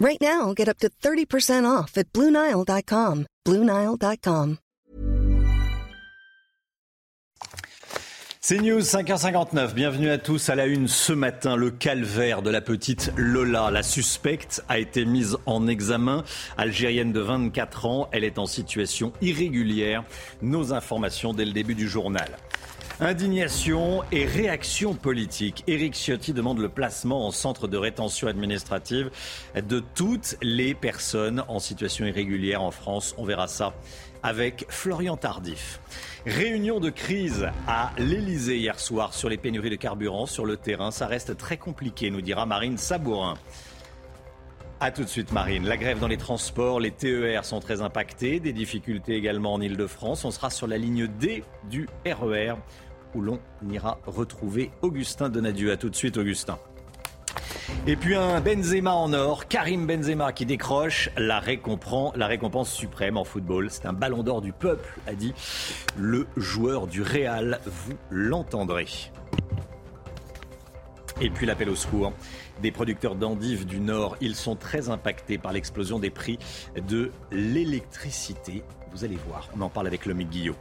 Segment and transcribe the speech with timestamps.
[0.00, 3.26] Right now, get up to 30% off at BlueNile.com.
[3.46, 4.56] BlueNile.com.
[8.40, 9.74] C'est News 5h59.
[9.74, 11.54] Bienvenue à tous à la une ce matin.
[11.54, 13.70] Le calvaire de la petite Lola.
[13.70, 16.24] La suspecte a été mise en examen.
[16.56, 18.08] Algérienne de 24 ans.
[18.10, 20.04] Elle est en situation irrégulière.
[20.40, 22.38] Nos informations dès le début du journal.
[23.02, 25.64] Indignation et réaction politique.
[25.66, 29.10] Éric Ciotti demande le placement en centre de rétention administrative
[29.56, 33.14] de toutes les personnes en situation irrégulière en France.
[33.16, 33.72] On verra ça
[34.22, 35.80] avec Florian Tardif.
[36.26, 40.90] Réunion de crise à l'Elysée hier soir sur les pénuries de carburant sur le terrain.
[40.90, 43.38] Ça reste très compliqué, nous dira Marine Sabourin.
[44.82, 45.66] A tout de suite, Marine.
[45.66, 48.40] La grève dans les transports, les TER sont très impactés.
[48.40, 50.24] Des difficultés également en Ile-de-France.
[50.26, 52.54] On sera sur la ligne D du RER
[53.14, 53.38] où l'on
[53.70, 55.72] ira retrouver Augustin Donadieu.
[55.72, 56.58] A tout de suite, Augustin.
[57.86, 63.70] Et puis un Benzema en or, Karim Benzema qui décroche la récompense, suprême en football.
[63.70, 65.32] C'est un ballon d'or du peuple, a dit
[65.96, 67.60] le joueur du Real.
[67.64, 68.86] Vous l'entendrez.
[71.20, 72.12] Et puis l'appel au secours
[72.60, 74.16] des producteurs d'endives du Nord.
[74.20, 76.38] Ils sont très impactés par l'explosion des prix
[76.88, 78.62] de l'électricité.
[78.92, 80.56] Vous allez voir, on en parle avec Lomique Guillot.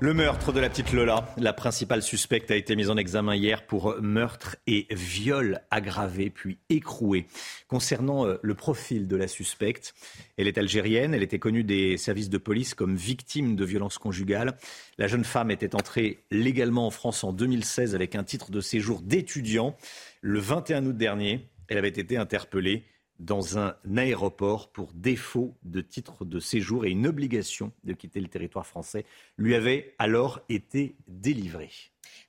[0.00, 3.66] Le meurtre de la petite Lola, la principale suspecte, a été mise en examen hier
[3.66, 7.26] pour meurtre et viol aggravé puis écroué.
[7.68, 9.94] Concernant euh, le profil de la suspecte,
[10.36, 14.56] elle est algérienne, elle était connue des services de police comme victime de violences conjugales.
[14.98, 19.02] La jeune femme était entrée légalement en France en 2016 avec un titre de séjour
[19.02, 19.76] d'étudiant.
[20.20, 22.84] Le 21 août dernier, elle avait été interpellée
[23.18, 28.28] dans un aéroport pour défaut de titre de séjour et une obligation de quitter le
[28.28, 29.04] territoire français
[29.38, 31.70] lui avait alors été délivrée.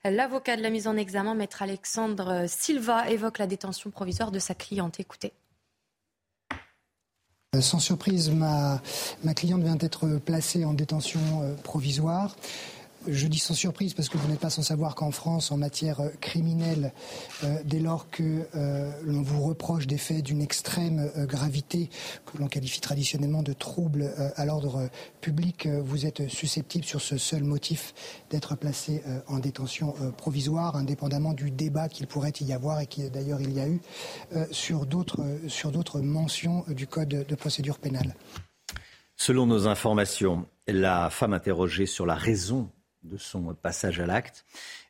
[0.04, 4.54] L'avocat de la mise en examen, maître Alexandre Silva, évoque la détention provisoire de sa
[4.54, 5.00] cliente.
[5.00, 5.34] Écoutez.
[7.60, 8.82] Sans surprise, ma,
[9.24, 12.36] ma cliente vient d'être placée en détention euh, provisoire.
[13.08, 16.00] Je dis sans surprise parce que vous n'êtes pas sans savoir qu'en France, en matière
[16.00, 16.94] euh, criminelle,
[17.44, 21.90] euh, dès lors que euh, l'on vous reproche des faits d'une extrême gravité,
[22.25, 24.90] que l'on qualifie traditionnellement de troubles à l'ordre
[25.22, 27.94] public, vous êtes susceptible sur ce seul motif
[28.30, 33.41] d'être placé en détention provisoire, indépendamment du débat qu'il pourrait y avoir et qui d'ailleurs
[33.41, 33.81] il y a eu
[34.52, 38.16] sur d'autres mentions du Code de procédure pénale.
[39.16, 42.70] Selon nos informations, la femme interrogée sur la raison
[43.03, 44.46] de son passage à l'acte,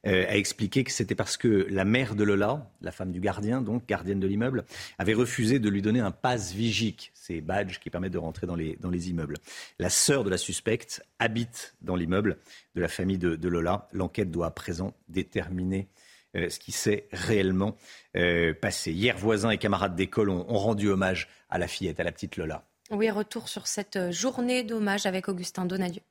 [0.05, 3.61] euh, a expliqué que c'était parce que la mère de Lola, la femme du gardien,
[3.61, 4.65] donc gardienne de l'immeuble,
[4.97, 8.55] avait refusé de lui donner un passe vigique, ces badges qui permettent de rentrer dans
[8.55, 9.37] les, immeubles.
[9.79, 12.37] La sœur de la suspecte habite dans l'immeuble
[12.75, 13.87] de la famille de, Lola.
[13.91, 15.87] L'enquête doit à présent déterminer
[16.35, 17.75] euh, ce qui s'est réellement
[18.15, 18.91] euh, passé.
[18.91, 22.37] Hier, voisins et camarades d'école ont, ont rendu hommage à la fillette, à la petite
[22.37, 22.65] Lola.
[22.91, 26.01] Oui, retour sur cette journée d'hommage avec Augustin Donadieu.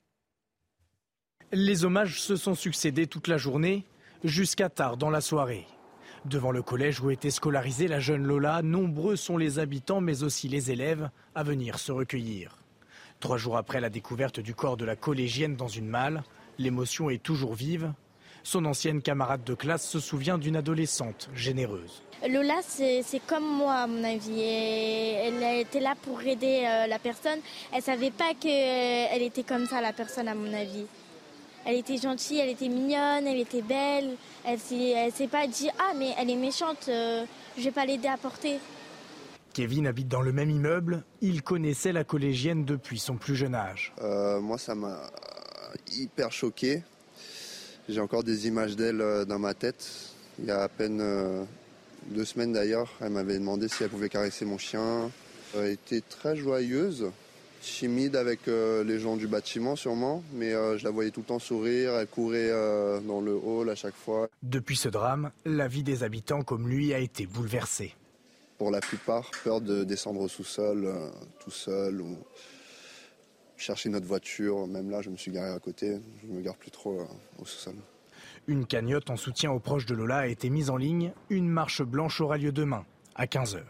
[1.55, 3.85] Les hommages se sont succédés toute la journée,
[4.25, 5.67] jusqu'à tard dans la soirée.
[6.25, 10.49] Devant le collège où était scolarisée la jeune Lola, nombreux sont les habitants mais aussi
[10.49, 12.57] les élèves à venir se recueillir.
[13.21, 16.23] Trois jours après la découverte du corps de la collégienne dans une malle,
[16.57, 17.93] l'émotion est toujours vive.
[18.45, 22.03] Son ancienne camarade de classe se souvient d'une adolescente généreuse.
[22.31, 24.41] Lola, c'est comme moi, à mon avis.
[24.41, 27.41] elle était là pour aider euh, la personne.
[27.75, 30.87] Elle savait pas qu'elle était comme ça, la personne, à mon avis.
[31.65, 34.17] Elle était gentille, elle était mignonne, elle était belle.
[34.45, 37.25] Elle ne s'est pas dit Ah, mais elle est méchante, euh,
[37.57, 38.59] je vais pas l'aider à porter.
[39.53, 41.05] Kevin habite dans le même immeuble.
[41.21, 43.93] Il connaissait la collégienne depuis son plus jeune âge.
[44.01, 45.11] Euh, moi, ça m'a
[45.93, 46.83] hyper choqué.
[47.89, 49.89] J'ai encore des images d'elle euh, dans ma tête.
[50.39, 51.47] Il y a à peine
[52.09, 55.11] deux semaines d'ailleurs, elle m'avait demandé si elle pouvait caresser mon chien.
[55.55, 57.11] Elle était très joyeuse
[57.63, 61.27] timide avec euh, les gens du bâtiment sûrement, mais euh, je la voyais tout le
[61.27, 64.29] temps sourire, elle courait euh, dans le hall à chaque fois.
[64.43, 67.95] Depuis ce drame, la vie des habitants comme lui a été bouleversée.
[68.59, 70.93] Pour la plupart, peur de descendre au sous-sol
[71.41, 72.17] tout seul ou
[73.57, 74.67] chercher notre voiture.
[74.69, 77.01] Même là, je me suis garé à côté, je ne me gare plus trop
[77.39, 77.75] au sous-sol.
[78.47, 81.13] Une cagnotte en soutien aux proches de Lola a été mise en ligne.
[81.29, 82.85] Une marche blanche aura lieu demain
[83.17, 83.63] à 15h.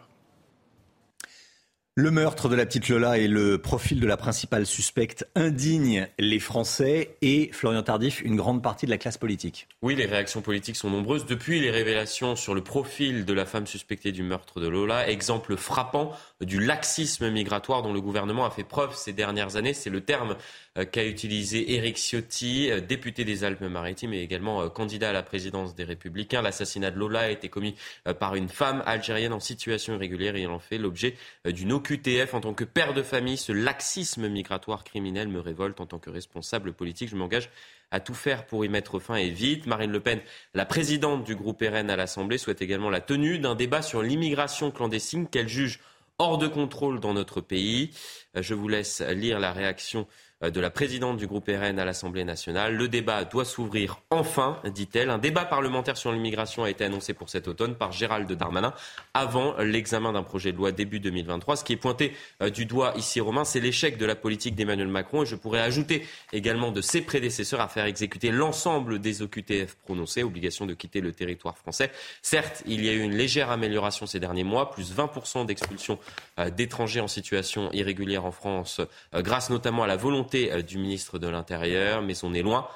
[1.95, 6.39] Le meurtre de la petite Lola et le profil de la principale suspecte indignent les
[6.39, 9.69] Français et, Florian Tardif, une grande partie de la classe politique.
[9.83, 11.27] Oui, les réactions politiques sont nombreuses.
[11.27, 15.55] Depuis les révélations sur le profil de la femme suspectée du meurtre de Lola, exemple
[15.59, 16.13] frappant
[16.45, 20.37] du laxisme migratoire dont le gouvernement a fait preuve ces dernières années, c'est le terme
[20.79, 25.23] euh, qu'a utilisé Éric Ciotti, euh, député des Alpes-Maritimes et également euh, candidat à la
[25.23, 26.43] présidence des Républicains.
[26.43, 27.75] L'assassinat de Lola a été commis
[28.19, 32.35] par une femme algérienne en situation irrégulière et il en fait l'objet d'une OQTF.
[32.35, 35.81] En tant que père de famille, ce laxisme migratoire criminel me révolte.
[35.81, 37.51] En tant que responsable politique, je m'engage
[37.91, 39.67] à tout faire pour y mettre fin et vite.
[39.67, 40.21] Marine Le Pen,
[40.55, 44.71] la présidente du groupe RN à l'Assemblée, souhaite également la tenue d'un débat sur l'immigration
[44.71, 45.79] clandestine qu'elle juge
[46.23, 47.91] hors de contrôle dans notre pays.
[48.35, 52.25] Je vous laisse lire la réaction euh, de la présidente du groupe RN à l'Assemblée
[52.25, 52.75] nationale.
[52.75, 55.11] Le débat doit s'ouvrir enfin, dit-elle.
[55.11, 58.75] Un débat parlementaire sur l'immigration a été annoncé pour cet automne par Gérald Darmanin
[59.15, 61.57] avant l'examen d'un projet de loi début 2023.
[61.57, 62.13] Ce qui est pointé
[62.43, 65.23] euh, du doigt ici, Romain, c'est l'échec de la politique d'Emmanuel Macron.
[65.23, 70.25] Et je pourrais ajouter également de ses prédécesseurs à faire exécuter l'ensemble des OQTF prononcés,
[70.25, 71.93] obligation de quitter le territoire français.
[72.21, 75.99] Certes, il y a eu une légère amélioration ces derniers mois, plus 20% d'expulsions
[76.41, 78.81] euh, d'étrangers en situation irrégulière en France,
[79.15, 82.67] grâce notamment à la volonté euh, du ministre de l'Intérieur, mais on est loin,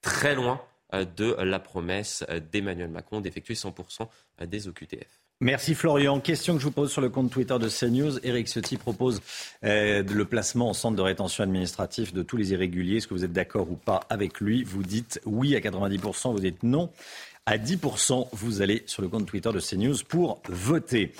[0.00, 0.60] très loin
[0.94, 4.08] euh, de la promesse euh, d'Emmanuel Macron d'effectuer 100%
[4.46, 5.20] des OQTF.
[5.40, 6.20] Merci Florian.
[6.20, 8.24] Question que je vous pose sur le compte Twitter de CNews.
[8.24, 9.20] Eric Ciotti propose
[9.62, 12.98] le placement en centre de rétention administratif de tous les irréguliers.
[12.98, 14.62] Est-ce que vous êtes d'accord ou pas avec lui?
[14.62, 16.90] Vous dites oui à 90%, vous dites non
[17.46, 18.28] à 10%.
[18.32, 21.12] Vous allez sur le compte Twitter de CNews pour voter.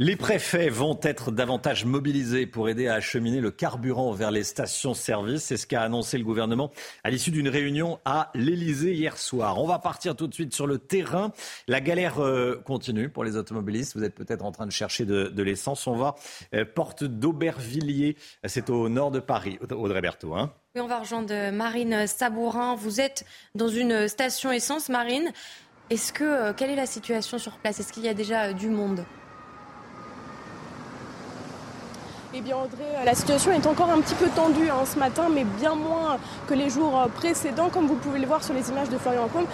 [0.00, 5.44] Les préfets vont être davantage mobilisés pour aider à acheminer le carburant vers les stations-service.
[5.44, 6.72] C'est ce qu'a annoncé le gouvernement
[7.04, 9.62] à l'issue d'une réunion à l'Elysée hier soir.
[9.62, 11.30] On va partir tout de suite sur le terrain.
[11.68, 13.96] La galère euh, continue pour les automobilistes.
[13.96, 15.86] Vous êtes peut-être en train de chercher de, l'essence.
[15.86, 16.16] On va
[16.54, 18.16] euh, porte d'Aubervilliers.
[18.46, 19.60] C'est au nord de Paris.
[19.70, 20.34] Audrey Berthaud.
[20.34, 20.52] Hein.
[20.74, 22.74] On va rejoindre Marine Sabourin.
[22.74, 23.24] Vous êtes
[23.54, 25.30] dans une station essence, Marine.
[25.88, 27.78] Est-ce que euh, quelle est la situation sur place?
[27.78, 29.04] Est-ce qu'il y a déjà du monde?
[32.36, 35.44] Eh bien euh, la situation est encore un petit peu tendue hein, ce matin, mais
[35.44, 37.68] bien moins que les jours euh, précédents.
[37.68, 39.46] Comme vous pouvez le voir sur les images de Florian Combe,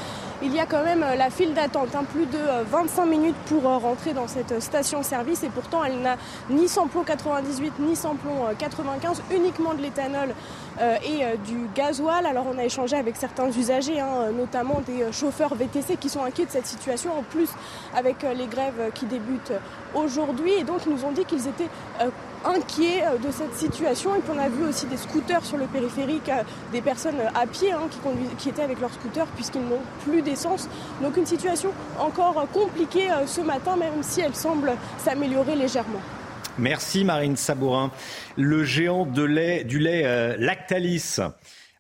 [0.43, 2.39] il y a quand même euh, la file d'attente, hein, plus de
[2.71, 6.17] 25 minutes pour rentrer dans cette station-service et pourtant elle n'a
[6.49, 10.35] ni samplon 98 ni samplon 95, uniquement de l'éthanol
[10.81, 12.25] et du gasoil.
[12.25, 16.47] Alors on a échangé avec certains usagers, hein, notamment des chauffeurs VTC qui sont inquiets
[16.47, 17.51] de cette situation, en plus
[17.95, 19.53] avec les grèves qui débutent
[19.95, 21.69] aujourd'hui et donc ils nous ont dit qu'ils étaient
[22.45, 24.15] inquiets euh, de cette situation.
[24.15, 26.43] Et puis on a vu aussi des scooters sur le périphérique, euh,
[26.73, 27.89] des personnes à pied hein,
[28.39, 30.69] qui, étaient avec leurs scooters puisqu'ils n'ont plus d'essence.
[31.03, 36.01] Donc une situation encore compliquée euh, ce matin, même si elle semble s'améliorer légèrement.
[36.59, 37.91] Merci Marine Sabourin.
[38.37, 41.19] Le géant du lait Lactalis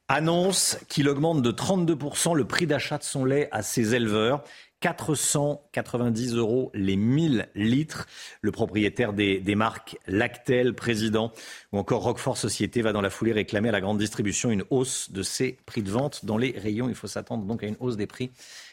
[0.08, 4.42] annonce qu'il augmente de 32% le prix d'achat de son lait à ses éleveurs.
[4.81, 8.06] 490 euros les 1000 litres.
[8.41, 11.32] Le propriétaire des, marques Lactel, président,
[11.73, 15.11] ou encore Roquefort Société va dans la foulée réclamer à la grande distribution une hausse
[15.12, 16.88] de ses prix de vente dans les rayons.
[16.88, 18.31] Il faut s'attendre donc à une hausse des prix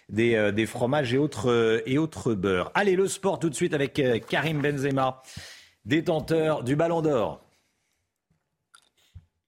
[0.09, 2.71] des, euh, fromages et autres, euh, et autres beurres.
[2.74, 5.21] Allez, le sport tout de suite avec euh, Karim Benzema,
[5.86, 7.42] détenteur du Ballon d'Or.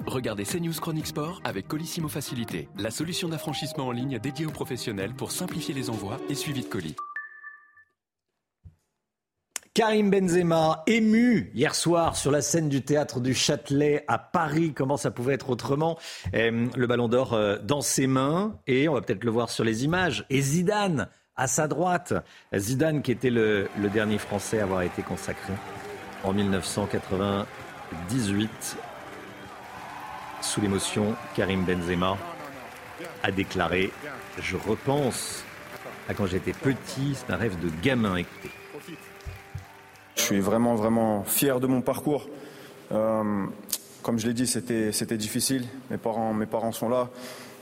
[0.08, 5.14] Regardez CNews Chronique Sport avec Colissimo Facilité, la solution d'affranchissement en ligne dédiée aux professionnels
[5.14, 6.96] pour simplifier les envois et suivi de colis.
[9.76, 14.74] Karim Benzema, ému hier soir sur la scène du théâtre du Châtelet à Paris.
[14.74, 15.98] Comment ça pouvait être autrement?
[16.34, 19.64] Euh, Le ballon d'or euh, dans ses mains et on va peut-être le voir sur
[19.64, 20.26] les images.
[20.30, 22.14] Et Zidane à sa droite.
[22.54, 25.54] Zidane qui était le, le dernier Français à avoir été consacré
[26.24, 28.78] en 1998
[30.42, 32.18] sous l'émotion, Karim Benzema
[33.24, 33.92] a déclaré
[34.42, 35.44] Je repense
[36.08, 38.16] à quand j'étais petit, c'est un rêve de gamin.
[38.16, 38.50] Écoutez.
[40.16, 42.28] Je suis vraiment, vraiment fier de mon parcours.
[42.92, 43.46] Euh,
[44.02, 45.66] comme je l'ai dit, c'était, difficile.
[45.90, 47.10] Mes parents, mes parents sont là.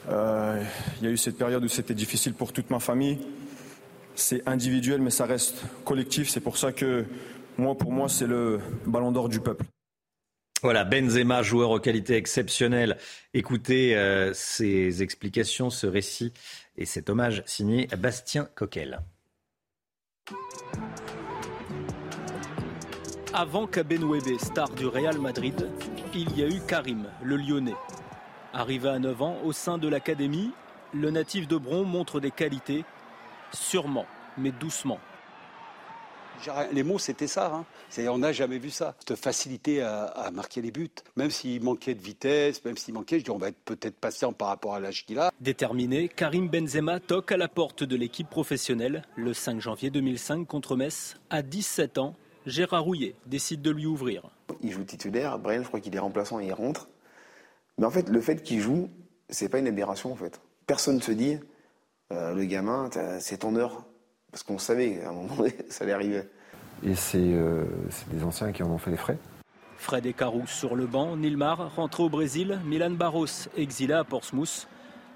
[0.10, 0.63] Euh,
[1.00, 3.19] il y a eu cette période où c'était difficile pour toute ma famille.
[4.15, 6.29] C'est individuel, mais ça reste collectif.
[6.29, 7.05] C'est pour ça que
[7.57, 9.65] moi, pour moi, c'est le ballon d'or du peuple.
[10.64, 12.98] Voilà, Benzema, joueur aux qualités exceptionnelles.
[13.36, 16.34] Écoutez euh, ces explications, ce récit
[16.78, 19.00] et cet hommage signé Bastien Coquel.
[23.34, 25.70] Avant Kabenwebe, star du Real Madrid,
[26.16, 27.76] il y a eu Karim, le Lyonnais.
[28.52, 30.52] Arrivé à 9 ans au sein de l'académie,
[30.92, 32.84] le natif de Bron montre des qualités,
[33.52, 34.08] sûrement,
[34.40, 35.00] mais doucement.
[36.72, 37.53] Les mots, c'était ça.
[37.53, 37.65] Hein.
[38.10, 38.96] On n'a jamais vu ça.
[39.00, 40.89] Cette facilité à, marquer les buts.
[41.15, 44.34] Même s'il manquait de vitesse, même s'il manquait, je dis on va être peut-être patient
[44.34, 45.32] par rapport à l'âge qu'il a.
[45.41, 50.75] Déterminé, Karim Benzema toque à la porte de l'équipe professionnelle le 5 janvier 2005 contre
[50.75, 51.15] Metz.
[51.29, 52.15] À 17 ans,
[52.46, 54.29] Gérard Rouillet décide de lui ouvrir.
[54.62, 55.38] Il joue titulaire.
[55.38, 56.88] Brian, je crois qu'il est remplaçant et il rentre.
[57.77, 58.89] Mais en fait, le fait qu'il joue,
[59.29, 60.41] c'est pas une aberration en fait.
[60.65, 61.38] Personne ne se dit,
[62.12, 62.89] euh, le gamin,
[63.20, 63.86] c'est ton heure.
[64.31, 66.24] Parce qu'on savait, à un moment donné, ça allait arriver.
[66.84, 69.17] Et euh, c'est des anciens qui en ont fait les frais.
[69.77, 74.67] Fred et Carou sur le banc, Nilmar rentré au Brésil, Milan Barros exilé à Portsmouth.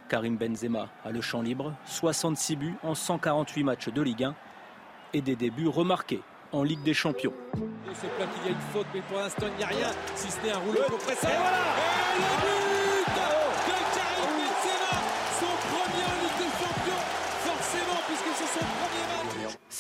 [0.08, 4.36] Karim Benzema a le champ libre, 66 buts en 148 matchs de Ligue 1
[5.14, 7.34] et des débuts remarqués en Ligue des Champions.
[7.54, 10.52] Qu'il y a une faute, mais pour l'instant il n'y a rien, si ce n'est
[10.52, 11.32] un rouleau compresseur.
[11.32, 12.61] Et voilà et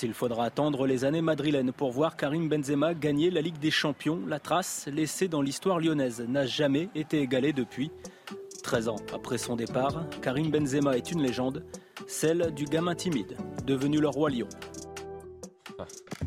[0.01, 4.19] S'il faudra attendre les années madrilènes pour voir Karim Benzema gagner la Ligue des Champions,
[4.27, 7.91] la trace laissée dans l'histoire lyonnaise n'a jamais été égalée depuis.
[8.63, 11.63] 13 ans après son départ, Karim Benzema est une légende,
[12.07, 14.47] celle du gamin timide, devenu le roi lion.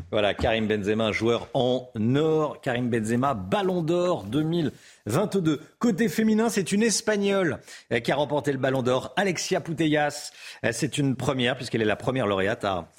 [0.09, 2.61] Voilà, Karim Benzema, joueur en or.
[2.61, 5.59] Karim Benzema, ballon d'or 2022.
[5.79, 7.59] Côté féminin, c'est une Espagnole
[7.91, 9.13] euh, qui a remporté le ballon d'or.
[9.17, 10.31] Alexia Putellas,
[10.63, 12.89] euh, c'est une première puisqu'elle est la première lauréate à,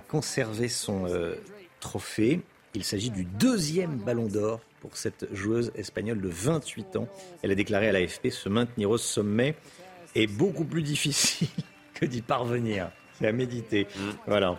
[0.00, 1.34] conserver son euh,
[1.80, 2.40] trophée.
[2.74, 7.08] Il s'agit du deuxième ballon d'or pour cette joueuse espagnole de 28 ans.
[7.42, 9.56] Elle a déclaré à l'AFP se maintenir au sommet
[10.14, 11.48] est beaucoup plus difficile
[11.94, 12.90] que d'y parvenir.
[13.18, 13.86] C'est à méditer.
[14.26, 14.58] Voilà.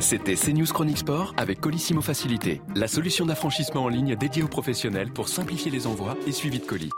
[0.00, 5.10] C'était CNews Chronique Sport avec Colissimo Facilité, la solution d'affranchissement en ligne dédiée aux professionnels
[5.12, 6.90] pour simplifier les envois et suivi de colis.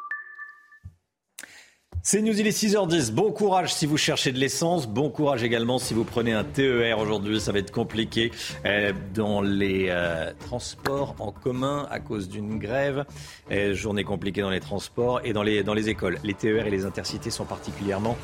[2.02, 3.12] C'est News, il est 6h10.
[3.12, 4.88] Bon courage si vous cherchez de l'essence.
[4.88, 7.40] Bon courage également si vous prenez un TER aujourd'hui.
[7.40, 8.32] Ça va être compliqué
[8.64, 13.04] euh, dans les euh, transports en commun à cause d'une grève.
[13.50, 16.18] Euh, journée compliquée dans les transports et dans les, dans les écoles.
[16.24, 18.16] Les TER et les intercités sont particulièrement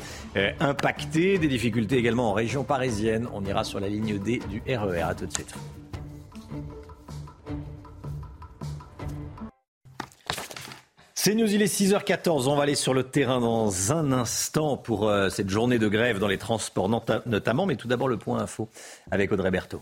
[0.59, 1.37] impactés.
[1.37, 3.27] Des difficultés également en région parisienne.
[3.31, 5.01] On ira sur la ligne D du RER.
[5.01, 5.53] À tout de suite.
[11.27, 12.47] C'est News, il est 6h14.
[12.47, 16.19] On va aller sur le terrain dans un instant pour euh, cette journée de grève
[16.19, 17.65] dans les transports notamment.
[17.65, 18.69] Mais tout d'abord, le point info
[19.11, 19.81] avec Audrey Berthaud.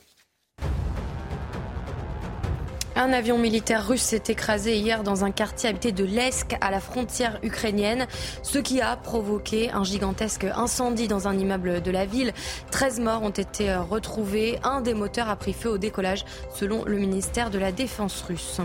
[2.98, 6.80] Un avion militaire russe s'est écrasé hier dans un quartier habité de l'Esk à la
[6.80, 8.08] frontière ukrainienne,
[8.42, 12.32] ce qui a provoqué un gigantesque incendie dans un immeuble de la ville.
[12.72, 14.60] 13 morts ont été retrouvés.
[14.64, 16.24] Un des moteurs a pris feu au décollage,
[16.54, 18.62] selon le ministère de la Défense russe.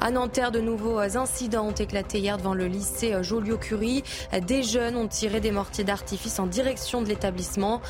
[0.00, 4.02] À Nanterre, de nouveaux incidents ont éclaté hier devant le lycée Joliot-Curie.
[4.44, 7.80] Des jeunes ont tiré des mortiers d'artifice en direction de l'établissement.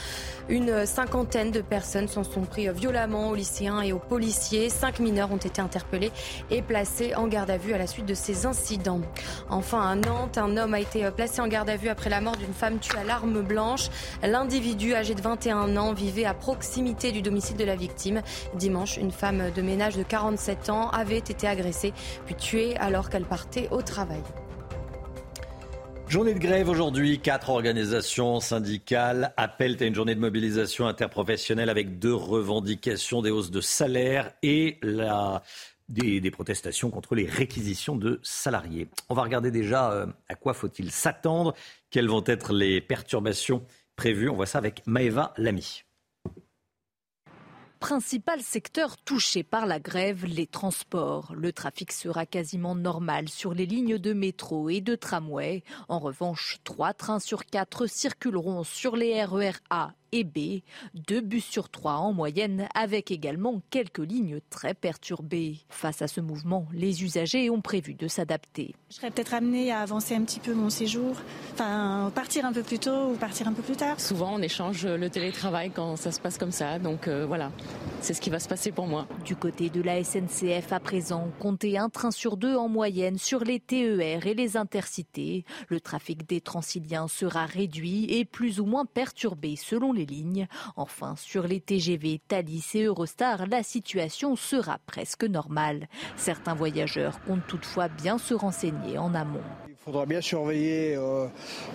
[0.48, 4.70] Une cinquantaine de personnes s'en sont pris violemment aux lycéens et aux policiers.
[4.70, 6.10] Cinq mineurs ont été interpellés
[6.50, 9.02] et placés en garde à vue à la suite de ces incidents.
[9.50, 12.36] Enfin, à Nantes, un homme a été placé en garde à vue après la mort
[12.36, 13.88] d'une femme tuée à l'arme blanche.
[14.22, 18.22] L'individu, âgé de 21 ans, vivait à proximité du domicile de la victime.
[18.54, 21.92] Dimanche, une femme de ménage de 47 ans avait été agressée
[22.24, 24.22] puis tuée alors qu'elle partait au travail.
[26.08, 31.98] Journée de grève aujourd'hui, quatre organisations syndicales appellent à une journée de mobilisation interprofessionnelle avec
[31.98, 35.42] deux revendications, des hausses de salaire et la,
[35.90, 38.88] des, protestations contre les réquisitions de salariés.
[39.10, 41.52] On va regarder déjà euh, à quoi faut-il s'attendre,
[41.90, 43.62] quelles vont être les perturbations
[43.94, 44.30] prévues.
[44.30, 45.84] On voit ça avec Maëva Lamy.
[47.80, 51.32] Principal secteur touché par la grève, les transports.
[51.36, 55.62] Le trafic sera quasiment normal sur les lignes de métro et de tramway.
[55.88, 60.62] En revanche, trois trains sur quatre circuleront sur les RER A et B,
[60.94, 65.58] deux bus sur trois en moyenne, avec également quelques lignes très perturbées.
[65.68, 68.74] Face à ce mouvement, les usagers ont prévu de s'adapter.
[68.90, 71.16] Je serais peut-être amené à avancer un petit peu mon séjour,
[71.54, 74.00] enfin partir un peu plus tôt ou partir un peu plus tard.
[74.00, 77.52] Souvent, on échange le télétravail quand ça se passe comme ça, donc euh, voilà,
[78.00, 79.06] c'est ce qui va se passer pour moi.
[79.24, 83.44] Du côté de la SNCF à présent, comptez un train sur deux en moyenne sur
[83.44, 85.44] les TER et les intercités.
[85.68, 90.48] Le trafic des transiliens sera réduit et plus ou moins perturbé selon les lignes.
[90.76, 95.88] Enfin, sur les TGV Thalys et Eurostar, la situation sera presque normale.
[96.16, 99.42] Certains voyageurs comptent toutefois bien se renseigner en amont.
[99.88, 101.28] Il faudra bien surveiller, euh,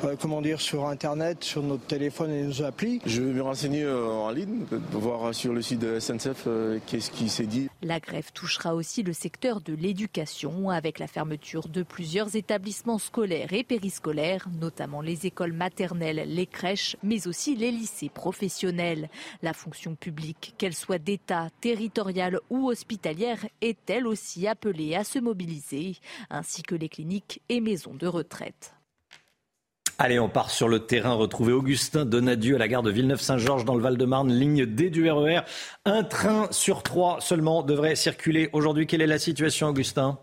[0.04, 3.02] euh, comment dire, sur Internet, sur notre téléphone et nos applis.
[3.08, 6.48] Je vais me renseigner euh, en ligne, voir sur le site de SNCF
[6.86, 7.70] qu'est-ce qui s'est dit.
[7.82, 13.52] La grève touchera aussi le secteur de l'éducation avec la fermeture de plusieurs établissements scolaires
[13.52, 19.10] et périscolaires, notamment les écoles maternelles, les crèches, mais aussi les lycées professionnels.
[19.42, 25.18] La fonction publique, qu'elle soit d'État, territoriale ou hospitalière, est elle aussi appelée à se
[25.18, 25.96] mobiliser,
[26.30, 28.74] ainsi que les cliniques et maisons de retraite.
[30.00, 33.76] Allez, on part sur le terrain retrouver Augustin Donadieu à la gare de Villeneuve-Saint-Georges dans
[33.76, 35.38] le Val-de-Marne, ligne D du RER.
[35.38, 35.42] E
[35.86, 38.88] Un train sur trois seulement devrait circuler aujourd'hui.
[38.88, 40.20] Quelle est la situation, Augustin?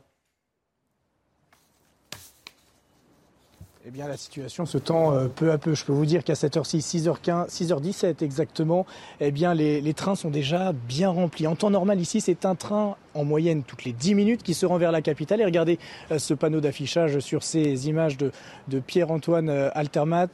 [3.91, 5.75] Eh bien, la situation se tend euh, peu à peu.
[5.75, 8.87] Je peux vous dire qu'à cette heure-ci, 6h15, 6h17 exactement,
[9.19, 11.49] eh bien, les, trains sont déjà bien remplis.
[11.49, 14.65] En temps normal, ici, c'est un train en moyenne toutes les 10 minutes qui se
[14.65, 15.41] rend vers la capitale.
[15.41, 15.81] Et regardez
[16.13, 18.31] euh, ce panneau d'affichage sur ces images de,
[18.69, 20.29] de Pierre-Antoine euh, Altermat.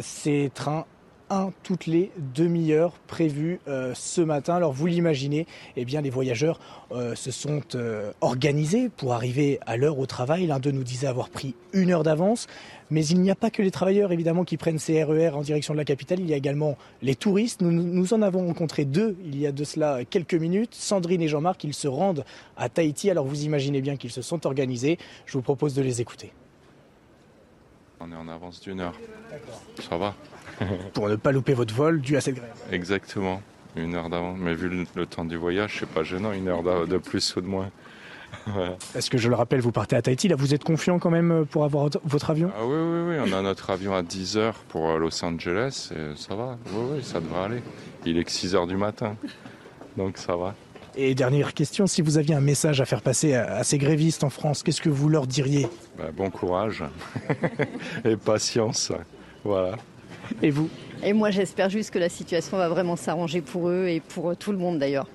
[0.00, 0.86] ces trains
[1.62, 4.54] toutes les demi-heures prévues euh, ce matin.
[4.54, 6.60] Alors vous l'imaginez, eh bien les voyageurs
[6.92, 10.46] euh, se sont euh, organisés pour arriver à l'heure au travail.
[10.46, 12.46] L'un d'eux nous disait avoir pris une heure d'avance.
[12.90, 15.42] Mais il n'y a pas que les travailleurs évidemment qui prennent ces RER e en
[15.42, 17.60] direction de la capitale, il y a également les touristes.
[17.60, 20.74] Nous, nous en avons rencontré deux il y a de cela quelques minutes.
[20.74, 22.24] Sandrine et Jean-Marc, ils se rendent
[22.56, 23.10] à Tahiti.
[23.10, 24.98] Alors vous imaginez bien qu'ils se sont organisés.
[25.26, 26.32] Je vous propose de les écouter.
[28.00, 28.94] On est en avance d'une heure.
[29.88, 30.14] Ça va.
[30.94, 32.54] pour ne pas louper votre vol dû à cette grève.
[32.70, 33.42] Exactement,
[33.74, 34.38] une heure d'avance.
[34.38, 37.46] Mais vu le, temps du voyage, c'est pas gênant, une heure de plus ou de
[37.46, 37.70] moins.
[38.94, 41.30] Est-ce que je le rappelle, vous partez à Tahiti, là vous êtes confiant quand même
[41.32, 42.50] euh, pour avoir votre avion?
[42.56, 45.90] Ah oui, oui, oui, on a notre avion à 10 heures pour euh, Los Angeles
[45.94, 47.62] et ça va, oui, oui, ça devrait aller.
[48.04, 49.16] Il est que 6 heures du matin,
[49.96, 50.54] donc ça va.
[50.98, 54.30] Et dernière question, si vous aviez un message à faire passer à, ces grévistes en
[54.30, 55.66] France, qu'est-ce que vous leur diriez?
[55.98, 56.84] Bah, Bon courage
[58.06, 58.92] et patience,
[59.44, 59.76] voilà.
[60.42, 60.70] Et vous?
[61.04, 64.52] Et moi, j'espère juste que la situation va vraiment s'arranger pour eux et pour tout
[64.52, 65.06] le monde d'ailleurs.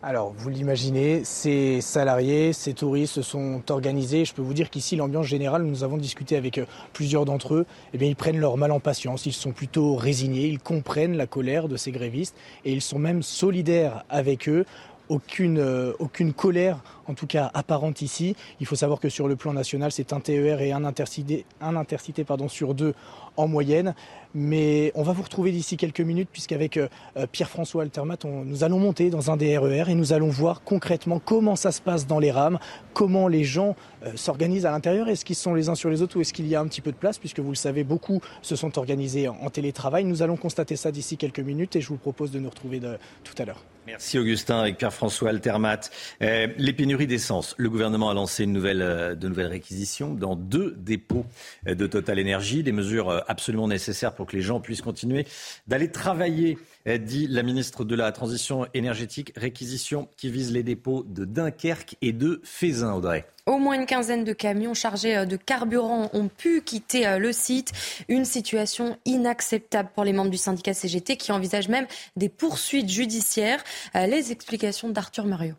[0.00, 4.24] Alors, vous l'imaginez, ces salariés, ces touristes se sont organisés.
[4.24, 7.66] Je peux vous dire qu'ici, l'ambiance générale, nous avons discuté avec euh, plusieurs d'entre eux.
[7.92, 9.26] Eh bien, ils prennent leur mal en patience.
[9.26, 10.46] Ils sont plutôt résignés.
[10.46, 14.64] Ils comprennent la colère de ces grévistes et ils sont même solidaires avec eux
[15.08, 18.36] aucune, euh, aucune colère, en tout cas apparente ici.
[18.60, 21.76] Il faut savoir que sur le plan national, c'est un TER et un intercité, un
[21.76, 22.94] intercité pardon, sur deux
[23.36, 23.94] en moyenne.
[24.34, 26.88] Mais on va vous retrouver d'ici quelques minutes puisqu'avec euh,
[27.32, 31.18] Pierre-François Altermat, nous allons monter dans un des RER e et nous allons voir concrètement
[31.18, 32.58] comment ça se passe dans les rames,
[32.92, 35.08] comment les gens euh, s'organisent à l'intérieur.
[35.08, 36.82] Est-ce qu'ils sont les uns sur les autres ou est-ce qu'il y a un petit
[36.82, 40.04] peu de place puisque vous le savez, beaucoup se sont organisés en, télétravail.
[40.04, 42.80] Nous allons constater ça d'ici quelques minutes et je vous propose de nous retrouver
[43.24, 43.64] tout à l'heure.
[43.88, 45.80] Merci Augustin avec Pierre-François Altermat.
[46.20, 47.54] Euh, les pénuries d'essence.
[47.58, 51.24] Le gouvernement a lancé une nouvelle, euh, de nouvelles réquisitions dans deux dépôts
[51.66, 52.62] euh, de Total Énergie.
[52.62, 55.26] Des mesures absolument nécessaires pour que les gens puissent continuer
[55.66, 59.32] d'aller travailler, dit la ministre de la Transition énergétique.
[59.36, 63.26] Réquisition qui vise les dépôts de Dunkerque et de Fézin, Audrey.
[63.48, 67.32] Au moins une quinzaine de camions chargés euh, de carburant ont pu quitter euh, le
[67.32, 67.72] site.
[68.08, 73.64] Une situation inacceptable pour les membres du syndicat CGT qui envisagent même des poursuites judiciaires.
[73.96, 75.54] Euh, les explications d'Arthur Mario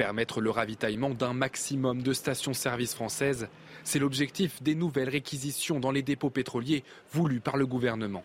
[0.00, 3.48] permettre le ravitaillement d'un maximum de stations-service françaises.
[3.84, 8.24] C'est l'objectif des nouvelles réquisitions dans les dépôts pétroliers voulus par le gouvernement.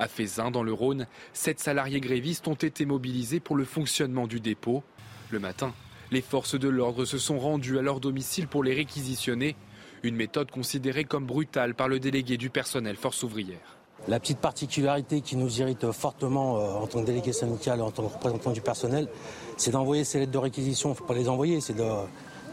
[0.00, 4.40] À Fézin, dans le Rhône, sept salariés grévistes ont été mobilisés pour le fonctionnement du
[4.40, 4.82] dépôt.
[5.30, 5.72] Le matin,
[6.10, 9.54] les forces de l'ordre se sont rendues à leur domicile pour les réquisitionner,
[10.02, 13.81] une méthode considérée comme brutale par le délégué du personnel force ouvrière.
[14.08, 18.02] La petite particularité qui nous irrite fortement euh, en tant que délégué syndical en tant
[18.02, 19.08] que représentant du personnel,
[19.56, 20.90] c'est d'envoyer ces lettres de réquisition.
[20.90, 21.88] Il faut pas les envoyer, c'est de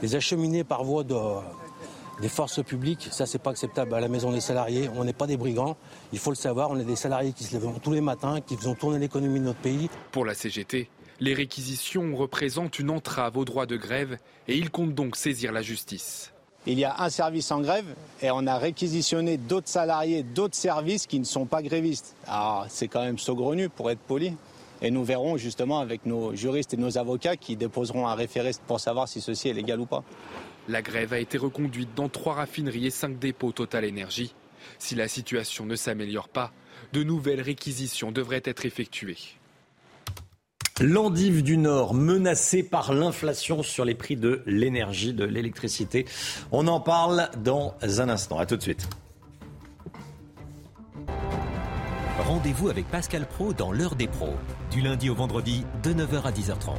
[0.02, 1.16] les acheminer par voie de,
[2.22, 3.08] des forces publiques.
[3.12, 4.90] Ça, c'est pas acceptable à la maison des salariés.
[4.96, 5.76] On n'est pas des brigands.
[6.14, 6.70] Il faut le savoir.
[6.70, 9.46] On est des salariés qui se lèvent tous les matins, qui faisons tourner l'économie de
[9.46, 9.90] notre pays.
[10.12, 14.96] Pour la CGT, les réquisitions représentent une entrave au droit de grève et ils comptent
[14.96, 16.32] donc saisir la justice.
[16.68, 17.86] Il y a un service en grève
[18.22, 22.16] et on a réquisitionné d'autres salariés, d'autres services qui ne sont pas grévistes.
[22.28, 24.34] Alors c'est quand même saugrenu pour être poli.
[24.82, 28.80] Et nous verrons justement avec nos juristes et nos avocats qui déposeront un référé pour
[28.80, 30.04] savoir si ceci est légal ou pas.
[30.68, 34.34] La grève a été reconduite dans trois raffineries et cinq dépôts Total Énergie.
[34.78, 36.52] Si la situation ne s'améliore pas,
[36.94, 39.18] de nouvelles réquisitions devraient être effectuées.
[40.82, 46.06] L'endive du Nord menacée par l'inflation sur les prix de l'énergie, de l'électricité.
[46.52, 48.40] On en parle dans un instant.
[48.40, 48.88] À tout de suite.
[52.20, 54.36] Rendez-vous avec Pascal Pro dans l'heure des pros,
[54.72, 56.76] du lundi au vendredi de 9h à 10h30.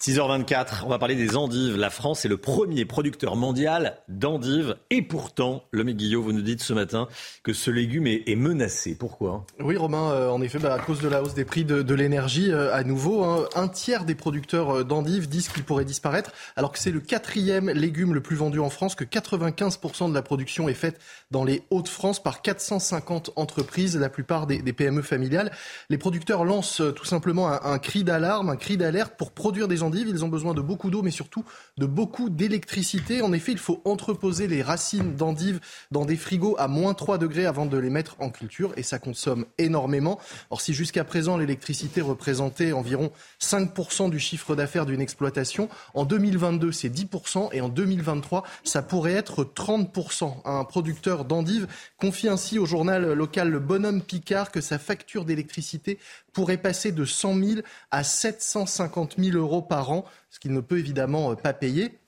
[0.00, 1.76] 6h24, on va parler des endives.
[1.76, 4.76] La France est le premier producteur mondial d'endives.
[4.88, 7.06] Et pourtant, le Guillot, vous nous dites ce matin
[7.42, 8.96] que ce légume est, menacé.
[8.98, 9.44] Pourquoi?
[9.58, 12.50] Oui, Romain, euh, en effet, bah, à cause de la hausse des prix de, l'énergie,
[12.50, 16.72] euh, à nouveau, hein, un tiers des producteurs euh, d'endives disent qu'il pourrait disparaître, alors
[16.72, 20.70] que c'est le quatrième légume le plus vendu en France, que 95% de la production
[20.70, 20.98] est faite
[21.30, 25.52] dans les Hauts-de-France par 450 entreprises, la plupart des, PME familiales.
[25.90, 29.89] Les producteurs lancent tout simplement un cri d'alarme, un cri d'alerte pour produire des endives
[29.98, 31.44] ils ont besoin de beaucoup d'eau, mais surtout
[31.76, 33.22] de beaucoup d'électricité.
[33.22, 37.46] En effet, il faut entreposer les racines d'endives dans des frigos à moins 3 degrés
[37.46, 40.18] avant de les mettre en culture, et ça consomme énormément.
[40.50, 46.72] Or, si jusqu'à présent l'électricité représentait environ 5% du chiffre d'affaires d'une exploitation, en 2022
[46.72, 50.42] c'est 10%, et en 2023 ça pourrait être 30%.
[50.44, 51.66] Un producteur d'endives
[51.98, 55.98] confie ainsi au journal local Le Bonhomme Picard que sa facture d'électricité
[56.32, 60.78] pourrait passer de 100 000 à 750 000 euros par an, ce qu'il ne peut
[60.78, 61.98] évidemment euh, pas payer.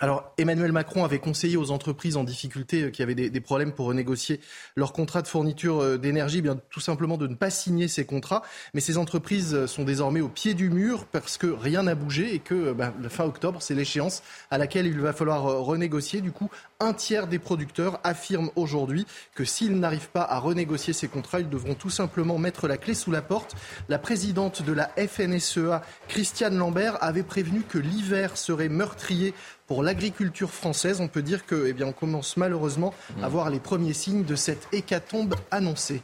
[0.00, 3.86] Alors, Emmanuel Macron avait conseillé aux entreprises en difficulté euh, qui avaient des, problèmes pour
[3.86, 4.38] renégocier
[4.76, 8.06] leur contrat de fourniture euh, d'énergie, eh bien tout simplement de ne pas signer ces
[8.06, 8.42] contrats.
[8.74, 12.38] Mais ces entreprises sont désormais au pied du mur parce que rien n'a bougé et
[12.38, 16.20] que ben, fin octobre, c'est l'échéance à laquelle il va falloir renégocier.
[16.20, 21.08] Du coup, un tiers des producteurs affirment aujourd'hui que s'ils n'arrivent pas à renégocier ces
[21.08, 23.56] contrats, ils devront tout simplement mettre la clé sous la porte.
[23.88, 29.34] La présidente de la FNSEA, Christiane Lambert, avait prévenu que l'hiver serait meurtrier
[29.68, 31.00] pour l'agriculture française.
[31.00, 33.30] On peut dire que, eh bien, on commence malheureusement à mmh.
[33.30, 36.02] voir les premiers signes de cette hécatombe annoncée.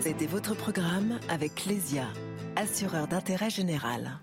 [0.00, 2.06] C'était votre programme avec Clésia,
[2.56, 4.20] assureur d'intérêt général.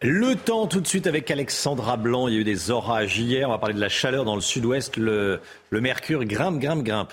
[0.00, 2.28] Le temps tout de suite avec Alexandra Blanc.
[2.28, 3.48] Il y a eu des orages hier.
[3.48, 4.96] On va parler de la chaleur dans le sud-ouest.
[4.96, 5.40] Le,
[5.72, 7.12] mercure grimpe, grimpe, grimpe.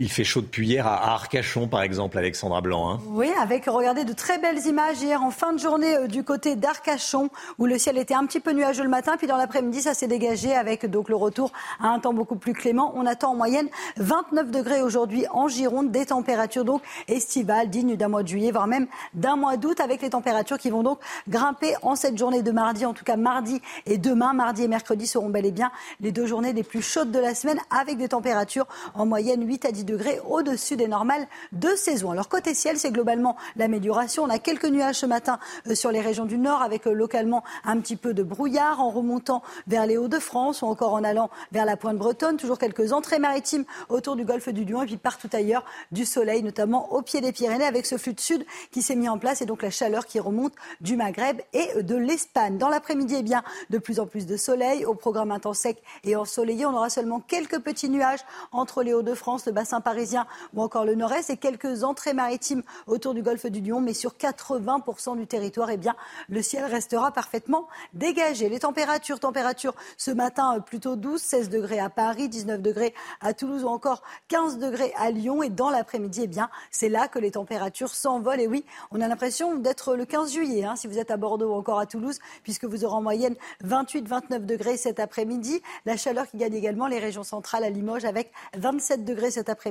[0.00, 2.90] Il fait chaud depuis hier à Arcachon, par exemple, Alexandra Blanc.
[2.90, 3.00] Hein.
[3.10, 6.56] Oui, avec, regardez, de très belles images hier en fin de journée euh, du côté
[6.56, 9.94] d'Arcachon, où le ciel était un petit peu nuageux le matin, puis dans l'après-midi, ça
[9.94, 12.92] s'est dégagé avec donc le retour à un temps beaucoup plus clément.
[12.96, 18.08] On attend en moyenne 29 degrés aujourd'hui en Gironde, des températures donc estivales, dignes d'un
[18.08, 21.76] mois de juillet, voire même d'un mois d'août, avec les températures qui vont donc grimper
[21.82, 24.32] en cette journée de mardi, en tout cas mardi et demain.
[24.32, 27.36] Mardi et mercredi seront bel et bien les deux journées les plus chaudes de la
[27.36, 32.10] semaine, avec des températures en moyenne 8 à 10 degrés au-dessus des normales de saison.
[32.10, 34.24] Alors côté ciel, c'est globalement l'amélioration.
[34.24, 37.44] On a quelques nuages ce matin euh, sur les régions du nord avec euh, localement
[37.64, 41.64] un petit peu de brouillard en remontant vers les Hauts-de-France ou encore en allant vers
[41.64, 42.36] la pointe bretonne.
[42.36, 46.42] Toujours quelques entrées maritimes autour du golfe du Lion et puis partout ailleurs du soleil,
[46.42, 49.42] notamment au pied des Pyrénées avec ce flux de sud qui s'est mis en place
[49.42, 52.58] et donc la chaleur qui remonte du Maghreb et de l'Espagne.
[52.58, 55.82] Dans l'après-midi, eh bien, de plus en plus de soleil au programme un temps sec
[56.04, 56.66] et ensoleillé.
[56.66, 58.20] On aura seulement quelques petits nuages
[58.52, 63.14] entre les Hauts-de-France, le bassin parisien ou encore le nord-est et quelques entrées maritimes autour
[63.14, 63.80] du golfe du Lion.
[63.80, 65.94] Mais sur 80% du territoire, eh bien,
[66.28, 68.48] le ciel restera parfaitement dégagé.
[68.48, 73.34] Les températures, températures ce matin euh, plutôt 12, 16 degrés à Paris, 19 degrés à
[73.34, 75.42] Toulouse ou encore 15 degrés à Lyon.
[75.42, 78.40] Et dans l'après-midi, eh bien, c'est là que les températures s'envolent.
[78.40, 81.52] Et oui, on a l'impression d'être le 15 juillet, hein, si vous êtes à Bordeaux
[81.52, 85.62] ou encore à Toulouse, puisque vous aurez en moyenne 28, 29 degrés cet après-midi.
[85.86, 89.63] La chaleur qui gagne également les régions centrales à Limoges avec 27 degrés cet après-midi.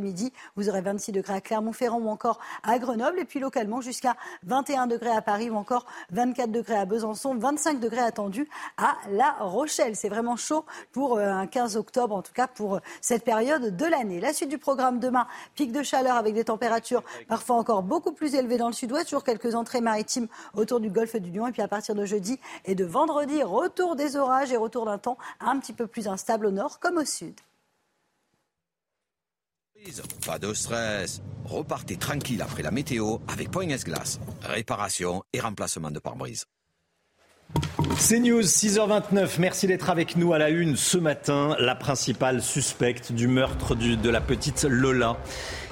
[0.56, 3.19] Vous aurez 26 degrés à Clermont-Ferrand ou encore à Grenoble.
[3.19, 7.79] Et puis localement jusqu'à 21 degrés à Paris ou encore 24 degrés à Besançon, 25
[7.79, 9.95] degrés attendus à La Rochelle.
[9.95, 13.75] C'est vraiment chaud pour euh, un 15 octobre, en tout cas pour euh, cette période
[13.75, 14.19] de l'année.
[14.19, 18.36] La suite du programme demain, pic de chaleur avec des températures parfois encore beaucoup plus
[18.36, 21.47] élevées dans le sud-ouest, toujours quelques entrées maritimes autour du golfe du Lion.
[21.47, 24.97] Et puis à partir de jeudi et de vendredi, retour des orages et retour d'un
[24.97, 27.36] temps un petit peu plus instable au nord comme au sud.
[30.26, 31.22] Pas de stress.
[31.43, 34.19] Repartez tranquille après la météo avec Point Glace.
[34.41, 36.46] Réparation et remplacement de pare-brise.
[37.98, 39.39] C'est News, 6h29.
[39.39, 41.56] Merci d'être avec nous à la une ce matin.
[41.60, 45.17] La principale suspecte du meurtre de la petite Lola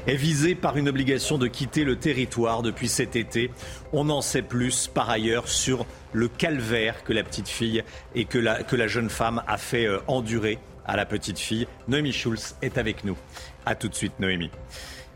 [0.07, 3.49] est visée par une obligation de quitter le territoire depuis cet été.
[3.93, 8.37] On en sait plus par ailleurs sur le calvaire que la petite fille et que
[8.37, 11.67] la, que la jeune femme a fait euh, endurer à la petite fille.
[11.87, 13.17] Noémie Schulz est avec nous.
[13.65, 14.51] A tout de suite, Noémie.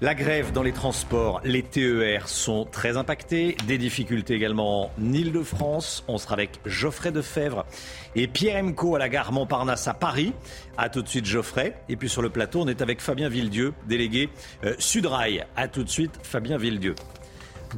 [0.01, 3.55] La grève dans les transports, les TER sont très impactés.
[3.65, 6.03] Des difficultés également en Ile-de-France.
[6.09, 7.65] On sera avec Geoffrey Defebvre
[8.13, 10.33] et Pierre Emco à la gare Montparnasse à Paris.
[10.77, 11.75] A tout de suite, Geoffrey.
[11.87, 14.29] Et puis sur le plateau, on est avec Fabien Villedieu, délégué
[14.65, 15.45] euh, Sudrail.
[15.55, 16.95] A tout de suite, Fabien Villedieu.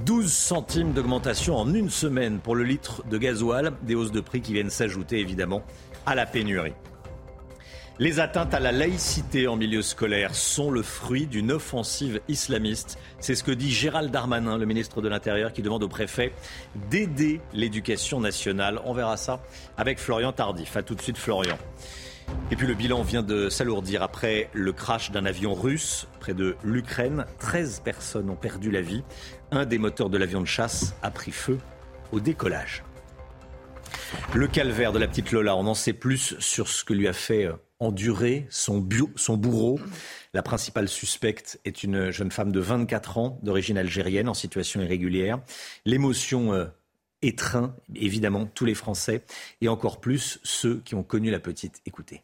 [0.03, 4.41] 12 centimes d'augmentation en une semaine pour le litre de gasoil, des hausses de prix
[4.41, 5.61] qui viennent s'ajouter évidemment
[6.07, 6.73] à la pénurie.
[7.99, 12.99] Les atteintes à la laïcité en milieu scolaire sont le fruit d'une offensive islamiste.
[13.19, 16.31] C'est ce que dit Gérald Darmanin, le ministre de l'Intérieur, qui demande au préfet
[16.91, 18.79] d'aider l'éducation nationale.
[18.85, 19.41] On verra ça
[19.77, 20.77] avec Florian Tardif.
[20.77, 21.57] A tout de suite, Florian.
[22.51, 26.55] Et puis le bilan vient de s'alourdir après le crash d'un avion russe près de
[26.63, 27.25] l'Ukraine.
[27.39, 29.03] 13 personnes ont perdu la vie.
[29.49, 31.57] Un des moteurs de l'avion de chasse a pris feu
[32.11, 32.83] au décollage.
[34.35, 37.13] Le calvaire de la petite Lola, on en sait plus sur ce que lui a
[37.13, 39.79] fait euh, endurer son, son bourreau.
[40.33, 45.39] La principale suspecte est une jeune femme de 24 ans, d'origine algérienne, en situation irrégulière.
[45.85, 46.65] L'émotion euh,
[47.21, 49.23] étreint évidemment tous les Français
[49.61, 51.81] et encore plus ceux qui ont connu la petite.
[51.85, 52.23] Écoutez.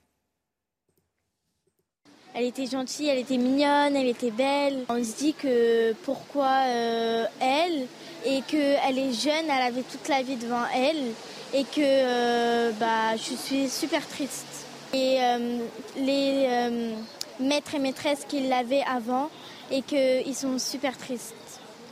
[2.35, 4.85] Elle était gentille, elle était mignonne, elle était belle.
[4.89, 7.85] On se dit que pourquoi euh, elle
[8.25, 11.11] et qu'elle est jeune, elle avait toute la vie devant elle
[11.53, 14.62] et que euh, bah, je suis super triste.
[14.93, 15.57] Et euh,
[15.97, 16.95] les euh,
[17.39, 19.31] maîtres et maîtresses qui l'avaient avant
[19.71, 21.33] et qu'ils sont super tristes.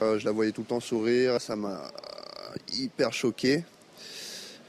[0.02, 1.92] je la voyais tout le temps sourire, ça m'a
[2.74, 3.64] hyper choqué.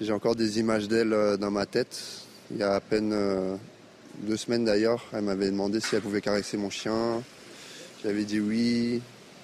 [0.01, 2.01] J'ai encore des images d'elle dans ma tête.
[2.51, 3.15] Il y a à peine
[4.21, 7.23] deux semaines d'ailleurs, elle m'avait demandé si elle pouvait caresser mon chien.
[8.03, 9.03] J'avais dit oui,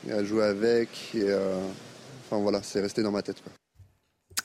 [0.09, 0.89] elle jouait avec.
[1.15, 3.37] Enfin voilà, c'est resté dans ma tête.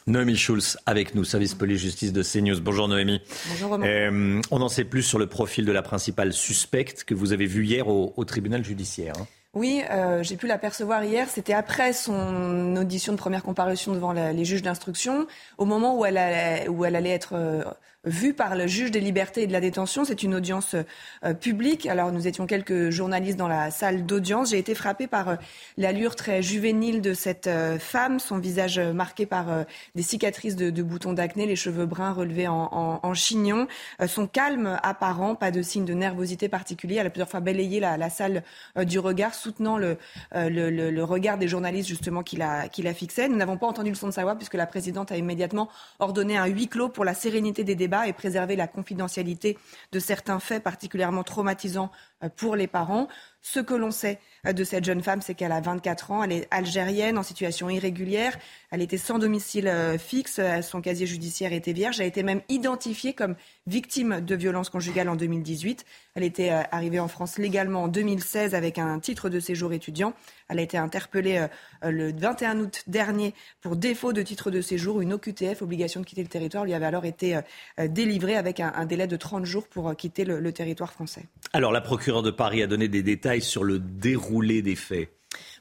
[0.06, 2.60] Noémie Schulz avec nous, service police-justice de CNews.
[2.60, 3.22] Bonjour Noémie.
[3.50, 3.86] Bonjour Romain.
[3.86, 7.46] Euh, on en sait plus sur le profil de la principale suspecte que vous avez
[7.46, 9.14] vue hier au, tribunal judiciaire.
[9.20, 9.28] Hein.
[9.54, 11.30] Oui, euh, j'ai pu l'apercevoir hier.
[11.30, 15.28] C'était après son audition de première comparution devant les juges d'instruction,
[15.60, 17.64] au moment où elle, allait, être euh,
[18.04, 20.06] vue par le juge des libertés et de la détention.
[20.06, 20.76] C'est une audience
[21.24, 21.86] euh, publique.
[21.86, 24.50] Alors nous étions quelques journalistes dans la salle d'audience.
[24.50, 25.38] J'ai été frappée par
[25.78, 31.46] l'allure très juvénile de cette femme, son visage marqué par des cicatrices de, boutons d'acné,
[31.46, 33.68] les cheveux bruns relevés en, chignon,
[34.08, 36.96] son calme apparent, pas de signe de nervosité particulier.
[36.96, 38.44] Elle a plusieurs fois balayé la, la salle
[38.76, 39.98] du regard, soutenant le,
[40.34, 43.28] le, regard des journalistes justement qui la, qui la fixaient.
[43.28, 46.38] Nous n'avons pas entendu le son de sa voix puisque la présidente a immédiatement ordonné
[46.38, 49.58] un huis clos pour la sérénité des débats et préserver la confidentialité
[49.92, 53.08] de certains faits particulièrement traumatisants euh, pour les parents.
[53.46, 56.32] Ce que l'on sait euh, de cette jeune femme, c'est qu'elle a 24 ans, elle
[56.32, 58.38] est algérienne en situation irrégulière,
[58.72, 62.42] elle était sans domicile euh, fixe, son casier judiciaire était vierge, elle a été même
[62.48, 63.36] identifiée comme
[63.68, 65.86] victime de violences conjugales en 2018.
[66.16, 70.14] Elle était arrivée en France légalement en 2016 avec un titre de séjour étudiant.
[70.48, 71.48] Elle a été interpellée
[71.82, 75.02] le 21 août dernier pour défaut de titre de séjour.
[75.02, 77.40] Une OQTF, obligation de quitter le territoire, lui avait alors été
[77.80, 81.26] délivrée avec un, délai de 30 jours pour quitter le territoire français.
[81.54, 85.10] Alors la procureure de Paris a donné des détails sur le déroulé des faits.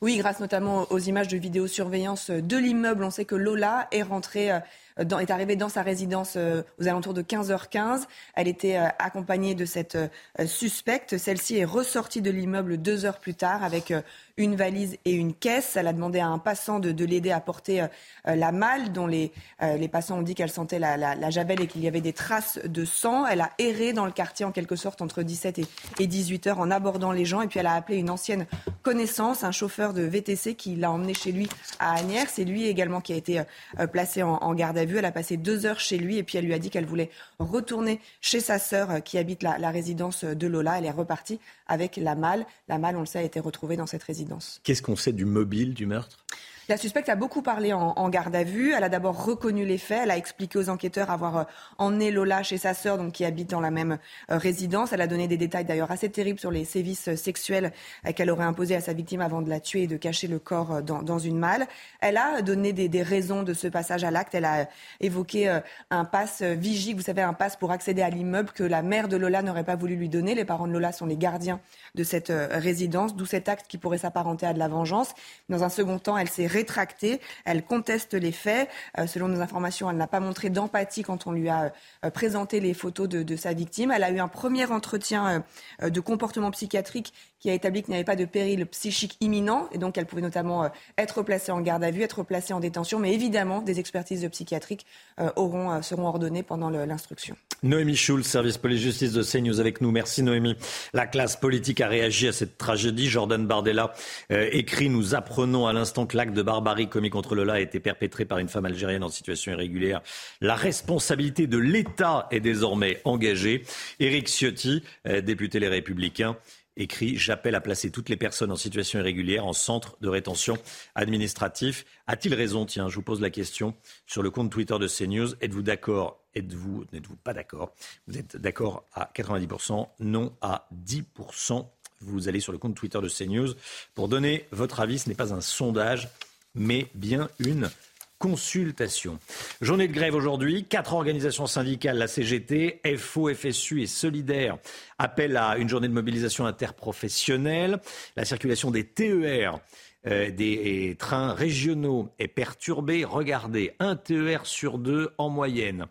[0.02, 4.50] Oui, grâce notamment aux images de vidéosurveillance de l'immeuble, on sait que Lola est rentrée
[4.98, 8.02] euh, est arrivée dans sa résidence euh, aux alentours de 15h15.
[8.34, 9.98] Elle était euh, accompagnée de cette
[10.46, 11.18] suspecte.
[11.18, 13.92] Celle-ci est ressortie de l'immeuble deux heures plus tard avec
[14.36, 15.76] une valise et une caisse.
[15.76, 19.06] Elle a demandé à un passant de, de l'aider à porter euh, la malle, dont
[19.06, 22.12] les, euh, les passants ont dit qu'elle sentait la, la, et qu'il y avait des
[22.12, 23.26] traces de sang.
[23.26, 25.66] Elle a erré dans le quartier en quelque sorte entre 17 et,
[25.98, 27.42] et 18 heures en abordant les gens.
[27.42, 28.46] Et puis elle a appelé une ancienne
[28.82, 32.28] connaissance, un chauffeur de VTC qui l'a emmené chez lui à Agnières.
[32.30, 34.98] C'est lui également qui a été euh, placé en, garde à vue.
[34.98, 37.10] Elle a passé deux heures chez lui et puis elle lui a dit qu'elle voulait
[37.38, 40.78] retourner chez sa sœur qui habite la résidence de Lola.
[40.78, 42.44] Elle est repartie avec la malle.
[42.68, 44.21] La malle, on le sait, a été retrouvée dans cette résidence.
[44.62, 46.24] Qu'est-ce qu'on sait du mobile du meurtre?
[46.68, 48.72] La suspecte a beaucoup parlé en, garde à vue.
[48.72, 50.00] Elle a d'abord reconnu les faits.
[50.04, 51.44] Elle a expliqué aux enquêteurs avoir euh,
[51.78, 53.98] emmené Lola chez sa sœur, donc qui habite dans la même
[54.30, 54.92] euh, résidence.
[54.92, 57.72] Elle a donné des détails d'ailleurs assez terribles sur les sévices euh, sexuels
[58.14, 60.82] qu'elle aurait imposés à sa victime avant de la tuer et de cacher le corps
[60.82, 61.66] dans, une malle.
[62.00, 64.34] Elle a donné des, raisons de ce passage à l'acte.
[64.34, 64.68] Elle a
[65.00, 69.08] évoqué un passe vigie, vous savez, un passe pour accéder à l'immeuble que la mère
[69.08, 70.34] de Lola n'aurait pas voulu lui donner.
[70.34, 71.60] Les parents de Lola sont les gardiens
[71.94, 75.14] de cette résidence, d'où cet acte qui pourrait s'apparenter à de la vengeance.
[75.48, 77.20] Dans un second temps, elle s'est rétractée.
[77.44, 78.68] Elle conteste les faits.
[78.98, 81.72] Euh, selon nos informations, elle n'a pas montré d'empathie quand on lui a
[82.04, 83.90] euh, présenté les photos de, sa victime.
[83.90, 85.44] Elle a eu un premier entretien
[85.82, 89.68] euh, de comportement psychiatrique qui a établi qu'il n'y avait pas de péril psychique imminent
[89.72, 93.00] et donc elle pouvait notamment être placée en garde à vue, être placée en détention.
[93.00, 94.86] Mais évidemment, des expertises psychiatriques
[95.34, 97.36] auront, seront ordonnées pendant l'instruction.
[97.64, 99.90] Noémie Schulz, service police-justice de CNews avec nous.
[99.90, 100.56] Merci Noémie.
[100.92, 103.08] La classe politique a réagi à cette tragédie.
[103.08, 103.92] Jordan Bardella
[104.30, 108.24] écrit Nous apprenons à l'instant que l'acte de barbarie commis contre Lola a été perpétré
[108.24, 110.02] par une femme algérienne en situation irrégulière.
[110.40, 113.64] La responsabilité de l'État est désormais engagée.
[114.00, 116.36] Éric Ciotti, euh, député Les Républicains,
[116.76, 120.58] écrit J'appelle à placer toutes les personnes en situation irrégulière en centre de rétention
[120.94, 121.84] administratif.
[122.06, 122.66] A-t-il raison?
[122.66, 123.74] Tiens, je vous pose la question
[124.06, 125.34] sur le compte Twitter de CNews.
[125.40, 127.74] Êtes-vous d'accord Êtes-vous, n'êtes-vous pas d'accord?
[128.06, 131.66] Vous êtes d'accord à 90%, non à 10%.
[132.00, 133.54] Vous allez sur le compte Twitter de CNews
[133.94, 134.98] pour donner votre avis.
[134.98, 136.08] Ce n'est pas un sondage,
[136.54, 137.70] mais bien une
[138.18, 139.18] consultation.
[139.60, 140.64] Journée de grève aujourd'hui.
[140.64, 144.58] Quatre organisations syndicales, la CGT, FO, FSU et Solidaire,
[144.98, 147.80] appellent à une journée de mobilisation interprofessionnelle.
[148.14, 149.58] La circulation des TER
[150.06, 153.04] euh, des trains régionaux est perturbée.
[153.04, 155.86] Regardez, un TER sur deux en moyenne.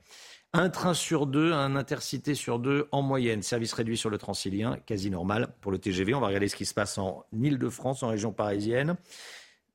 [0.54, 3.42] Un train sur deux, un intercité sur deux en moyenne.
[3.42, 6.14] Service réduit sur le transilien, quasi normal pour le TGV.
[6.14, 8.98] On va regarder ce qui se passe en Ile-de-France, en région parisienne.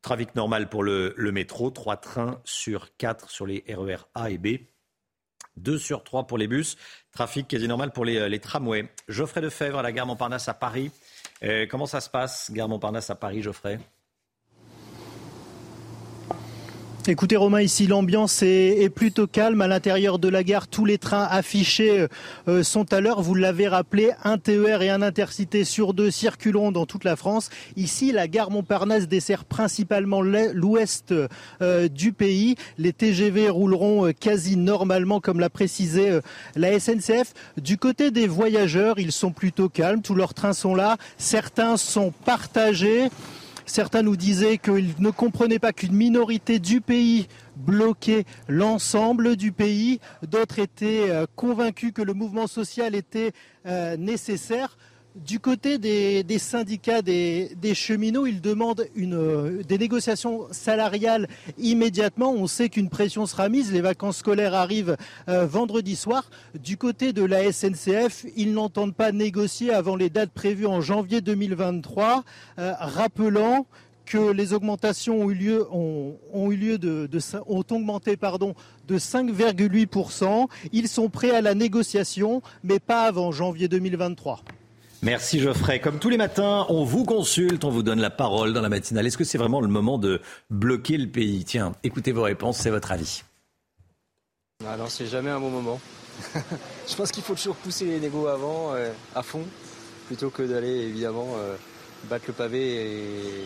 [0.06, 4.58] Trafic normal pour le, métro, trois trains sur quatre sur les RER A et B.
[5.56, 6.76] deux sur trois pour les bus.
[7.10, 8.88] Trafic quasi normal pour les, les tramways.
[9.08, 10.92] Geoffrey Defebvre à la gare Montparnasse à Paris.
[11.42, 13.80] Euh, comment ça se passe, gare Montparnasse à Paris, Geoffrey?
[17.08, 19.60] Écoutez Romain, ici l'ambiance est, plutôt calme.
[19.60, 22.08] À l'intérieur de la gare, tous les trains affichés
[22.48, 23.22] euh, sont à l'heure.
[23.22, 27.48] Vous l'avez rappelé, un TER et un intercité sur deux circuleront dans toute la France.
[27.76, 31.14] Ici, la gare Montparnasse dessert principalement l'ouest
[31.62, 32.56] euh, du pays.
[32.76, 36.18] Les TGV rouleront euh, quasi normalement, comme l'a précisé
[36.56, 37.34] la SNCF.
[37.56, 40.02] Du côté des voyageurs, ils sont plutôt calmes.
[40.02, 40.96] Tous leurs trains sont là.
[41.18, 43.10] Certains sont partagés.
[43.66, 47.26] Certains nous disaient qu'ils ne comprenaient pas qu'une minorité du pays
[47.56, 49.98] bloquait l'ensemble du pays.
[50.22, 53.32] D'autres étaient euh, convaincus que le mouvement social était
[53.66, 54.78] euh, nécessaire.
[55.24, 61.26] Du côté des, syndicats des, cheminots, ils demandent une, des négociations salariales
[61.56, 62.32] immédiatement.
[62.32, 63.72] On sait qu'une pression sera mise.
[63.72, 64.96] Les vacances scolaires arrivent
[65.30, 66.28] euh, vendredi soir.
[66.62, 71.22] Du côté de la SNCF, ils n'entendent pas négocier avant les dates prévues en janvier
[71.22, 72.22] 2023,
[72.58, 73.66] euh, rappelant
[74.04, 77.08] que les augmentations ont eu lieu, de,
[77.46, 80.46] augmenté de 5,8%.
[80.72, 84.42] Ils sont prêts à la négociation, mais pas avant janvier 2023.
[85.06, 85.78] Merci Geoffrey.
[85.78, 89.06] Comme tous les matins, on vous consulte, on vous donne la parole dans la matinale.
[89.06, 91.44] Est-ce que c'est vraiment le moment de bloquer le pays?
[91.44, 93.22] Tiens, écoutez vos réponses, c'est votre avis.
[94.66, 95.80] Ah non, c'est jamais un bon moment.
[96.88, 99.44] Je pense qu'il faut toujours pousser les négos avant, euh, à fond,
[100.08, 101.54] plutôt que d'aller évidemment euh,
[102.10, 103.44] battre le pavé et,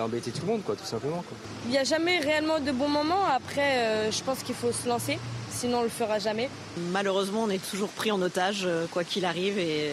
[0.00, 1.24] embêter tout le monde, quoi, tout simplement.
[1.66, 3.24] Il n'y a jamais réellement de bons moments.
[3.24, 5.18] Après, euh, je pense qu'il faut se lancer
[5.54, 6.50] sinon on le fera jamais.
[6.90, 9.90] Malheureusement, on est toujours pris en otage, euh, quoi qu'il arrive, et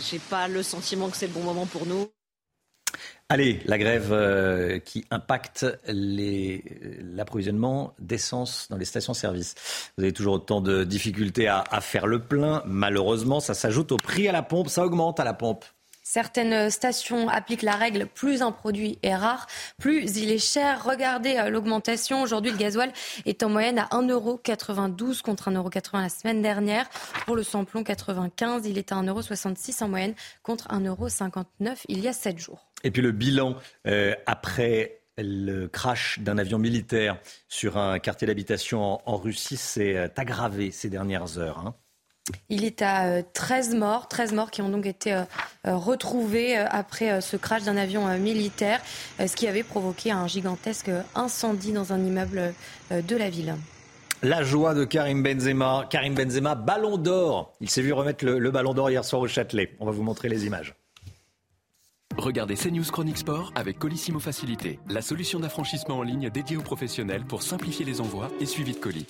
[0.00, 2.08] j'ai pas le sentiment que c'est le bon moment pour nous.
[3.30, 9.54] Allez, la grève euh, qui impacte l'approvisionnement d'essence dans les stations-service.
[9.96, 12.62] Vous avez toujours autant de difficultés à faire le plein.
[12.64, 14.70] Malheureusement, ça s'ajoute au prix à la pompe.
[14.70, 15.66] Ça augmente à la pompe.
[16.10, 20.82] Certaines stations appliquent la règle plus un produit est rare, plus il est cher.
[20.82, 22.22] Regardez euh, l'augmentation.
[22.22, 22.90] Aujourd'hui, le gasoil
[23.26, 26.88] est en moyenne à 1,92€ contre 1,80€ la semaine dernière.
[27.26, 32.14] Pour le samplon 95, il est à 1,66€ en moyenne contre 1,59€ il y a
[32.14, 32.70] 7 jours.
[32.84, 37.18] Et puis le bilan euh, après le crash d'un avion militaire
[37.48, 41.58] sur un quartier d'habitation en, Russie s'est euh, aggravé ces dernières heures.
[41.58, 41.74] Hein.
[42.48, 45.22] Il est à 13 euh, morts, 13 morts qui ont donc été euh,
[45.66, 48.80] euh, retrouvés après ce crash d'un avion militaire,
[49.18, 52.54] ce qui avait provoqué un gigantesque incendie dans un immeuble
[52.90, 53.54] de la ville.
[54.22, 55.86] La joie de Karim Benzema.
[55.90, 57.52] Karim Benzema, ballon d'or.
[57.60, 59.76] Il s'est vu remettre le, ballon d'or hier soir au Châtelet.
[59.78, 60.74] On va vous montrer les images.
[62.16, 67.24] Regardez CNews Chronique Sport avec Colissimo Facilité, la solution d'affranchissement en ligne dédiée aux professionnels
[67.24, 69.06] pour simplifier les envois et suivi de colis.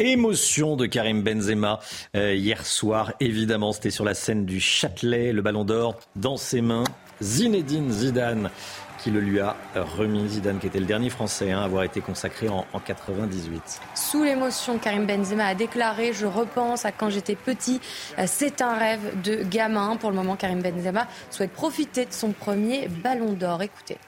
[0.00, 1.78] Émotion de Karim Benzema
[2.16, 6.62] euh, hier soir, évidemment, c'était sur la scène du Châtelet, le ballon d'or dans ses
[6.62, 6.82] mains.
[7.22, 8.50] Zinedine Zidane
[8.98, 10.28] qui le lui a remis.
[10.28, 13.80] Zidane qui était le dernier Français hein, à avoir été consacré en, en 98.
[13.94, 17.80] Sous l'émotion, Karim Benzema a déclaré Je repense à quand j'étais petit.
[18.18, 19.96] Euh, c'est un rêve de gamin.
[19.96, 23.62] Pour le moment, Karim Benzema souhaite profiter de son premier ballon d'or.
[23.62, 23.98] Écoutez.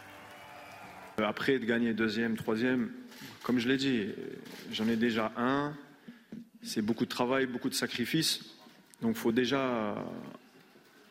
[1.25, 2.91] Après de gagner deuxième, troisième,
[3.47, 4.09] comme je l'ai dit,
[4.73, 5.73] j'en ai déjà un.
[6.65, 8.41] C'est beaucoup de travail, beaucoup de sacrifices.
[9.03, 9.95] Donc faut déjà,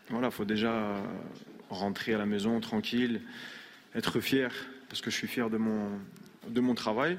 [0.10, 1.02] voilà, faut déjà
[1.70, 3.22] rentrer à la maison tranquille,
[3.96, 4.52] être fier
[4.90, 5.92] parce que je suis fier de mon
[6.50, 7.18] de mon travail.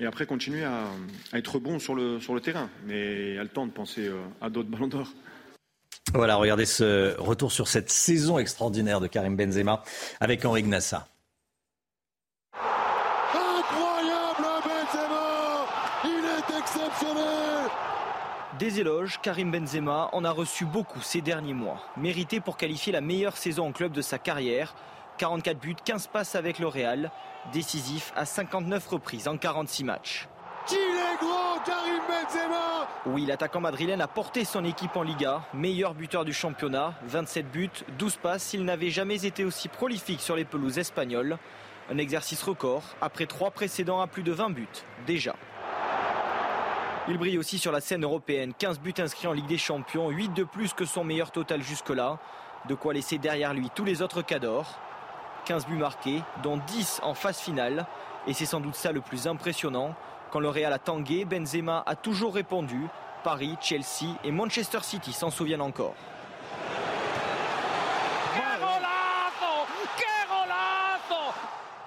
[0.00, 0.86] Et après continuer à,
[1.34, 2.70] être bon sur le, sur le terrain.
[2.86, 5.12] Mais il y a le temps de penser euh, à d'autres ballons d'or.
[6.14, 9.84] Voilà, regardez ce retour sur cette saison extraordinaire de Karim Benzema
[10.20, 11.11] avec Henri Gnassa.
[18.62, 21.82] Des éloges, Karim Benzema en a reçu beaucoup ces derniers mois.
[21.96, 24.76] Mérité pour qualifier la meilleure saison en club de sa carrière.
[25.18, 27.10] 44 buts, 15 passes avec le Real.
[27.52, 30.28] Décisif à 59 reprises en 46 matchs.
[30.68, 32.86] Qu'il est gros, Karim Benzema?
[33.06, 37.68] Oui, l'attaquant madrilène a porté son équipe en Liga, meilleur buteur du championnat, 27 buts,
[37.98, 41.36] 12 passes, il n'avait jamais été aussi prolifique sur les pelouses espagnoles.
[41.90, 44.68] Un exercice record, après trois précédents à plus de 20 buts,
[45.04, 45.34] déjà.
[47.08, 48.52] Il brille aussi sur la scène européenne.
[48.56, 52.18] 15 buts inscrits en Ligue des Champions, 8 de plus que son meilleur total jusque-là.
[52.68, 54.78] De quoi laisser derrière lui tous les autres cadors.
[55.46, 57.86] 15 buts marqués, dont 10 en phase finale.
[58.28, 59.96] Et c'est sans doute ça le plus impressionnant.
[60.30, 62.86] Quand le Real a tangué, Benzema a toujours répondu.
[63.24, 65.94] Paris, Chelsea et Manchester City s'en souviennent encore.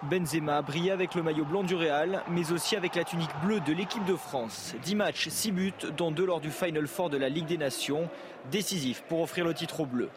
[0.05, 3.73] Benzema brille avec le maillot blanc du Real, mais aussi avec la tunique bleue de
[3.73, 4.75] l'équipe de France.
[4.83, 8.07] 10 matchs, 6 buts, dont 2 lors du Final Four de la Ligue des Nations,
[8.51, 10.09] décisif pour offrir le titre au bleu.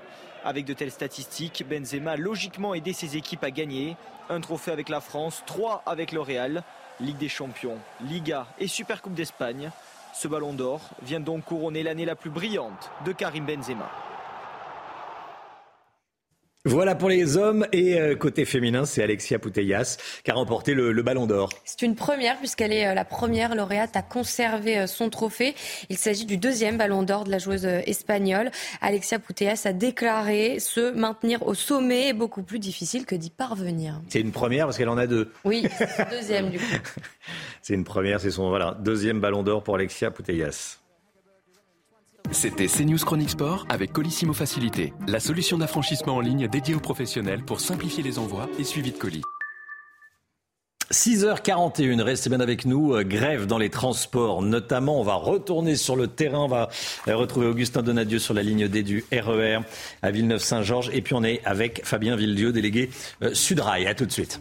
[0.45, 3.97] Avec de telles statistiques, Benzema a logiquement aidé ses équipes à gagner.
[4.29, 6.63] Un trophée avec la France, 3 avec le Real,
[7.01, 9.71] Ligue des Champions, Liga et Supercoupe d'Espagne.
[10.13, 13.91] Ce ballon d'or vient donc couronner l'année la plus brillante de Karim Benzema.
[16.69, 20.93] Voilà pour les hommes et euh, côté féminin, c'est Alexia Putellas qui a remporté le,
[21.03, 21.49] ballon d'or.
[21.65, 25.55] C'est une première puisqu'elle est euh, la première lauréate à conserver euh, son trophée.
[25.89, 28.51] Il s'agit du deuxième ballon d'or de la joueuse espagnole.
[28.83, 34.03] Alexia Putellas a déclaré se maintenir au sommet est beaucoup plus difficile que d'y parvenir.
[34.11, 35.33] C'est une première parce qu'elle en a deux.
[35.45, 35.67] Oui,
[36.11, 36.65] deuxième du coup.
[37.63, 40.81] c'est une première, c'est son voilà, deuxième ballon d'or pour Alexia Putellas.
[42.31, 47.43] C'était CNews Chronique Sport avec Colissimo Facilité, la solution d'affranchissement en ligne dédiée aux professionnels
[47.43, 49.23] pour simplifier les envois et suivi de colis.
[50.91, 52.95] 6h41, restez bien avec nous.
[52.95, 55.01] Euh, grève dans les transports, notamment.
[55.01, 56.39] On va retourner sur le terrain.
[56.41, 56.71] On va
[57.09, 59.61] euh, retrouver Augustin Donadieu sur la ligne D du RER e
[60.01, 60.91] à Villeneuve-Saint-Georges.
[60.95, 62.91] Et puis on est avec Fabien Villedieu, délégué
[63.23, 63.87] euh, Sudrail.
[63.87, 64.41] À tout de suite.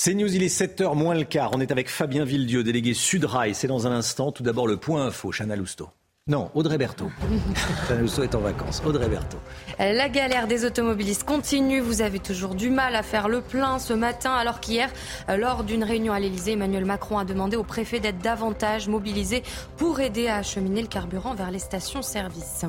[0.00, 1.50] C'est News, il est 7h moins le quart.
[1.54, 3.52] On est avec Fabien Villedieu, délégué Sudrail.
[3.52, 4.30] C'est dans un instant.
[4.30, 5.88] Tout d'abord, le point info, Chana Lousteau.
[6.28, 7.10] Non, Audrey Berthaud.
[7.88, 8.80] Chana Lousteau est en vacances.
[8.86, 9.40] Audrey Berthaud.
[9.78, 11.78] La galère des automobilistes continue.
[11.78, 14.90] Vous avez toujours du mal à faire le plein ce matin, alors qu'hier,
[15.28, 19.44] lors d'une réunion à l'Elysée, Emmanuel Macron a demandé au préfet d'être davantage mobilisé
[19.76, 22.64] pour aider à acheminer le carburant vers les stations-service.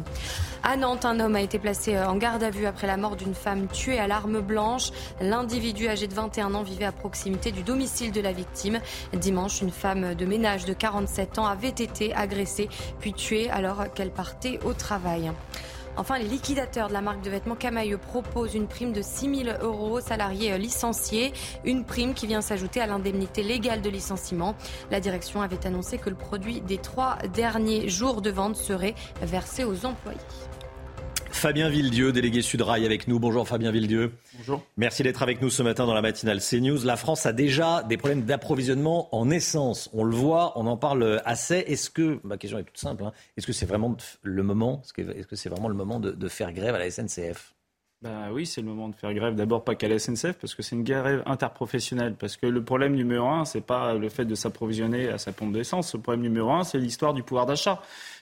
[0.61, 3.33] À Nantes, un homme a été placé en garde à vue après la mort d'une
[3.33, 4.91] femme tuée à l'arme blanche.
[5.19, 8.79] L'individu âgé de 21 ans vivait à proximité du domicile de la victime.
[9.13, 14.11] Dimanche, une femme de ménage de 47 ans avait été agressée puis tuée alors qu'elle
[14.11, 15.31] partait au travail.
[15.97, 19.57] Enfin, les liquidateurs de la marque de vêtements Camailleux proposent une prime de 6 000
[19.61, 21.33] euros aux salariés euh, licenciés.
[21.65, 24.55] Une prime qui vient s'ajouter à l'indemnité légale de licenciement.
[24.91, 29.63] La direction avait annoncé que le produit des trois derniers jours de vente serait versé
[29.63, 30.17] aux employés.
[31.31, 33.19] Fabien Villedieu, délégué Sudrail avec nous.
[33.19, 34.11] Bonjour Fabien Villedieu.
[34.37, 34.63] Bonjour.
[34.77, 36.83] Merci d'être avec nous ce matin dans la matinale CNews.
[36.83, 39.89] La France a déjà des problèmes d'approvisionnement en essence.
[39.93, 41.57] On le voit, on en parle assez.
[41.67, 45.27] Est-ce que, ma question est toute simple, hein, est-ce que c'est vraiment le moment, est-ce
[45.27, 47.53] que c'est vraiment le moment de, faire grève à la SNCF
[48.01, 49.35] bah oui, c'est le moment de faire grève.
[49.35, 52.15] D'abord pas qu'à la SNCF, parce que c'est une grève interprofessionnelle.
[52.17, 55.51] Parce que le problème numéro un, c'est pas le fait de s'approvisionner à sa pompe
[55.51, 55.93] d'essence.
[55.95, 57.81] Le problème numéro un, c'est l'histoire du pouvoir d'achat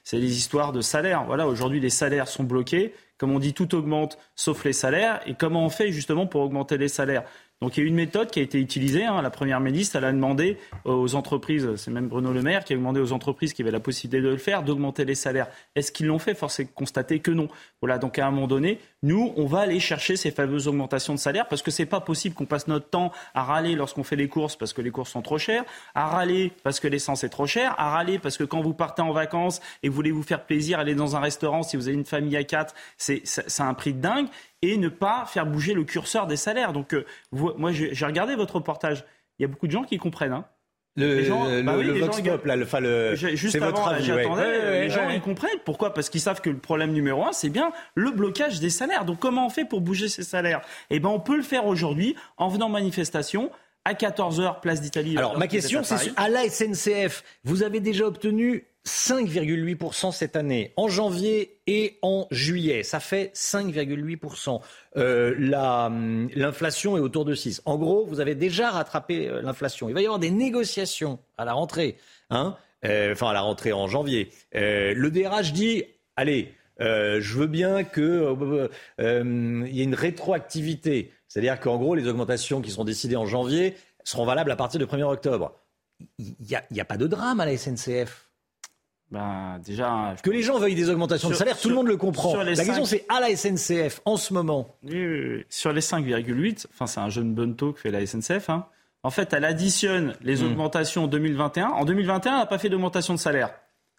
[0.09, 1.25] c'est les histoires de salaire.
[1.25, 2.93] Voilà, aujourd'hui, les salaires sont bloqués.
[3.17, 5.19] Comme on dit, tout augmente sauf les salaires.
[5.25, 7.25] Et comment on fait justement pour augmenter les salaires
[7.59, 9.03] donc il y a une méthode qui a été utilisée.
[9.03, 9.21] Hein.
[9.23, 12.75] La première ministre, elle a demandé aux entreprises, c'est même Bruno Le Maire qui a
[12.75, 15.47] demandé aux entreprises qui avaient la possibilité de le faire, d'augmenter les salaires.
[15.75, 16.35] Est-ce qu'ils l'ont fait?
[16.35, 17.47] Force est de constater que non.
[17.81, 18.77] Voilà, donc à un moment donné,
[19.07, 22.35] nous, on va aller chercher ces fameuses augmentations de salaire parce que c'est pas possible
[22.35, 25.21] qu'on passe notre temps à râler lorsqu'on fait les courses parce que les courses sont
[25.21, 25.63] trop chères,
[25.95, 29.01] à râler parce que l'essence est trop chère, à râler parce que quand vous partez
[29.01, 31.95] en vacances et vous voulez vous faire plaisir, aller dans un restaurant, si vous avez
[31.95, 33.23] une famille à quatre, c'est
[33.59, 34.27] un prix de dingue
[34.61, 36.73] et ne pas faire bouger le curseur des salaires.
[36.73, 39.05] Donc, euh, moi, j'ai regardé votre reportage.
[39.39, 40.33] Il y a beaucoup de gens qui comprennent.
[40.33, 40.45] Hein.
[40.97, 45.59] Le, le, bah Vox Pop, là, le, le juste avant, j'attendais, les gens ils comprennent.
[45.63, 45.93] Pourquoi?
[45.93, 49.05] Parce qu'ils savent que le problème numéro un, c'est bien le blocage des salaires.
[49.05, 50.61] Donc comment on fait pour bouger ces salaires?
[50.89, 53.51] Eh ben, on peut le faire aujourd'hui en venant manifestation
[53.85, 55.17] à 14h, place d'Italie.
[55.17, 60.87] Alors ma question, c'est à la SNCF, vous avez déjà obtenu 5,8% cette année, en
[60.87, 62.83] janvier et en juillet.
[62.83, 64.61] Ça fait 5,8%.
[64.95, 67.61] Euh, l'inflation est autour de 6.
[67.65, 69.89] En gros, vous avez déjà rattrapé euh, l'inflation.
[69.89, 71.97] Il va y avoir des négociations à la rentrée,
[72.29, 74.31] hein euh, enfin à la rentrée en janvier.
[74.53, 75.83] le DRH dit,
[76.15, 78.69] allez, je veux bien qu'il
[78.99, 81.11] y ait une rétroactivité.
[81.27, 83.75] C'est-à-dire qu'en gros, les augmentations qui seront décidées en janvier
[84.05, 85.59] seront valables à partir du 1er octobre.
[86.17, 86.35] il
[86.71, 88.26] n'y a, pas de drame à la SNCF.
[89.09, 92.35] Ben, déjà, que les gens veuillent des augmentations de salaire, tout le monde le comprend.
[92.43, 94.67] La question, c'est à la SNCF en ce moment.
[95.49, 98.49] Sur les 5,8, enfin, c'est un jeune bonneto que fait la SNCF.
[98.49, 98.65] Hein.
[99.03, 100.47] En fait, elle additionne les hmm.
[100.47, 101.67] augmentations 2021.
[101.67, 103.51] En 2021, elle n'a pas fait d'augmentation de salaire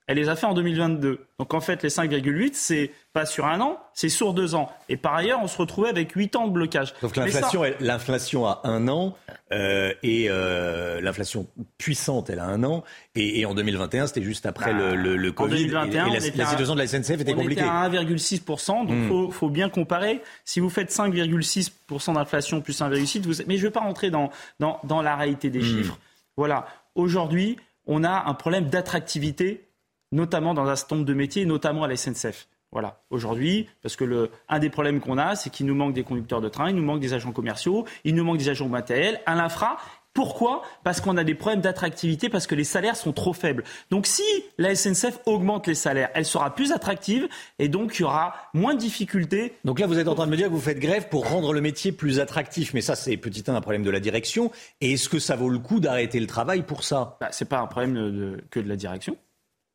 [0.09, 1.27] elle les a fait en 2022.
[1.39, 4.73] Donc en fait, les 5,8, c'est pas sur un an, c'est sur deux ans.
[4.89, 6.95] Et par ailleurs, on se retrouvait avec 8 ans de blocage.
[7.03, 9.15] Donc l'inflation, l'inflation a un an
[9.53, 11.47] euh, et euh, l'inflation
[11.77, 12.85] puissante, elle a un an.
[13.15, 15.77] Et, en 2021, c'était juste après le, le, Covid.
[15.77, 17.63] En 2021, et, la, situation de la SNCF était compliquée.
[17.63, 19.09] On était à 1,6%, donc il hmm.
[19.09, 20.23] faut, faut, bien comparer.
[20.47, 23.43] Si vous faites 5,6% d'inflation plus 1,6%, vous...
[23.47, 25.65] mais je ne vais pas rentrer dans, dans, dans la réalité des hmm.
[25.65, 25.99] chiffres.
[26.39, 29.68] Voilà, aujourd'hui, on a un problème d'attractivité
[30.13, 32.49] notamment dans un certain nombre de métiers, notamment à la SNCF.
[32.71, 36.03] Voilà, aujourd'hui, parce que le, un des problèmes qu'on a, c'est qu'il nous manque des
[36.03, 39.21] conducteurs de train, il nous manque des agents commerciaux, il nous manque des agents matériels,
[39.25, 39.79] à l'infra.
[40.13, 40.63] Pourquoi?
[40.85, 43.63] Parce qu'on a des problèmes d'attractivité, parce que les salaires sont trop faibles.
[43.91, 44.23] Donc si
[44.59, 47.29] la SNCF augmente les salaires, elle sera plus attractive
[47.59, 49.55] et donc il y aura moins de difficultés.
[49.65, 51.53] Donc là, vous êtes en train de me dire que vous faites grève pour rendre
[51.53, 52.75] le métier plus attractif.
[52.75, 54.51] Mais ça, c'est petit un, un problème de la direction.
[54.81, 57.17] Et est-ce que ça vaut le coup d'arrêter le travail pour ça?
[57.21, 59.17] Bah, Ce n'est pas un problème que de la direction.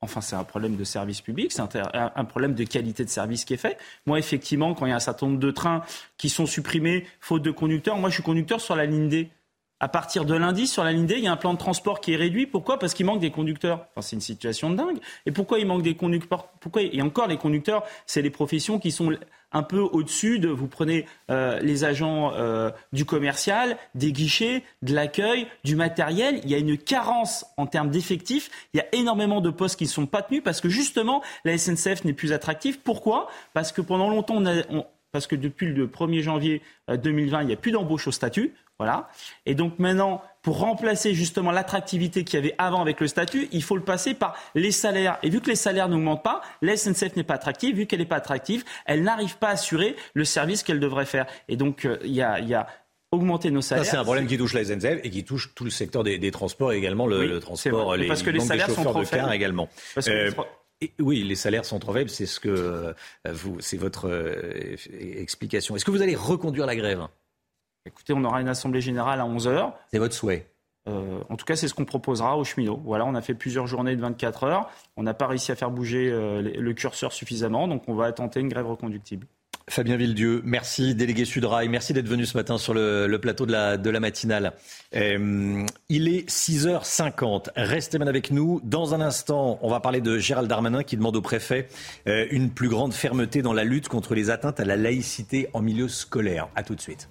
[0.04, 3.54] Enfin, c'est un problème de service public, c'est un, problème de qualité de service qui
[3.54, 3.78] est fait.
[4.06, 5.84] Moi, effectivement, quand il y a un certain nombre de trains
[6.18, 9.30] qui sont supprimés faute de conducteurs, moi, je suis conducteur sur la ligne D.
[9.80, 12.00] À partir de lundi, sur la ligne D, il y a un plan de transport
[12.00, 12.46] qui est réduit.
[12.46, 12.80] Pourquoi?
[12.80, 13.88] Parce qu'il manque des conducteurs.
[13.92, 14.98] Enfin, c'est une situation de dingue.
[15.26, 16.48] Et pourquoi il manque des conducteurs?
[16.60, 16.82] Pourquoi?
[16.84, 19.12] Et encore, les conducteurs, c'est les professions qui sont
[19.54, 24.94] un peu au-dessus de, vous prenez euh, les agents euh, du commercial, des guichets, de
[24.94, 26.42] l'accueil, du matériel.
[26.44, 28.50] Il y a une carence en termes d'effectifs.
[28.74, 31.58] Il y a énormément de postes qui ne sont pas tenus parce que justement, la
[31.58, 32.80] SNCF n'est plus attractive.
[32.80, 33.28] Pourquoi?
[33.54, 34.42] Parce que pendant longtemps,
[35.12, 38.54] parce que depuis le 1er janvier 2020, euh, il n'y a plus d'embauche au statut.
[38.80, 39.10] Voilà.
[39.46, 43.64] Et donc maintenant, pour remplacer justement l'attractivité qu'il y avait avant avec le statut, il
[43.64, 45.18] faut le passer par les salaires.
[45.24, 47.78] Et vu que les salaires n'augmentent pas, la SNCF n'est pas attractive.
[47.78, 51.26] Vu qu'elle n'est pas attractive, elle n'arrive pas à assurer le service qu'elle devrait faire.
[51.48, 52.68] Et donc, euh, il y, a,
[53.12, 53.86] augmenter nos salaires.
[53.86, 56.74] C'est un problème qui touche la SNCF et qui touche tout le secteur des, transports
[56.74, 59.32] et également le, transport, les, parce que les salaires sont trop faibles.
[59.32, 59.70] également.
[60.10, 60.32] Euh,
[61.00, 62.94] oui, les salaires sont trop faibles, c'est ce que euh,
[63.32, 64.12] vous, c'est votre
[65.00, 65.78] explication.
[65.78, 67.08] Est-ce que vous allez reconduire la grève?
[67.86, 69.74] Écoutez, on aura une assemblée générale à 11h.
[69.92, 70.48] C'est votre souhait
[70.88, 72.82] euh, en tout cas, c'est ce qu'on proposera aux cheminots.
[72.84, 74.70] Voilà, on a fait plusieurs journées de 24 heures.
[74.98, 78.42] On n'a pas réussi à faire bouger euh, le curseur suffisamment, donc on va tenter
[78.42, 79.26] une grève reconductible.
[79.70, 81.70] Fabien Villedieu, merci, délégué Sudrail.
[81.70, 84.52] Merci d'être venu ce matin sur le, plateau de la, de la matinale.
[84.94, 87.52] Euh, il est 6h50.
[87.56, 88.60] Restez bien avec nous.
[88.66, 91.70] Dans un instant, on va parler de Gérald Darmanin qui demande au préfet
[92.06, 95.88] une plus grande fermeté dans la lutte contre les atteintes à la laïcité en milieu
[95.88, 96.50] scolaire.
[96.56, 97.08] A tout de suite.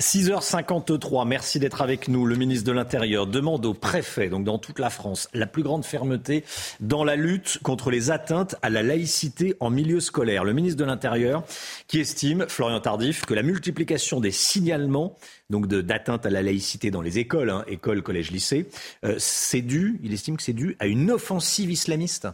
[0.00, 2.24] 6h53, merci d'être avec nous.
[2.24, 5.84] Le ministre de l'Intérieur demande au préfet, donc dans toute la France, la plus grande
[5.84, 6.42] fermeté
[6.80, 10.44] dans la lutte contre les atteintes à la laïcité en milieu scolaire.
[10.44, 11.44] Le ministre de l'Intérieur
[11.86, 15.18] qui estime, Florian Tardif, que la multiplication des signalements
[15.50, 18.68] donc d'atteinte à la laïcité dans les écoles, hein, écoles, collèges, lycées,
[19.04, 22.28] euh, c'est dû, il estime que c'est dû à une offensive islamiste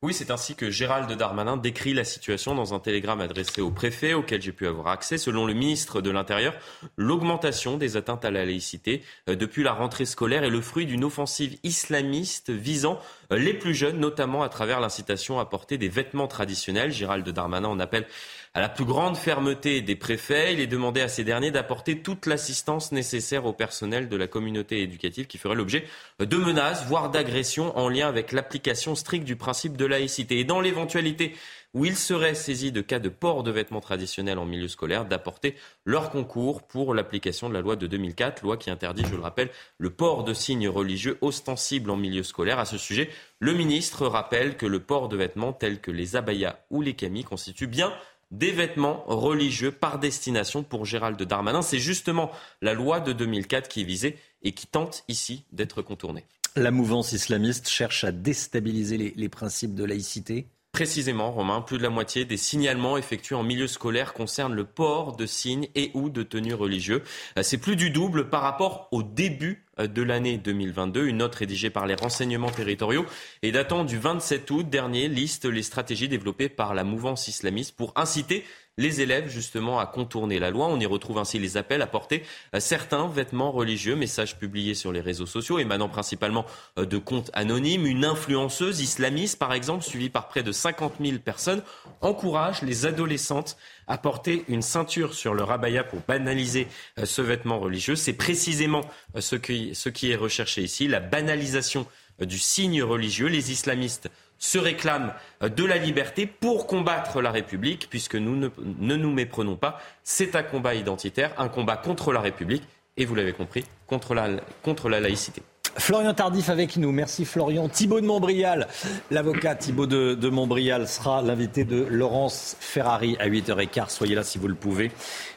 [0.00, 4.14] oui, c'est ainsi que Gérald Darmanin décrit la situation dans un télégramme adressé au préfet
[4.14, 5.18] auquel j'ai pu avoir accès.
[5.18, 6.54] Selon le ministre de l'Intérieur,
[6.96, 11.02] l'augmentation des atteintes à la laïcité euh, depuis la rentrée scolaire est le fruit d'une
[11.02, 13.00] offensive islamiste visant
[13.32, 16.92] euh, les plus jeunes, notamment à travers l'incitation à porter des vêtements traditionnels.
[16.92, 18.06] Gérald Darmanin en appelle
[18.54, 20.52] à la plus grande fermeté des préfets.
[20.54, 24.82] Il est demandé à ces derniers d'apporter toute l'assistance nécessaire au personnel de la communauté
[24.82, 25.84] éducative qui ferait l'objet
[26.18, 30.38] de menaces, voire d'agressions en lien avec l'application stricte du principe de laïcité.
[30.38, 31.34] Et dans l'éventualité
[31.74, 35.54] où il serait saisi de cas de port de vêtements traditionnels en milieu scolaire, d'apporter
[35.84, 39.50] leur concours pour l'application de la loi de 2004, loi qui interdit, je le rappelle,
[39.76, 42.58] le port de signes religieux ostensibles en milieu scolaire.
[42.58, 46.58] À ce sujet, le ministre rappelle que le port de vêtements tels que les abayas
[46.70, 47.92] ou les camis constitue bien
[48.30, 51.62] des vêtements religieux par destination pour Gérald Darmanin.
[51.62, 56.24] C'est justement la loi de 2004 qui est visée et qui tente ici d'être contournée.
[56.56, 61.82] La mouvance islamiste cherche à déstabiliser les, les principes de laïcité Précisément, Romain, plus de
[61.82, 66.10] la moitié des signalements effectués en milieu scolaire concernent le port de signes et ou
[66.10, 67.02] de tenues religieux.
[67.38, 71.06] Euh, c'est plus du double par rapport au début euh, de l'année 2022.
[71.06, 73.06] Une note rédigée par les renseignements territoriaux
[73.42, 77.92] et datant du 27 août dernier liste les stratégies développées par la mouvance islamiste pour
[77.96, 78.44] inciter
[78.78, 80.68] les élèves justement à contourner la loi.
[80.68, 82.22] On y retrouve ainsi les appels à porter
[82.54, 86.46] euh, certains vêtements religieux, messages publiés sur les réseaux sociaux émanant principalement
[86.78, 87.84] euh, de comptes anonymes.
[87.84, 91.62] Une influenceuse islamiste, par exemple, suivie par près de 50 000 personnes,
[92.00, 93.58] encourage les adolescentes
[93.88, 96.68] à porter une ceinture sur le abaya pour banaliser
[97.02, 97.96] ce vêtement religieux.
[97.96, 98.82] C'est précisément
[99.18, 101.86] ce qui est recherché ici, la banalisation
[102.20, 103.28] du signe religieux.
[103.28, 108.48] Les islamistes se réclament de la liberté pour combattre la République, puisque nous ne,
[108.96, 109.80] nous méprenons pas.
[110.04, 112.62] C'est un combat identitaire, un combat contre la République
[112.96, 114.28] et, vous l'avez compris, contre la,
[114.62, 115.42] contre la laïcité.
[115.76, 116.90] Florian Tardif avec nous.
[116.90, 117.68] Merci Florian.
[117.68, 118.66] Thibaut de Montbrial,
[119.10, 123.90] l'avocat Thibaut de, de, Montbrial sera l'invité de Laurence Ferrari à 8h15.
[123.90, 124.90] Soyez là si vous le pouvez.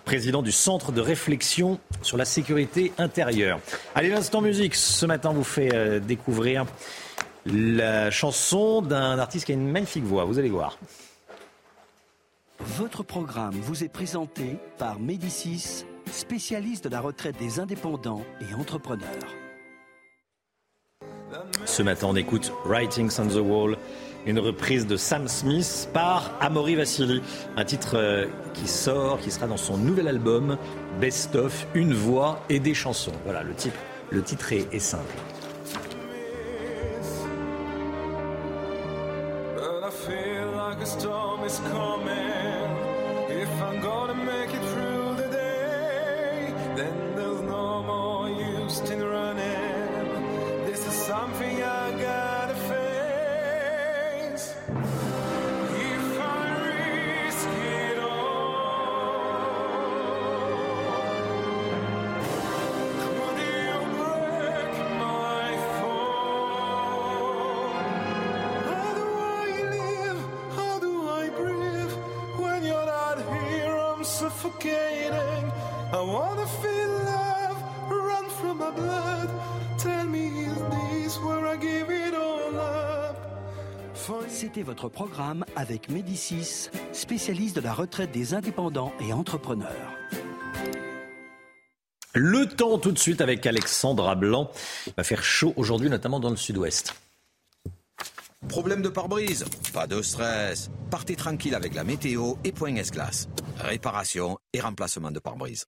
[0.03, 3.59] Président du Centre de réflexion sur la sécurité intérieure.
[3.93, 4.73] Allez, l'instant musique.
[4.73, 6.65] Ce matin, vous fait euh, découvrir
[7.45, 10.25] la chanson d'un artiste qui a une magnifique voix.
[10.25, 10.77] Vous allez voir.
[12.59, 19.07] Votre programme vous est présenté par Médicis, spécialiste de la retraite des indépendants et entrepreneurs.
[21.65, 23.77] Ce matin, on écoute Writings on the Wall,
[24.25, 27.21] une reprise de Sam Smith par Amaury Vassili,
[27.55, 30.57] un titre euh, qui sort, qui sera dans son nouvel album
[30.99, 33.13] Best of, une voix et des chansons.
[33.23, 33.77] Voilà, le titre,
[34.11, 35.15] le titre est, est simple.
[40.85, 42.20] Storm is coming.
[84.63, 89.91] Votre programme avec Médicis, spécialiste de la retraite des indépendants et entrepreneurs.
[92.13, 94.51] Le temps tout de suite avec Alexandra Blanc.
[94.87, 96.93] Il va faire chaud aujourd'hui, notamment dans le sud-ouest.
[98.49, 100.69] Problème de pare-brise Pas de stress.
[100.89, 103.29] Partez tranquille avec la météo et Point S-Glace.
[103.59, 105.65] Réparation et remplacement de pare-brise.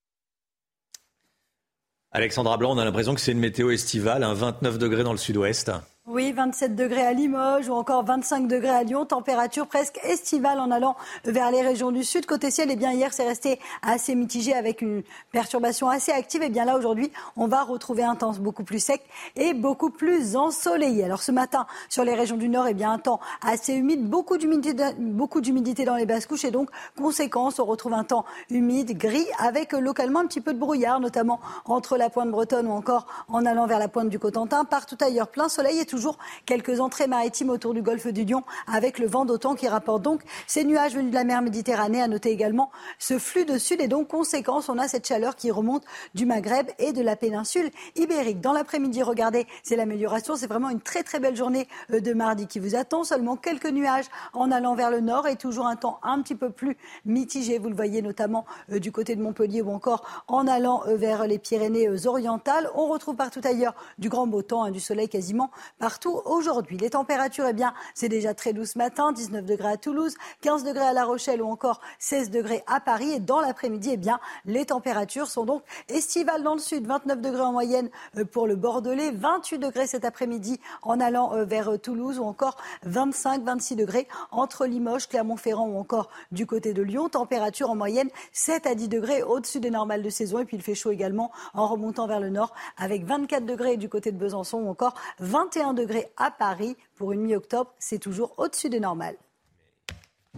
[2.11, 5.17] Alexandra Blanc, on a l'impression que c'est une météo estivale, un 29 degrés dans le
[5.17, 5.71] sud-ouest.
[6.05, 10.69] Oui, 27 degrés à Limoges ou encore 25 degrés à Lyon, température presque estivale en
[10.69, 12.25] allant vers les régions du sud.
[12.25, 16.43] Côté ciel, eh bien hier c'est resté assez mitigé avec une perturbation assez active.
[16.43, 19.01] Et bien là aujourd'hui, on va retrouver un temps beaucoup plus sec
[19.37, 21.05] et beaucoup plus ensoleillé.
[21.05, 24.37] Alors ce matin sur les régions du nord, eh bien un temps assez humide, beaucoup
[24.37, 28.97] d'humidité, beaucoup d'humidité dans les basses couches et donc conséquence, on retrouve un temps humide,
[28.97, 33.07] gris avec localement un petit peu de brouillard, notamment entre la pointe bretonne ou encore
[33.29, 34.65] en allant vers la pointe du Cotentin.
[34.65, 36.17] Partout ailleurs, plein soleil et toujours
[36.47, 40.21] quelques entrées maritimes autour du golfe du Lion avec le vent d'automne qui rapporte donc
[40.47, 42.01] ces nuages venus de la mer Méditerranée.
[42.01, 45.51] À noter également ce flux de sud et donc conséquence, on a cette chaleur qui
[45.51, 45.83] remonte
[46.15, 48.41] du Maghreb et de la péninsule ibérique.
[48.41, 50.35] Dans l'après-midi, regardez, c'est l'amélioration.
[50.35, 53.03] C'est vraiment une très très belle journée euh, de mardi qui vous attend.
[53.03, 56.49] Seulement quelques nuages en allant vers le nord et toujours un temps un petit peu
[56.49, 56.75] plus
[57.05, 57.59] mitigé.
[57.59, 61.27] Vous le voyez notamment euh, du côté de Montpellier ou encore en allant euh, vers
[61.27, 62.67] les Pyrénées orientales.
[62.73, 65.51] On retrouve partout ailleurs du grand beau temps, hein, du soleil quasiment
[65.83, 66.77] partout aujourd'hui.
[66.77, 70.63] Les températures, eh bien, c'est déjà très doux ce matin, 19 degrés à Toulouse, 15
[70.63, 73.11] degrés à La Rochelle ou encore 16 degrés à Paris.
[73.11, 77.41] Et dans l'après-midi, eh bien, les températures sont donc estivales dans le sud, 29 degrés
[77.41, 81.77] en moyenne euh, pour le Bordelais, 28 degrés cet après-midi en allant euh, vers euh,
[81.77, 87.09] Toulouse ou encore 25, 26 degrés entre Limoges, Clermont-Ferrand ou encore du côté de Lyon.
[87.09, 90.39] Température en moyenne 7 à 10 degrés au-dessus des normales de saison.
[90.39, 93.89] Et puis il fait chaud également en remontant vers le nord avec 24 degrés du
[93.89, 96.75] côté de Besançon ou encore 21 degrés à Paris.
[96.95, 99.17] Pour une mi-octobre, c'est toujours au-dessus des normales.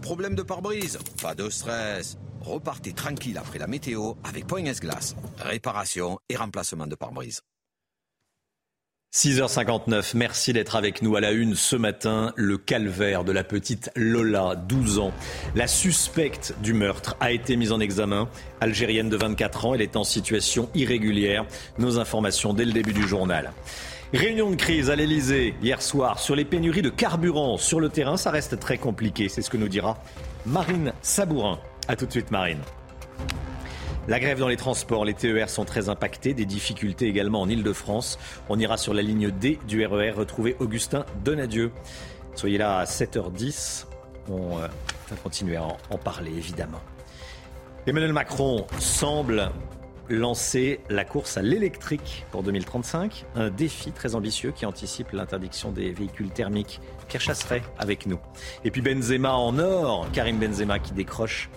[0.01, 2.17] Problème de pare-brise Pas de stress.
[2.41, 5.15] Repartez tranquille après la météo avec Point S-Glace.
[5.39, 7.41] Réparation et remplacement de pare-brise.
[9.15, 12.33] 6h59, merci d'être avec nous à la une ce matin.
[12.35, 15.13] Le calvaire de la petite Lola, 12 ans.
[15.55, 18.27] La suspecte du meurtre a été mise en examen.
[18.59, 21.45] Algérienne de 24 ans, elle est en situation irrégulière.
[21.77, 23.53] Nos informations dès le début du journal.
[24.15, 27.57] Réunion de crise à l'Elysée hier soir sur les pénuries de carburant.
[27.57, 29.27] Sur le terrain, ça reste très compliqué.
[29.27, 29.97] C'est ce que nous dira
[30.45, 31.59] Marine Sabourin.
[31.89, 32.61] A tout de suite, Marine.
[34.07, 38.17] La grève dans les transports, les TER sont très impactés, des difficultés également en Ile-de-France.
[38.47, 41.73] On ira sur la ligne D du RER retrouver Augustin Donadieu.
[42.35, 43.85] Soyez là à 7h10.
[44.29, 44.67] On euh,
[45.09, 46.79] va continuer à en parler évidemment.
[47.85, 49.51] Emmanuel Macron semble
[50.09, 55.91] lancer la course à l'électrique pour 2035, un défi très ambitieux qui anticipe l'interdiction des
[55.91, 56.79] véhicules thermiques.
[57.07, 58.19] Pierre Chasseret avec nous.
[58.63, 61.49] Et puis Benzema en or, Karim Benzema qui décroche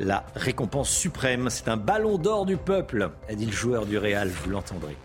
[0.00, 1.50] la récompense suprême.
[1.50, 4.96] C'est un ballon d'or du peuple, a dit le joueur du Real, vous l'entendrez.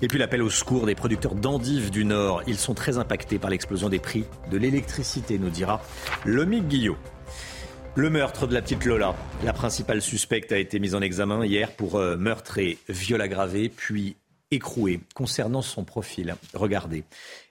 [0.00, 2.42] Et puis l'appel au secours des producteurs d'endives du Nord.
[2.48, 5.80] Ils sont très impactés par l'explosion des prix de l'électricité, nous dira
[6.24, 6.96] Lomique Guillot.
[7.94, 9.14] Le meurtre de la petite Lola.
[9.44, 13.68] La principale suspecte a été mise en examen hier pour euh, meurtre et viol aggravé,
[13.68, 14.16] puis
[14.50, 15.00] écroué.
[15.14, 17.04] Concernant son profil, regardez.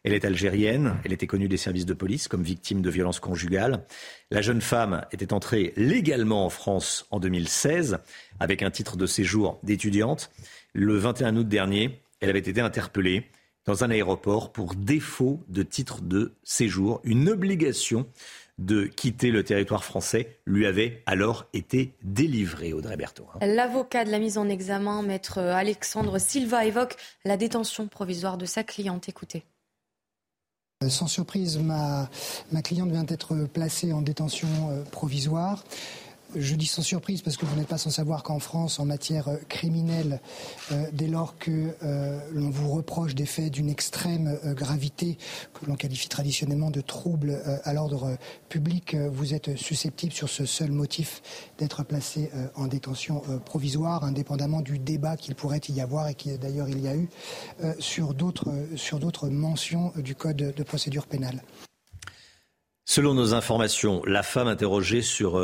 [0.04, 3.86] Elle est algérienne, elle était connue des services de police comme victime de violences conjugales.
[4.32, 8.00] La jeune femme était entrée légalement en France en 2016
[8.39, 10.32] avec un titre de séjour d'étudiante.
[10.74, 13.30] Le 21 août dernier, elle avait été interpellée
[13.66, 18.08] dans un aéroport pour défaut de titre de séjour, une obligation
[18.62, 23.28] de quitter le territoire français lui avait alors été délivré, Audrey Berthaud.
[23.34, 23.45] Hein.
[23.45, 26.95] L'avocat de la mise en examen, maître Alexandre Silva, évoque
[27.26, 29.09] la détention provisoire de sa cliente.
[29.09, 29.43] Écoutez.
[30.88, 32.09] Sans surprise, ma,
[32.51, 35.64] ma cliente vient d'être placée en détention euh, provisoire.
[36.36, 39.28] Je dis sans surprise parce que vous n'êtes pas sans savoir qu'en France, en matière
[39.28, 40.22] euh, criminelle,
[40.72, 45.18] euh, dès lors que euh, l'on vous reproche des faits d'une extrême gravité,
[45.54, 48.18] que l'on qualifie traditionnellement de troubles à l'ordre
[48.50, 51.22] public, vous êtes susceptible sur ce seul motif
[51.58, 56.70] d'être placé en détention provisoire, indépendamment du débat qu'il pourrait y avoir et qui d'ailleurs
[56.70, 57.10] il y a eu
[57.80, 61.42] sur d'autres mentions du Code de procédure pénale.
[62.86, 65.38] Selon nos informations, la femme interrogée sur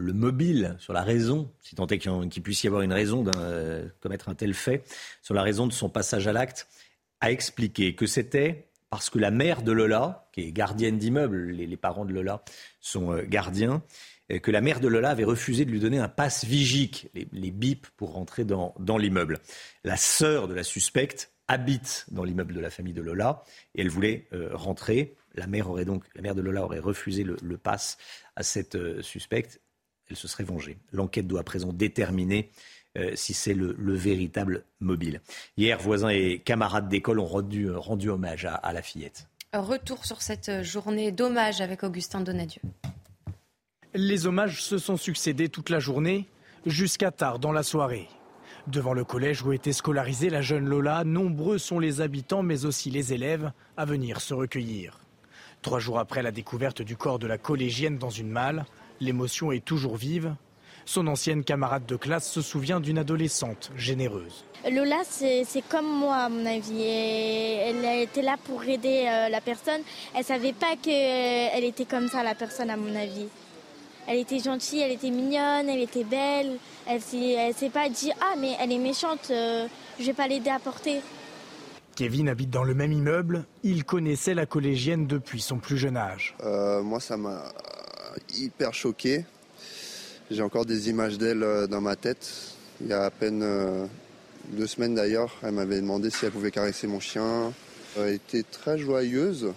[0.00, 3.30] le mobile, sur la raison, si tant est qu'il puisse y avoir une raison de
[3.36, 4.82] euh, commettre un tel fait,
[5.22, 6.66] sur la raison de son passage à l'acte,
[7.20, 11.76] a expliqué que c'était parce que la mère de Lola, qui est gardienne d'immeuble, les,
[11.76, 12.42] parents de Lola
[12.80, 13.82] sont euh, gardiens,
[14.42, 17.88] que la mère de Lola avait refusé de lui donner un passe vigique, les, bips
[17.96, 19.40] pour rentrer dans, l'immeuble.
[19.82, 23.42] La sœur de la suspecte habite dans l'immeuble de la famille de Lola
[23.74, 25.16] et elle voulait euh, rentrer.
[25.34, 27.98] La mère aurait donc, la mère de Lola aurait refusé le, le passe
[28.36, 29.60] à cette suspecte
[30.10, 30.76] elle se serait vengée.
[30.92, 32.50] L'enquête doit à présent déterminer
[32.98, 35.20] euh, si c'est le, véritable mobile.
[35.56, 37.78] Hier, voisins et camarades d'école ont rendu, euh,
[38.08, 39.28] hommage à, la fillette.
[39.52, 42.62] Retour sur cette journée d'hommage avec Augustin Donadieu.
[43.94, 46.28] Les hommages se sont succédés toute la journée,
[46.66, 48.08] jusqu'à tard dans la soirée.
[48.66, 52.90] Devant le collège où était scolarisée la jeune Lola, nombreux sont les habitants mais aussi
[52.90, 54.98] les élèves à venir se recueillir.
[55.62, 58.64] Trois jours après la découverte du corps de la collégienne dans une malle,
[59.00, 60.34] L'émotion est toujours vive.
[60.84, 64.44] Son ancienne camarade de classe se souvient d'une adolescente généreuse.
[64.70, 66.82] Lola, c'est comme moi, à mon avis.
[66.82, 69.80] elle était là pour aider euh, la personne.
[70.14, 73.28] Elle savait pas qu'elle était comme ça, la personne, à mon avis.
[74.06, 76.58] Elle était gentille, elle était mignonne, elle était belle.
[76.86, 79.66] Elle ne s'est pas dit Ah, mais elle est méchante, euh,
[79.98, 81.00] je vais pas l'aider à porter.
[82.00, 83.44] Kevin habite dans le même immeuble.
[83.62, 86.34] Il connaissait la collégienne depuis son plus jeune âge.
[86.42, 87.52] Euh, moi, ça m'a
[88.38, 89.26] hyper choqué.
[90.30, 92.54] J'ai encore des images d'elle euh, dans ma tête.
[92.80, 93.84] Il y a à peine euh,
[94.52, 97.52] deux semaines d'ailleurs, elle m'avait demandé si elle pouvait caresser mon chien.
[97.98, 99.52] Elle était très joyeuse,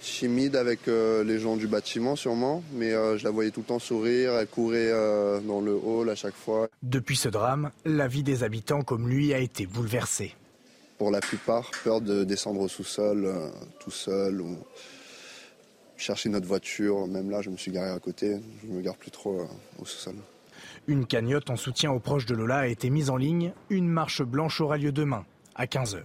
[0.00, 4.34] timide avec les gens du bâtiment sûrement, mais je la voyais tout le temps sourire,
[4.34, 4.92] elle courait
[5.44, 6.68] dans le hall à chaque fois.
[6.84, 10.36] Depuis ce drame, la vie des habitants comme lui a été bouleversée.
[10.98, 13.32] Pour la plupart, peur de descendre au sous-sol
[13.78, 14.40] tout seul.
[14.40, 14.58] Ou
[15.98, 17.06] chercher notre voiture.
[17.06, 18.40] Même là, je me suis garé à côté.
[18.62, 19.46] Je ne me gare plus trop euh,
[19.78, 20.14] au sous-sol.
[20.86, 23.52] Une cagnotte en soutien aux proches de Lola a été mise en ligne.
[23.68, 26.02] Une marche blanche aura lieu demain, à 15h.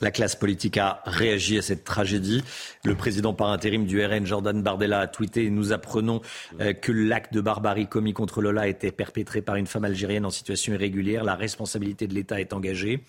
[0.00, 2.42] La classe politique a réagi à cette tragédie.
[2.84, 6.22] Le président par intérim du RN, Jordan Bardella, a tweeté Nous apprenons
[6.60, 10.30] euh, que l'acte de barbarie commis contre Lola était perpétré par une femme algérienne en
[10.30, 11.22] situation irrégulière.
[11.22, 13.00] La responsabilité de l'État est engagée.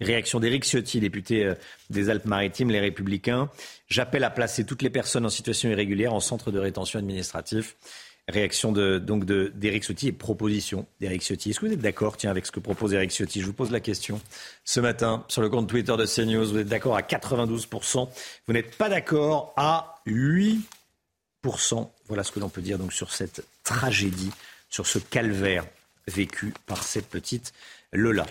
[0.00, 1.54] Réaction d'Éric Ciotti, député euh,
[1.90, 3.50] des Alpes-Maritimes, Les Républicains.
[3.88, 7.76] J'appelle à placer toutes les personnes en situation irrégulière en centre de rétention administratif.
[8.28, 11.48] Réaction donc d'Éric Ciotti et proposition d'Éric Ciotti.
[11.50, 13.40] Est-ce que vous êtes d'accord avec ce que propose Éric Ciotti?
[13.40, 14.20] Je vous pose la question
[14.64, 16.44] ce matin sur le compte Twitter de CNews.
[16.44, 18.08] Vous êtes d'accord à 92%.
[18.46, 20.60] Vous n'êtes pas d'accord à 8%.
[22.06, 24.30] Voilà ce que l'on peut dire donc sur cette tragédie,
[24.68, 25.64] sur ce calvaire
[26.06, 27.54] vécu par cette petite
[27.92, 28.26] Lola.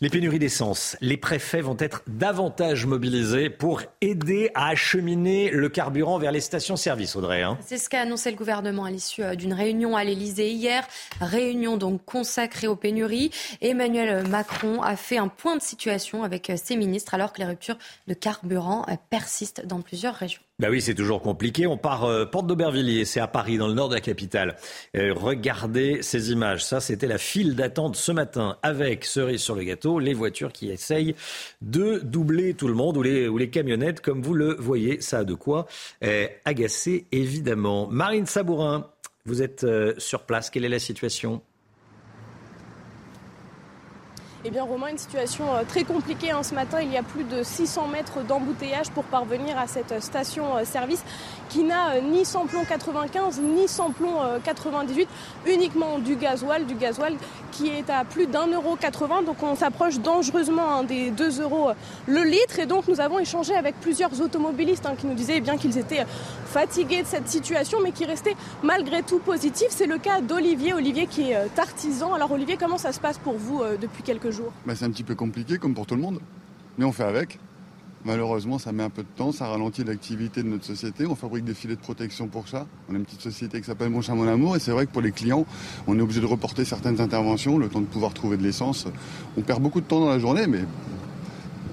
[0.00, 6.20] Les pénuries d'essence, les préfets vont être davantage mobilisés pour aider à acheminer le carburant
[6.20, 7.42] vers les stations-service, Audrey.
[7.42, 7.58] Hein.
[7.66, 10.86] C'est ce qu'a annoncé le gouvernement à l'issue euh, d'une réunion à l'Elysée hier.
[11.20, 13.32] Réunion donc consacrée aux pénuries.
[13.60, 17.46] Emmanuel Macron a fait un point de situation avec euh, ses ministres alors que les
[17.46, 20.42] ruptures de carburant euh, persistent dans plusieurs régions.
[20.60, 21.68] Bah oui, c'est toujours compliqué.
[21.68, 24.56] On part porte d'Aubervilliers, c'est à Paris, dans le nord de la capitale.
[24.92, 26.64] regardez ces images.
[26.64, 30.70] Ça, c'était la file d'attente ce matin avec cerise sur le gâteau les voitures qui
[30.70, 31.14] essayent
[31.62, 35.00] de doubler tout le monde ou les, camionnettes, comme vous le voyez.
[35.00, 35.66] Ça a de quoi
[36.02, 37.88] eh, agacer, évidemment.
[37.90, 38.90] Marine Sabourin,
[39.24, 39.66] Vous êtes
[39.98, 40.50] sur place.
[40.50, 41.42] Quelle est la situation?
[44.48, 46.30] Eh bien, Romain, une situation euh, très compliquée.
[46.30, 46.42] Hein.
[46.42, 51.04] Ce matin, il y a plus de 600 mètres d'embouteillage pour parvenir à cette station-service
[51.50, 55.06] qui n'a euh, ni samplon 95 ni samplon 98,
[55.46, 57.14] euh, uniquement du gasoil, du gasoil
[57.52, 59.24] qui est à plus d'un euro 80.
[59.24, 61.72] Donc on s'approche dangereusement hein, des 2 euros
[62.06, 62.58] le litre.
[62.58, 65.76] Et donc nous avons échangé avec plusieurs automobilistes hein, qui nous disaient eh bien qu'ils
[65.76, 66.06] étaient
[66.46, 69.68] fatigués de cette situation, mais qui restaient malgré tout positifs.
[69.68, 72.14] C'est le cas d'Olivier, Olivier qui est artisan.
[72.14, 75.14] Alors Olivier, comment ça se passe pour vous depuis quelques bah, c'est un petit peu
[75.14, 76.20] compliqué comme pour tout le monde.
[76.76, 77.38] Mais on fait avec.
[78.04, 81.04] Malheureusement, ça met un peu de temps, ça ralentit l'activité de notre société.
[81.06, 82.66] On fabrique des filets de protection pour ça.
[82.88, 84.92] On a une petite société qui s'appelle Mon Chat Mon Amour et c'est vrai que
[84.92, 85.44] pour les clients,
[85.88, 88.86] on est obligé de reporter certaines interventions, le temps de pouvoir trouver de l'essence.
[89.36, 90.64] On perd beaucoup de temps dans la journée, mais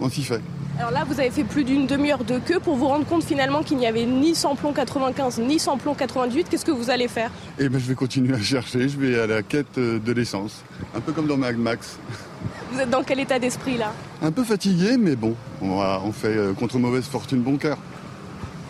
[0.01, 0.41] on s'y fait.
[0.79, 3.63] Alors là, vous avez fait plus d'une demi-heure de queue pour vous rendre compte finalement
[3.63, 6.47] qu'il n'y avait ni samplon 95 ni samplon 98.
[6.49, 7.31] Qu'est-ce que vous allez faire?
[7.59, 8.89] Eh bien, je vais continuer à chercher.
[8.89, 10.63] Je vais à la quête de l'essence.
[10.95, 11.97] Un peu comme dans Mad Max.
[12.75, 16.51] Vous êtes dans quel état d'esprit là Un peu fatigué, mais bon, on, fait euh,
[16.51, 17.77] contre mauvaise fortune bon cœur.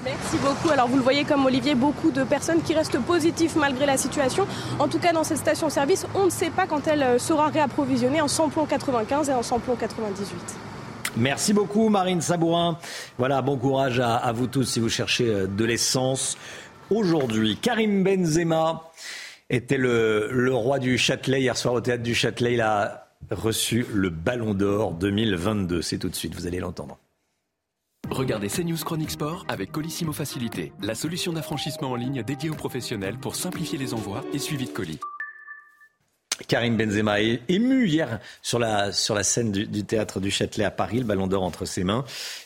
[0.03, 0.69] Merci beaucoup.
[0.69, 4.45] Alors vous le voyez comme Olivier, beaucoup de personnes qui restent positives malgré la situation.
[4.77, 8.21] En tout cas, dans cette station-service, on ne sait pas quand elle euh, sera réapprovisionnée
[8.21, 10.37] en samplon 95 et en samplon 98.
[11.17, 12.77] Merci beaucoup Marine Sabourin.
[13.17, 16.37] Voilà, bon courage à, vous tous si vous cherchez euh, de l'essence.
[16.91, 18.83] Aujourd'hui, Karim Benzema
[19.49, 22.53] était le, le, roi du Châtelet hier soir au théâtre du Châtelet.
[22.53, 25.81] Il a reçu le Ballon d'Or 2022.
[25.81, 26.97] C'est tout de suite, vous allez l'entendre.
[28.09, 33.17] Regardez CNews Chronique Sport avec Colissimo Facilité, la solution d'affranchissement en ligne dédiée aux professionnels
[33.17, 34.99] pour simplifier les envois et suivi de colis.
[36.47, 40.65] Karim Benzema est ému hier sur la, sur la scène du, du théâtre du Châtelet
[40.65, 42.03] à Paris, le ballon d'or entre ses mains.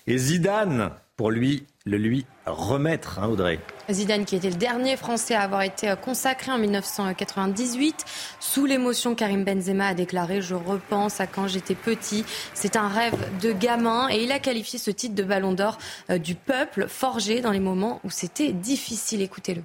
[0.07, 3.59] Et Zidane, pour lui, le lui remettre, hein, Audrey.
[3.89, 8.05] Zidane, qui était le dernier Français à avoir été consacré en 1998.
[8.39, 12.23] Sous l'émotion, Karim Benzema a déclaré Je repense à quand j'étais petit.
[12.53, 14.09] C'est un rêve de gamin.
[14.09, 15.77] Et il a qualifié ce titre de ballon d'or
[16.09, 19.21] euh, du peuple, forgé dans les moments où c'était difficile.
[19.21, 19.63] Écoutez-le.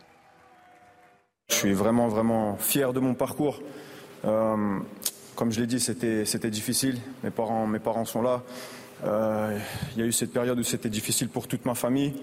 [1.50, 3.60] Je suis vraiment, vraiment fier de mon parcours.
[4.24, 4.78] Euh,
[5.36, 6.98] comme je l'ai dit, c'était difficile.
[7.22, 8.42] Mes parents, mes parents sont là.
[9.04, 9.58] Euh,
[9.94, 12.14] il y a eu cette période où c'était difficile pour toute ma famille.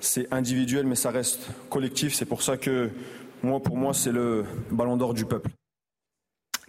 [0.00, 2.14] C'est individuel, mais ça reste collectif.
[2.14, 2.90] C'est pour ça que
[3.42, 5.50] moi, pour moi, c'est le ballon d'or du peuple.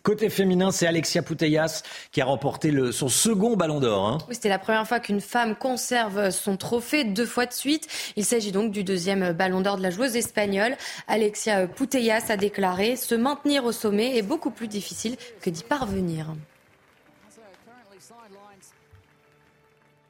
[0.05, 4.07] Côté féminin, c'est Alexia Putellas qui a remporté le, son second ballon d'or.
[4.07, 4.18] Hein.
[4.30, 7.88] Oui, c'était la première fois qu'une femme conserve son trophée deux fois de suite.
[8.16, 10.78] Il s'agit donc du deuxième ballon d'or de la joueuse espagnole.
[11.07, 16.28] Alexia Putellas a déclaré Se maintenir au sommet est beaucoup plus difficile que d'y parvenir.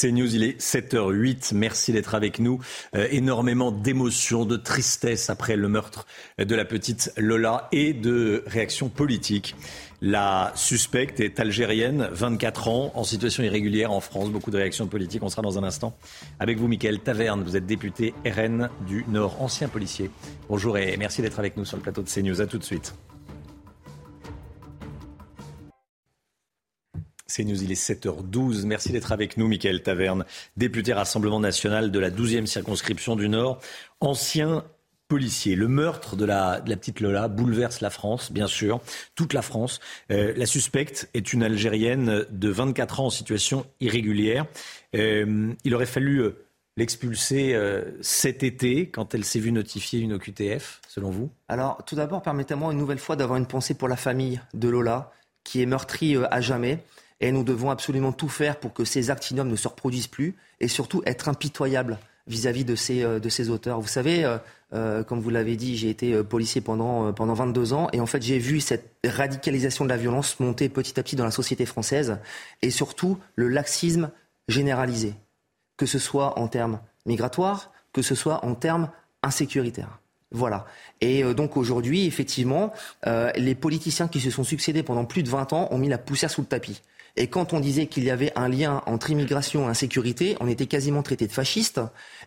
[0.00, 1.54] CNews, il est 7h08.
[1.54, 2.60] Merci d'être avec nous.
[2.94, 6.06] Euh, énormément d'émotions, de tristesse après le meurtre
[6.38, 9.54] de la petite Lola et de réactions politiques.
[10.02, 14.28] La suspecte est algérienne, 24 ans, en situation irrégulière en France.
[14.30, 15.22] Beaucoup de réactions politiques.
[15.22, 15.96] On sera dans un instant
[16.38, 17.42] avec vous, Mickaël Taverne.
[17.42, 20.10] Vous êtes député RN du Nord, ancien policier.
[20.48, 22.40] Bonjour et merci d'être avec nous sur le plateau de CNews.
[22.40, 22.94] À tout de suite.
[27.26, 28.64] CNews, il est 7h12.
[28.66, 30.24] Merci d'être avec nous, Mickaël Taverne,
[30.56, 33.60] député Rassemblement national de la 12e circonscription du Nord,
[34.00, 34.64] ancien
[35.08, 35.54] policier.
[35.54, 38.80] Le meurtre de la, de la, petite Lola bouleverse la France, bien sûr,
[39.14, 39.80] toute la France.
[40.10, 44.46] Euh, la suspecte est une Algérienne de 24 ans en situation irrégulière.
[44.94, 46.44] Euh, il aurait fallu euh,
[46.76, 47.58] l'expulser
[48.02, 51.30] cet été quand elle s'est vue notifier une OQTF, selon vous?
[51.48, 55.10] Alors, tout d'abord, permettez-moi une nouvelle fois d'avoir une pensée pour la famille de Lola,
[55.42, 56.84] qui est meurtrie à jamais.
[57.20, 60.34] Et nous devons absolument tout faire pour que ces actes ignobles ne se reproduisent plus
[60.60, 63.80] et surtout être impitoyables vis-à-vis de ces, ces auteurs.
[63.80, 64.26] Vous savez,
[64.72, 68.00] euh, comme vous l'avez dit, j'ai été euh, policier pendant, euh, pendant 22 ans et
[68.00, 71.30] en fait j'ai vu cette radicalisation de la violence monter petit à petit dans la
[71.30, 72.18] société française
[72.62, 74.10] et surtout le laxisme
[74.48, 75.14] généralisé,
[75.76, 78.90] que ce soit en termes migratoires, que ce soit en termes
[79.22, 80.00] insécuritaires.
[80.32, 80.66] Voilà.
[81.00, 82.72] Et donc aujourd'hui, effectivement,
[83.36, 86.30] les politiciens qui se sont succédés pendant plus de 20 ans ont mis la poussière
[86.30, 86.82] sous le tapis.
[87.18, 90.66] Et quand on disait qu'il y avait un lien entre immigration et insécurité, on était
[90.66, 91.80] quasiment traité de fasciste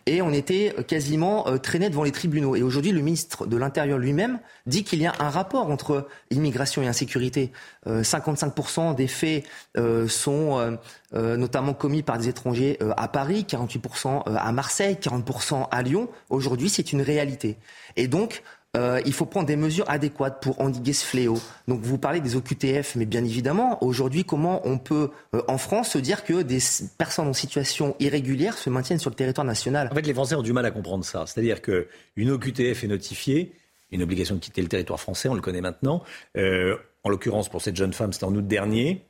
[0.06, 2.56] et on était quasiment euh, traîné devant les tribunaux.
[2.56, 6.82] Et aujourd'hui, le ministre de l'Intérieur lui-même dit qu'il y a un rapport entre immigration
[6.82, 7.52] et insécurité.
[7.86, 9.44] 55% euh, des faits
[9.76, 10.78] euh, sont
[11.12, 16.08] notamment commis par des étrangers à Paris, 48% à Marseille, 40% à Lyon.
[16.28, 17.56] Aujourd'hui, c'est une réalité.
[17.96, 18.42] Et donc,
[18.76, 21.38] euh, il faut prendre des mesures adéquates pour endiguer ce fléau.
[21.66, 25.90] Donc vous parlez des OQTF, mais bien évidemment, aujourd'hui, comment on peut, euh, en France,
[25.90, 26.60] se dire que des
[26.96, 29.88] personnes en situation irrégulière se maintiennent sur le territoire national?
[29.90, 31.24] En fait, les Français ont du mal à comprendre ça.
[31.26, 33.52] C'est-à-dire qu'une OQTF est notifiée,
[33.90, 36.04] une obligation de quitter le territoire français, on le connaît maintenant.
[36.36, 39.04] Euh, en l'occurrence, pour cette jeune femme, c'était en août dernier.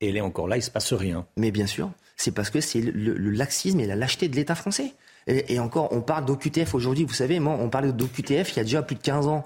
[0.00, 1.24] Et elle est encore là, il ne se passe rien.
[1.36, 4.56] Mais bien sûr, c'est parce que c'est le, le laxisme et la lâcheté de l'État
[4.56, 4.94] français.
[5.26, 7.04] Et, encore, on parle d'OQTF aujourd'hui.
[7.04, 9.44] Vous savez, moi, on parlait d'OQTF il y a déjà plus de 15 ans.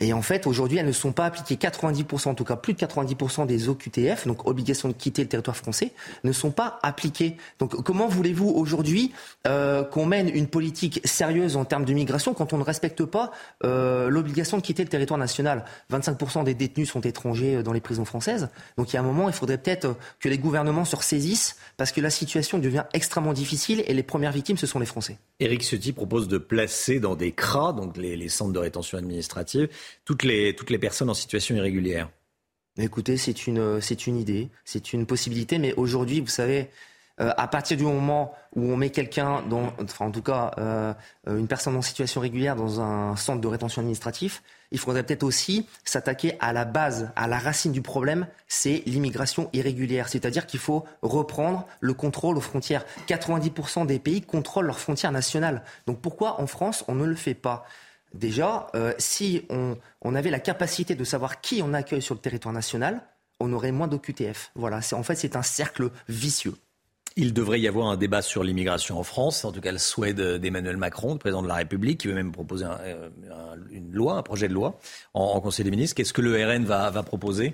[0.00, 1.56] Et en fait, aujourd'hui, elles ne sont pas appliquées.
[1.56, 5.56] 90%, en tout cas plus de 90% des OQTF, donc obligation de quitter le territoire
[5.56, 5.92] français,
[6.24, 7.36] ne sont pas appliquées.
[7.58, 9.12] Donc comment voulez-vous aujourd'hui
[9.46, 13.30] euh, qu'on mène une politique sérieuse en termes de migration quand on ne respecte pas
[13.64, 15.64] euh, l'obligation de quitter le territoire national?
[15.92, 18.48] 25% des détenus sont étrangers euh, dans les prisons françaises.
[18.78, 21.92] Donc il y a un moment, il faudrait peut-être que les gouvernements se ressaisissent parce
[21.92, 25.18] que la situation devient extrêmement difficile et les premières victimes, ce sont les Français.
[25.40, 29.68] Éric Ciotti propose de placer dans des CRA, donc les, les centres de rétention administrative,
[30.04, 32.08] toutes les, toutes les personnes en situation irrégulière
[32.78, 36.70] Écoutez, c'est une, c'est une idée, c'est une possibilité, mais aujourd'hui, vous savez,
[37.20, 40.94] euh, à partir du moment où on met quelqu'un, dans, enfin en tout cas euh,
[41.26, 45.66] une personne en situation régulière dans un centre de rétention administratif, il faudrait peut-être aussi
[45.84, 50.08] s'attaquer à la base, à la racine du problème, c'est l'immigration irrégulière.
[50.08, 52.86] C'est-à-dire qu'il faut reprendre le contrôle aux frontières.
[53.06, 55.62] 90% des pays contrôlent leurs frontières nationales.
[55.86, 57.66] Donc pourquoi en France on ne le fait pas?
[58.14, 62.52] Déjà, euh, si on, avait la capacité de savoir qui on accueille sur le territoire
[62.52, 63.02] national,
[63.38, 64.50] on aurait moins d'OQTF.
[64.54, 66.54] Voilà, en fait, c'est un cercle vicieux.
[67.16, 70.14] Il devrait y avoir un débat sur l'immigration en France, en tout cas le souhait
[70.14, 73.08] d'Emmanuel Macron, le président de la République, qui veut même proposer euh,
[73.70, 74.78] une loi, un projet de loi
[75.14, 75.96] en, Conseil des ministres.
[75.96, 77.52] Qu'est-ce que le RN va, proposer?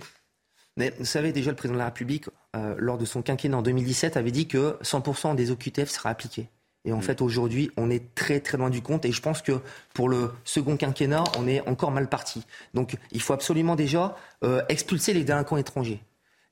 [0.76, 3.62] Mais vous savez, déjà, le président de la République, euh, lors de son quinquennat en
[3.62, 6.50] 2017, avait dit que 100% des OQTF seraient appliqués.
[6.86, 7.02] Et en mm.
[7.02, 9.04] fait, aujourd'hui, on est très très loin du compte.
[9.04, 9.60] Et je pense que
[9.92, 12.46] pour le second quinquennat, on est encore mal parti.
[12.72, 16.00] Donc, il faut absolument déjà euh, expulser les délinquants étrangers.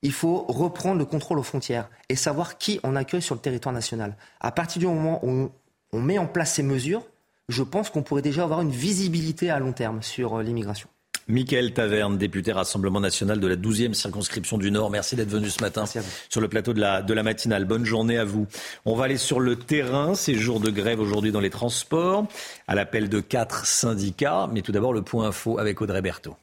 [0.03, 3.73] Il faut reprendre le contrôle aux frontières et savoir qui on accueille sur le territoire
[3.73, 4.15] national.
[4.39, 5.49] À partir du moment où
[5.93, 7.03] on met en place ces mesures,
[7.49, 10.89] je pense qu'on pourrait déjà avoir une visibilité à long terme sur euh, l'immigration.
[11.27, 14.91] Michael Taverne, député Rassemblement national de la 12e circonscription du Nord.
[14.91, 15.85] Merci d'être venu ce matin
[16.29, 17.65] sur le plateau de la, de la matinale.
[17.65, 18.45] Bonne journée à vous.
[18.85, 20.13] On va aller sur le terrain.
[20.13, 22.27] C'est jour de grève aujourd'hui dans les transports,
[22.67, 24.47] à l'appel de quatre syndicats.
[24.51, 26.35] Mais tout d'abord, le point info avec Audrey Berthaud.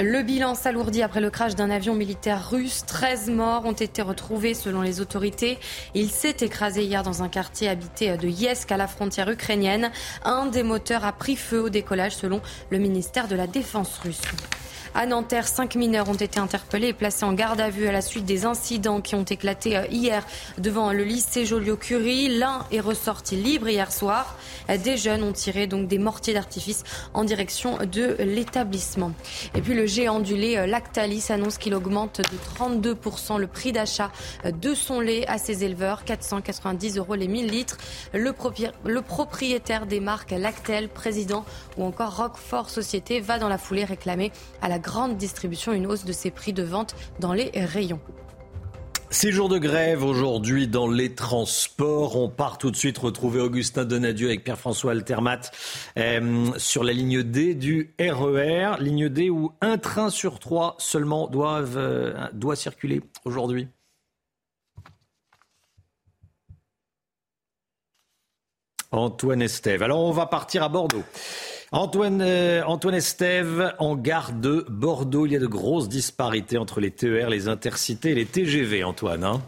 [0.00, 2.84] Le bilan s'alourdit après le crash d'un avion militaire russe.
[2.86, 5.58] 13 morts ont été retrouvés selon les autorités.
[5.92, 9.90] Il s'est écrasé hier dans un quartier habité de Yesk à la frontière ukrainienne.
[10.22, 12.40] Un des moteurs a pris feu au décollage selon
[12.70, 14.22] le ministère de la Défense russe.
[14.94, 18.00] À Nanterre, cinq mineurs ont été interpellés et placés en garde à vue à la
[18.00, 20.24] suite des incidents qui ont éclaté euh, hier
[20.58, 22.38] devant le lycée Joliot-Curie.
[22.38, 24.36] L'un est ressorti libre hier soir.
[24.84, 26.84] Des jeunes ont tiré donc des mortiers d'artifice
[27.14, 29.12] en direction de l'établissement.
[29.54, 33.72] Et puis le géant du lait euh, Lactalis annonce qu'il augmente de 32% le prix
[33.72, 34.10] d'achat
[34.44, 37.78] euh, de son lait à ses éleveurs, 490 euros les 1000 litres.
[38.12, 38.32] Le,
[39.02, 41.44] propriétaire des marques Lactel, président
[41.76, 44.32] ou encore Roquefort Société va dans la foulée réclamer
[44.62, 48.00] à la grande distribution une hausse de ses prix de vente dans les rayons.
[49.10, 52.16] Six jours de grève aujourd'hui dans les transports.
[52.16, 55.40] On part tout de suite retrouver Augustin Donadieu avec Pierre-François Altermat
[55.98, 58.76] euh, sur la ligne D du RER.
[58.78, 63.68] E ligne D où un train sur trois seulement doivent, euh, doit circuler aujourd'hui.
[68.92, 69.82] Antoine Estève.
[69.82, 71.04] Alors on va partir à Bordeaux.
[71.70, 76.80] Antoine, euh, Antoine Estève, en gare de Bordeaux, il y a de grosses disparités entre
[76.80, 79.22] les TER, les intercités et les TGV, Antoine.
[79.22, 79.42] Hein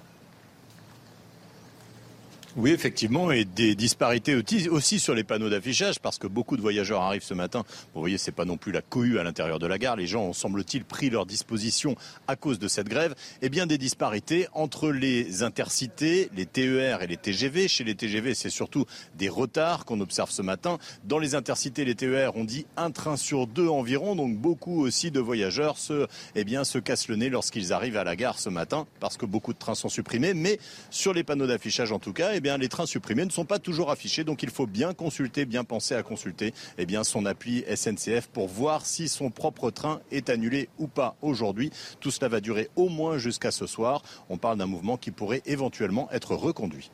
[2.61, 4.35] oui, effectivement, et des disparités
[4.71, 7.65] aussi sur les panneaux d'affichage, parce que beaucoup de voyageurs arrivent ce matin.
[7.95, 9.97] Vous voyez, c'est pas non plus la cohue à l'intérieur de la gare.
[9.97, 11.97] Les gens ont, semble-t-il, pris leur disposition
[12.29, 13.15] à cause de cette grève.
[13.41, 17.67] Eh bien, des disparités entre les intercités, les TER et les TGV.
[17.67, 18.85] Chez les TGV, c'est surtout
[19.17, 20.77] des retards qu'on observe ce matin.
[21.05, 24.17] Dans les intercités, les TER, on dit un train sur deux environ.
[24.17, 28.05] Donc, beaucoup aussi de voyageurs se, eh bien, se cassent le nez lorsqu'ils arrivent à
[28.05, 30.35] la gare ce matin, parce que beaucoup de trains sont supprimés.
[30.35, 30.59] Mais
[30.91, 33.59] sur les panneaux d'affichage, en tout cas, eh bien, les trains supprimés ne sont pas
[33.59, 34.25] toujours affichés.
[34.25, 38.49] Donc il faut bien consulter, bien penser à consulter eh bien, son appui SNCF pour
[38.49, 41.71] voir si son propre train est annulé ou pas aujourd'hui.
[42.01, 44.03] Tout cela va durer au moins jusqu'à ce soir.
[44.29, 46.91] On parle d'un mouvement qui pourrait éventuellement être reconduit.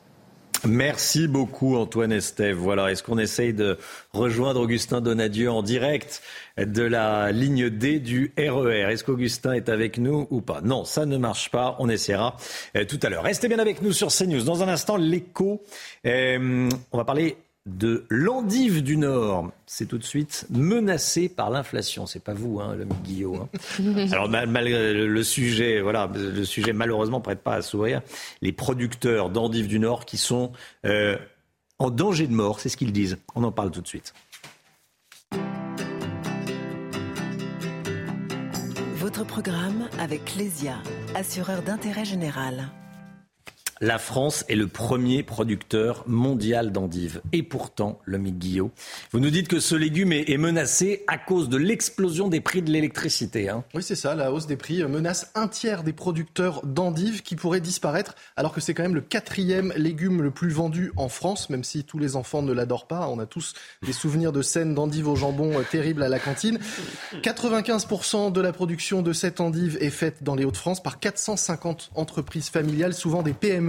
[0.65, 2.55] Merci beaucoup Antoine Estève.
[2.55, 3.77] Voilà, est-ce qu'on essaye de
[4.11, 6.21] rejoindre Augustin Donadieu en direct
[6.57, 10.61] de la ligne D du RER e Est-ce qu'Augustin est avec nous ou pas?
[10.61, 11.75] Non, ça ne marche pas.
[11.79, 12.35] On essaiera
[12.75, 13.23] euh, tout à l'heure.
[13.23, 14.43] Restez bien avec nous sur CNews.
[14.43, 15.61] Dans un instant, l'écho.
[16.05, 17.37] Euh, on va parler
[17.67, 19.51] de l'endive du Nord.
[19.65, 22.05] C'est tout de suite menacé par l'inflation.
[22.05, 23.47] C'est pas vous, hein, l'homme Guillaume.
[23.79, 24.07] Hein.
[24.11, 28.01] Alors malgré le sujet, voilà, le sujet malheureusement prête pas à sourire.
[28.41, 30.53] Les producteurs d'endives du Nord qui sont
[30.85, 31.17] euh,
[31.77, 33.17] en danger de mort, c'est ce qu'ils disent.
[33.35, 34.13] On en parle tout de suite.
[38.95, 40.75] Votre programme avec Clésia,
[41.15, 42.69] assureur d'intérêt général.
[43.79, 47.21] La France est le premier producteur mondial d'endives.
[47.31, 48.71] Et pourtant, le Guillot,
[49.11, 52.71] vous nous dites que ce légume est, menacé à cause de l'explosion des prix de
[52.71, 53.49] l'électricité.
[53.49, 53.63] Hein.
[53.75, 54.15] Oui, c'est ça.
[54.15, 58.61] La hausse des prix menace un tiers des producteurs d'endives qui pourraient disparaître, alors que
[58.61, 62.15] c'est quand même le quatrième légume le plus vendu en France, même si tous les
[62.15, 63.07] enfants ne l'adorent pas.
[63.09, 63.53] On a tous
[63.83, 66.59] des souvenirs de scènes d'endives au jambon euh, terribles à la cantine.
[67.21, 72.49] 95% de la production de cette endive est faite dans les Hauts-de-France par 450 entreprises
[72.49, 73.66] familiales, souvent des PME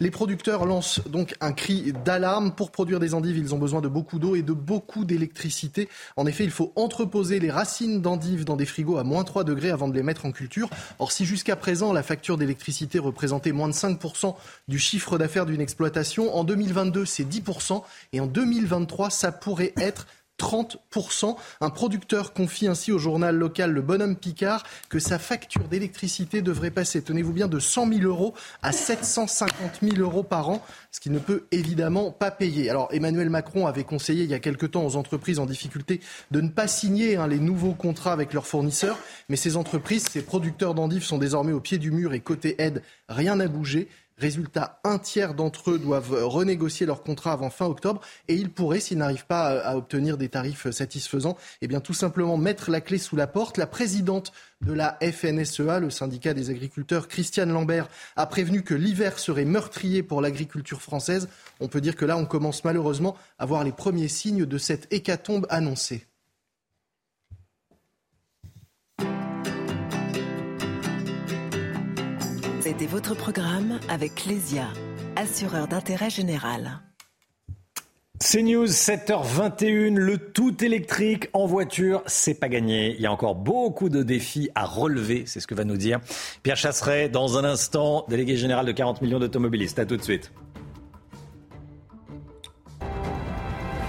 [0.00, 2.52] les producteurs lancent donc un cri d'alarme.
[2.54, 5.88] Pour produire des endives, ils ont besoin de beaucoup d'eau et de beaucoup d'électricité.
[6.16, 9.70] En effet, il faut entreposer les racines d'endives dans des frigos à moins 3 degrés
[9.70, 10.70] avant de les mettre en culture.
[10.98, 14.34] Or, si jusqu'à présent la facture d'électricité représentait moins de 5%
[14.68, 17.82] du chiffre d'affaires d'une exploitation, en 2022 c'est 10%
[18.12, 20.06] et en 2023 ça pourrait être
[20.38, 21.36] 30%.
[21.60, 26.70] Un producteur confie ainsi au journal local Le Bonhomme Picard que sa facture d'électricité devrait
[26.70, 31.12] passer, tenez-vous bien, de 100 000 euros à 750 000 euros par an, ce qu'il
[31.12, 32.70] ne peut évidemment pas payer.
[32.70, 36.40] Alors Emmanuel Macron avait conseillé il y a quelque temps aux entreprises en difficulté de
[36.40, 40.74] ne pas signer hein, les nouveaux contrats avec leurs fournisseurs, mais ces entreprises, ces producteurs
[40.74, 43.88] d'endives sont désormais au pied du mur et côté aide, rien n'a bougé.
[44.18, 48.80] Résultat, un tiers d'entre eux doivent renégocier leur contrat avant fin octobre et ils pourraient,
[48.80, 52.96] s'ils n'arrivent pas à, obtenir des tarifs satisfaisants, eh bien tout simplement mettre la clé
[52.96, 53.58] sous la porte.
[53.58, 59.18] La présidente de la FNSEA, le syndicat des agriculteurs, Christiane Lambert, a prévenu que l'hiver
[59.18, 61.28] serait meurtrier pour l'agriculture française.
[61.60, 64.90] On peut dire que là, on commence malheureusement à voir les premiers signes de cette
[64.94, 66.05] hécatombe annoncée.
[72.78, 74.66] C'était votre programme avec Clésia,
[75.16, 76.82] assureur d'intérêt général.
[78.20, 82.94] CNews, 7h21, le tout électrique en voiture, c'est pas gagné.
[82.96, 86.00] Il y a encore beaucoup de défis à relever, c'est ce que va nous dire
[86.42, 89.78] Pierre Chasseret dans un instant, délégué général de 40 millions d'automobilistes.
[89.78, 90.30] À tout de suite.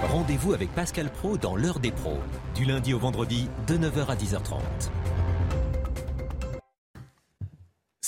[0.01, 2.19] Rendez-vous avec Pascal Pro dans l'heure des pros,
[2.55, 4.61] du lundi au vendredi de 9h à 10h30.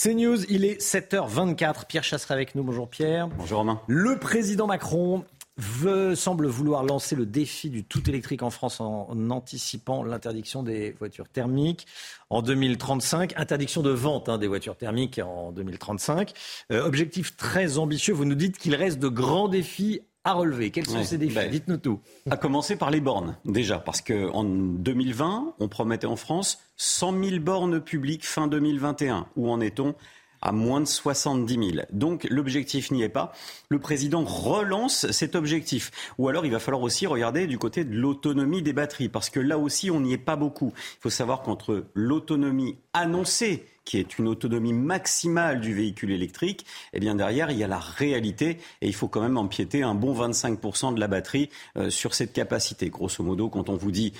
[0.01, 1.85] C'est News, il est 7h24.
[1.85, 2.63] Pierre Chasseret avec nous.
[2.63, 3.27] Bonjour Pierre.
[3.27, 3.81] Bonjour Romain.
[3.87, 5.25] Le président Macron
[5.57, 10.91] veut, semble vouloir lancer le défi du tout électrique en France en, anticipant l'interdiction des
[10.99, 11.85] voitures thermiques
[12.29, 16.31] en 2035, interdiction de vente hein, des voitures thermiques en 2035.
[16.71, 18.13] Euh, objectif très ambitieux.
[18.13, 21.49] Vous nous dites qu'il reste de grands défis à relever Quels sont ces défis ben,
[21.49, 21.99] Dites-nous tout.
[22.29, 27.39] À commencer par les bornes, déjà, parce qu'en 2020, on promettait en France 100 000
[27.39, 29.27] bornes publiques fin 2021.
[29.35, 29.95] Où en est-on
[30.41, 31.85] à moins de 70 000.
[31.91, 33.33] Donc l'objectif n'y est pas.
[33.69, 35.91] Le président relance cet objectif.
[36.17, 39.39] Ou alors il va falloir aussi regarder du côté de l'autonomie des batteries, parce que
[39.39, 40.73] là aussi on n'y est pas beaucoup.
[40.75, 46.63] Il faut savoir qu'entre l'autonomie annoncée qui est une autonomie maximale du véhicule électrique,
[46.93, 49.95] eh bien derrière, il y a la réalité et il faut quand même empiéter un
[49.95, 52.91] bon 25% de la batterie euh, sur cette capacité.
[52.91, 54.13] Grosso modo, quand on vous dit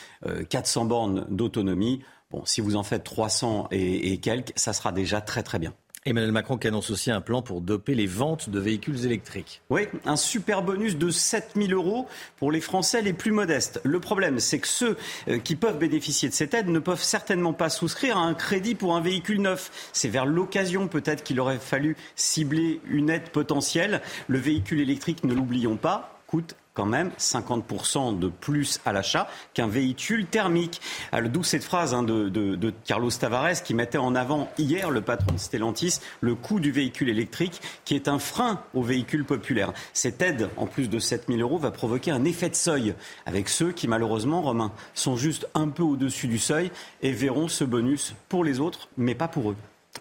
[0.50, 2.02] 400 euh, bornes d'autonomie,
[2.32, 5.76] bon, si vous en faites 300 et quelques, ça sera déjà très très bien.
[6.06, 9.62] Emmanuel Macron qui annonce aussi un plan pour doper les ventes de véhicules électriques.
[9.70, 13.82] Oui, un super bonus de 7000 euros pour les Français les plus modestes.
[13.84, 14.98] Le problème, c'est que ceux
[15.28, 18.76] euh, qui peuvent bénéficier de cette aide ne peuvent certainement pas souscrire à un crédit
[18.76, 19.90] pour un véhicule neuf.
[19.92, 24.02] C'est vers l'occasion peut-être qu'il aurait fallu cibler une aide potentielle.
[24.28, 29.68] Le véhicule électrique, ne l'oublions pas, coûte quand même 50% de plus à l'achat qu'un
[29.68, 30.80] véhicule thermique.
[31.26, 35.40] D'où cette phrase hein, de, Carlos Tavares qui mettait en avant hier, le patron de
[35.40, 39.74] Stellantis, le coût du véhicule électrique qui est un frein au véhicule populaire.
[39.92, 42.94] Cette aide, en plus de 7000 euros, va provoquer un effet de seuil
[43.26, 47.66] avec ceux qui, malheureusement, Romain, sont juste un peu au-dessus du seuil et verront ce
[47.66, 49.58] bonus pour les autres, mais pas pour eux.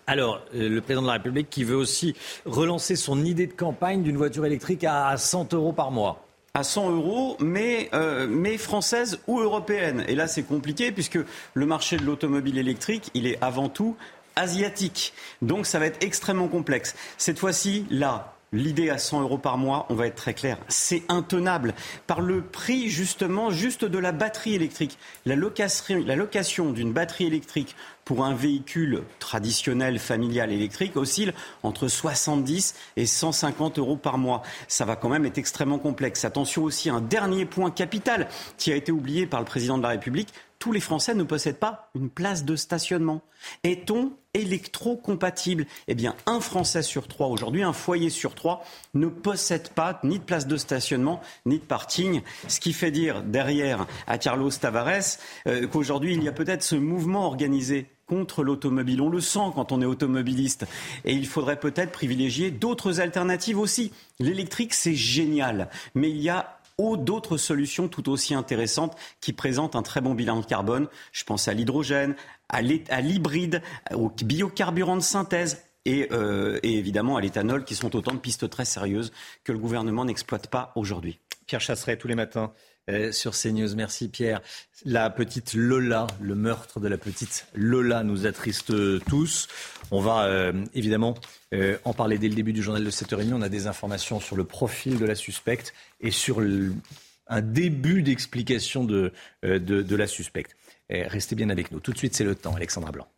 [0.06, 2.14] Alors, euh, le président de la République qui veut aussi
[2.46, 6.90] relancer son idée de campagne d'une voiture électrique à 100 euros par mois à 100
[6.90, 10.04] euros, mais, euh, mais française ou européenne.
[10.08, 11.18] Et là, c'est compliqué puisque
[11.54, 13.96] le marché de l'automobile électrique, il est avant tout
[14.36, 15.12] asiatique.
[15.42, 16.94] Donc ça va être extrêmement complexe.
[17.16, 21.02] Cette fois-ci, là, l'idée à 100 euros par mois, on va être très clair, c'est
[21.08, 21.74] intenable
[22.06, 24.98] par le prix justement juste de la batterie électrique.
[25.26, 27.76] La la location d'une batterie électrique
[28.08, 34.40] pour un véhicule traditionnel familial électrique oscille entre 70 et 150 euros par mois.
[34.66, 36.24] Ça va quand même être extrêmement complexe.
[36.24, 39.82] Attention aussi à un dernier point capital qui a été oublié par le président de
[39.82, 43.22] la République tous les Français ne possèdent pas une place de stationnement.
[43.62, 45.66] Est-on électrocompatible?
[45.86, 48.64] Eh bien, un Français sur trois aujourd'hui, un foyer sur trois,
[48.94, 52.22] ne possède pas ni de place de stationnement, ni de parking.
[52.48, 56.74] Ce qui fait dire derrière à Carlos Tavares euh, qu'aujourd'hui, il y a peut-être ce
[56.74, 59.00] mouvement organisé contre l'automobile.
[59.00, 60.66] On le sent quand on est automobiliste.
[61.04, 63.92] Et il faudrait peut-être privilégier d'autres alternatives aussi.
[64.18, 65.68] L'électrique, c'est génial.
[65.94, 66.58] Mais il y a
[66.96, 70.88] d'autres solutions tout aussi intéressantes qui présentent un très bon bilan de carbone.
[71.12, 72.14] Je pense à l'hydrogène,
[72.48, 73.62] à l'hybride,
[73.94, 75.64] aux biocarburants de synthèse.
[75.88, 79.10] Euh, et, évidemment à l'éthanol, qui sont autant de pistes très sérieuses
[79.42, 81.18] que le gouvernement n'exploite pas aujourd'hui.
[81.46, 82.52] Pierre Chasseret, tous les matins
[82.88, 83.74] euh, sur CNews.
[83.74, 84.40] Merci Pierre.
[84.84, 88.72] La petite Lola, le meurtre de la petite Lola nous attriste
[89.04, 89.48] tous.
[89.90, 91.14] On va euh, évidemment
[91.54, 93.32] euh, en parler dès le début du journal de 7h30.
[93.32, 96.40] On a des informations sur le profil de la suspecte et sur
[97.26, 99.12] un début d'explication de,
[99.44, 100.56] euh, de, la suspecte.
[100.90, 101.80] restez bien avec nous.
[101.80, 102.54] Tout de suite, c'est le temps.
[102.54, 103.08] Alexandra Blanc.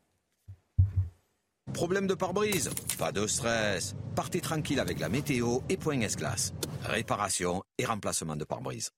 [1.73, 2.71] Problème de pare-brise?
[2.99, 3.95] Pas de stress.
[4.17, 6.53] Partez tranquille avec la météo et Point S-Glace.
[6.85, 8.91] Réparation et remplacement de pare-brise.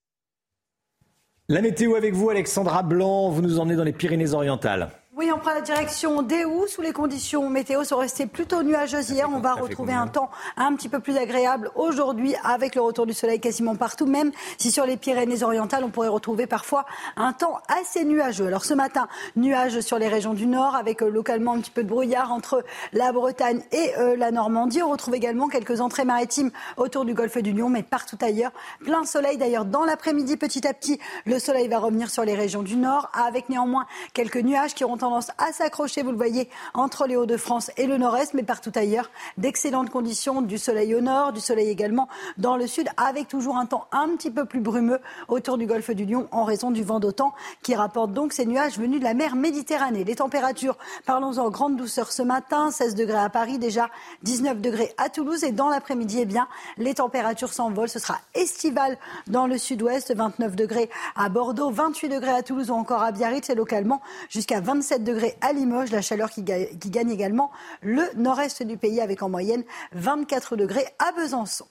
[1.52, 3.28] La météo avec vous, Alexandra Blanc.
[3.28, 4.88] Vous nous emmenez dans les Pyrénées-Orientales.
[5.14, 6.66] Oui, on prend la direction d'Eou.
[6.68, 9.28] Sous les conditions météo sont restées plutôt nuageuses hier.
[9.30, 13.12] On va retrouver un temps un petit peu plus agréable aujourd'hui avec le retour du
[13.12, 16.86] soleil quasiment partout, même si sur les Pyrénées-Orientales, on pourrait retrouver parfois
[17.16, 18.46] un temps assez nuageux.
[18.46, 19.06] Alors ce matin,
[19.36, 22.64] nuages sur les régions du nord avec euh, localement un petit peu de brouillard entre
[22.94, 24.82] la Bretagne et euh, la Normandie.
[24.82, 28.52] On retrouve également quelques entrées maritimes autour du golfe du Lion, mais partout ailleurs.
[28.82, 30.98] Plein soleil d'ailleurs dans l'après-midi petit à petit.
[31.26, 33.84] Le soleil va revenir sur les régions du nord avec néanmoins
[34.14, 37.98] quelques nuages qui auront tendance à s'accrocher, vous le voyez, entre les Hauts-de-France et le
[37.98, 42.08] Nord-Est, mais partout ailleurs, d'excellentes conditions, du soleil au nord, du soleil également
[42.38, 45.90] dans le sud, avec toujours un temps un petit peu plus brumeux autour du golfe
[45.90, 47.34] du Lion en raison du vent d'autant
[47.64, 50.04] qui rapporte donc ces nuages venus de la mer Méditerranée.
[50.04, 53.88] Les températures, parlons-en grande douceur ce matin, 16 degrés à Paris, déjà
[54.22, 56.46] 19 degrés à Toulouse et dans l'après-midi, eh bien,
[56.78, 57.88] les températures s'envolent.
[57.88, 58.96] Ce sera estival
[59.26, 63.50] dans le sud-ouest, 29 degrés à Bordeaux, 28 degrés à Toulouse ou encore à Biarritz
[63.50, 67.50] et localement jusqu'à 27 17 degrés à Limoges, la chaleur qui, gagne également
[67.80, 71.66] le nord-est du pays avec en moyenne 24 degrés à Besançon.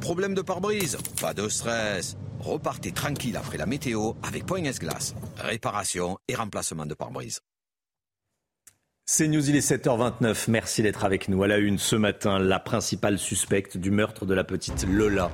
[0.00, 0.98] Problème de pare-brise?
[1.20, 2.16] Pas de stress.
[2.38, 5.14] Repartez tranquille après la météo avec Poignes Glace.
[5.36, 7.40] Réparation et remplacement de pare-brise.
[9.12, 10.44] C'est News, il est 7h29.
[10.46, 11.42] Merci d'être avec nous.
[11.42, 15.32] À la une ce matin, la principale suspecte du meurtre de la petite Lola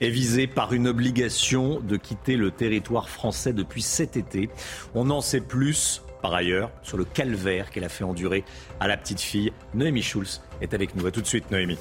[0.00, 4.48] est visée par une obligation de quitter le territoire français depuis cet été.
[4.94, 8.44] On en sait plus, par ailleurs, sur le calvaire qu'elle a fait endurer
[8.78, 9.52] à la petite fille.
[9.74, 11.04] Noémie Schulz est avec nous.
[11.04, 11.80] À tout de suite, Noémie.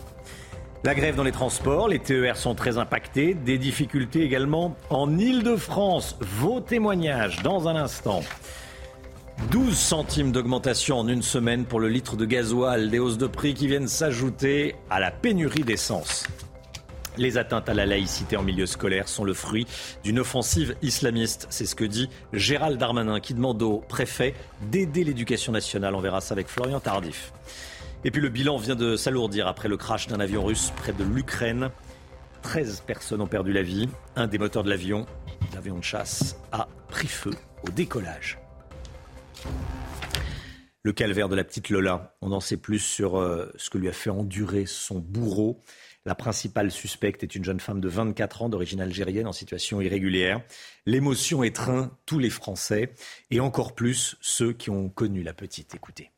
[0.84, 3.36] La grève dans les transports, les TER sont très impactés.
[3.36, 6.18] Des difficultés également en Ile-de-France.
[6.22, 8.24] Vos témoignages dans un instant.
[9.52, 13.54] 12 centimes d'augmentation en une semaine pour le litre de gasoil, des hausses de prix
[13.54, 16.26] qui viennent s'ajouter à la pénurie d'essence.
[17.18, 19.68] Les atteintes à la laïcité en milieu scolaire sont le fruit
[20.04, 21.48] d'une offensive islamiste.
[21.50, 24.34] C'est ce que dit Gérald Darmanin qui demande au préfet
[24.70, 25.96] d'aider l'éducation nationale.
[25.96, 27.32] On verra ça avec Florian Tardif.
[28.04, 31.04] Et puis le bilan vient de s'alourdir après le crash d'un avion russe près de
[31.04, 31.70] l'Ukraine.
[32.42, 33.90] 13 personnes ont perdu la vie.
[34.16, 35.06] Un des moteurs de l'avion,
[35.54, 37.32] l'avion de chasse, a pris feu
[37.64, 38.38] au décollage.
[40.84, 43.90] Le calvaire de la petite Lola, on en sait plus sur euh, ce que lui
[43.90, 45.64] a fait endurer son bourreau.
[46.06, 50.44] La principale suspecte est une jeune femme de 24 ans d'origine algérienne en situation irrégulière.
[50.86, 52.94] L'émotion étreint tous les Français
[53.32, 55.74] et encore plus ceux qui ont connu la petite.
[55.74, 56.12] Écoutez.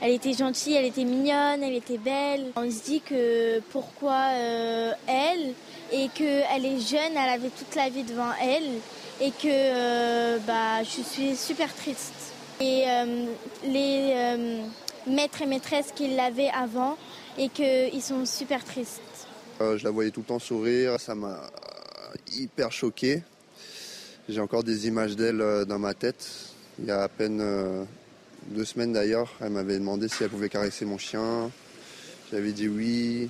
[0.00, 2.52] Elle était gentille, elle était mignonne, elle était belle.
[2.56, 5.54] On se dit que pourquoi euh, elle
[5.92, 8.80] et qu'elle est jeune, elle avait toute la vie devant elle
[9.20, 12.12] et que euh, bah, je suis super triste.
[12.60, 13.26] Et euh,
[13.64, 14.62] les euh,
[15.06, 16.96] maîtres et maîtresses qui l'avaient avant
[17.38, 19.26] et qu'ils sont super tristes.
[19.60, 21.50] je la voyais tout le temps sourire, ça m'a
[22.32, 23.22] hyper choqué.
[24.28, 26.26] J'ai encore des images d'elle dans ma tête.
[26.78, 27.86] Il y a à peine
[28.48, 31.50] deux semaines d'ailleurs, elle m'avait demandé si elle pouvait caresser mon chien.
[32.32, 33.28] J'avais dit oui,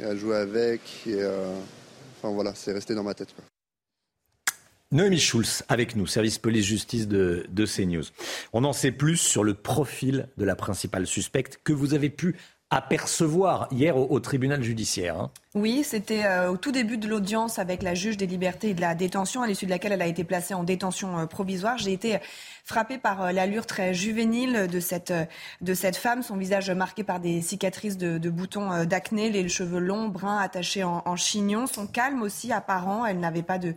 [0.00, 0.80] elle jouait avec.
[2.18, 3.34] Enfin voilà, c'est resté dans ma tête.
[4.92, 8.04] Noémie Schulz avec nous, service police-justice de, de CNews.
[8.52, 12.36] On en sait plus sur le profil de la principale suspecte que vous avez pu
[12.70, 15.20] apercevoir hier au, tribunal judiciaire.
[15.20, 15.30] Hein.
[15.54, 18.80] Oui, c'était euh, au tout début de l'audience avec la juge des libertés et de
[18.80, 21.78] la détention, à l'issue de laquelle elle a été placée en détention euh, provisoire.
[21.78, 22.18] J'ai été
[22.66, 25.14] frappée par euh, l'allure très juvénile de cette,
[25.62, 30.08] de cette femme, son visage marqué par des cicatrices de, boutons d'acné, les cheveux longs,
[30.08, 33.06] bruns, attachés en, en chignon, son calme aussi apparent.
[33.06, 33.74] Elle n'avait pas de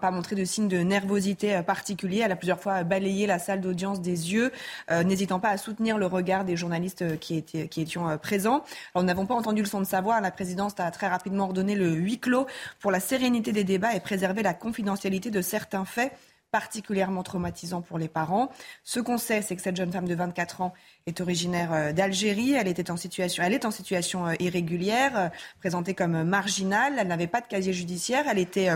[0.00, 2.20] pas montré de signe de nervosité euh, particulier.
[2.24, 4.52] Elle a plusieurs fois balayé la salle d'audience des yeux,
[4.90, 8.64] euh, n'hésitant pas à soutenir le regard des journalistes euh, qui, étaient, qui étions présents.
[8.94, 10.20] Alors, nous n'avons pas entendu le son de sa voix.
[10.20, 12.46] La présidence a très rapidement ordonné le huis clos
[12.80, 16.12] pour la sérénité des débats et préserver la confidentialité de certains faits
[16.52, 18.50] particulièrement traumatisant pour les parents.
[18.84, 20.74] Ce qu'on sait, c'est que cette jeune femme de 24 ans
[21.06, 22.52] est originaire euh, d'Algérie.
[22.52, 25.28] Elle était en situation, elle est en situation euh, irrégulière, euh,
[25.60, 26.96] présentée comme marginale.
[26.98, 28.26] Elle n'avait pas de casier judiciaire.
[28.28, 28.68] Elle était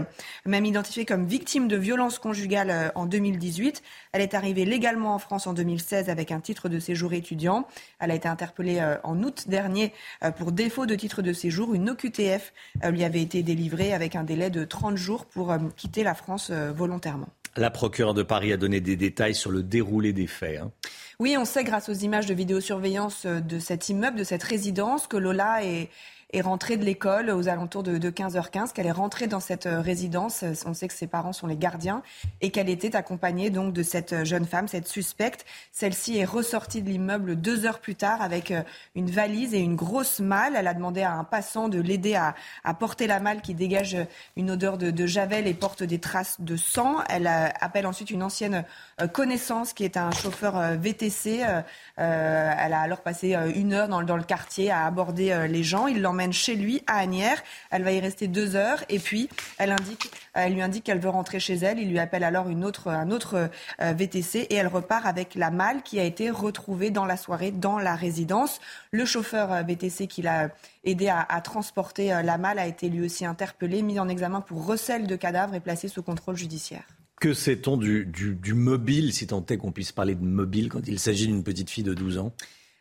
[0.47, 3.83] même identifiée comme victime de violences conjugales en 2018.
[4.13, 7.67] Elle est arrivée légalement en France en 2016 avec un titre de séjour étudiant.
[7.99, 9.93] Elle a été interpellée en août dernier
[10.39, 11.75] pour défaut de titre de séjour.
[11.75, 12.55] Une OQTF
[12.91, 17.29] lui avait été délivrée avec un délai de 30 jours pour quitter la France volontairement.
[17.57, 20.61] La procureure de Paris a donné des détails sur le déroulé des faits.
[20.61, 20.71] Hein.
[21.19, 25.17] Oui, on sait grâce aux images de vidéosurveillance de cet immeuble, de cette résidence, que
[25.17, 25.89] Lola est,
[26.33, 30.45] est rentrée de l'école aux alentours de, 15h15, qu'elle est rentrée dans cette euh, résidence.
[30.67, 32.03] On sait que ses parents sont les gardiens
[32.41, 35.47] et qu'elle était accompagnée donc de cette euh, jeune femme, cette suspecte.
[35.71, 38.63] Celle-ci est ressortie de l'immeuble deux heures plus tard avec euh,
[38.97, 40.55] une valise et une grosse malle.
[40.57, 42.35] Elle a demandé à un passant de l'aider à,
[42.75, 43.97] porter la malle qui dégage
[44.37, 46.97] une odeur de, javel et porte des traces de sang.
[47.09, 48.65] Elle appelle ensuite une ancienne
[49.13, 51.45] connaissance qui est un chauffeur VTC.
[51.97, 55.87] elle a alors passé une heure dans, dans le quartier à aborder les gens.
[55.87, 57.43] Il l'emmène chez lui à Agnières.
[57.71, 59.29] Elle va y rester deux heures et puis
[59.59, 61.79] elle, indique, elle lui indique qu'elle veut rentrer chez elle.
[61.79, 63.51] Il lui appelle alors une autre, un autre
[63.81, 67.51] euh, VTC et elle repart avec la malle qui a été retrouvée dans la soirée
[67.51, 68.61] dans la résidence.
[68.91, 70.49] Le chauffeur euh, VTC qui l'a
[70.85, 74.67] aidé à, transporter euh, la malle a été lui aussi interpellé, mis en examen pour
[74.67, 76.85] recel de cadavres et placé sous contrôle judiciaire.
[77.21, 81.27] Que sait-on du, mobile, si tant est qu'on puisse parler de mobile quand il s'agit
[81.27, 82.33] d'une petite fille de 12 ans?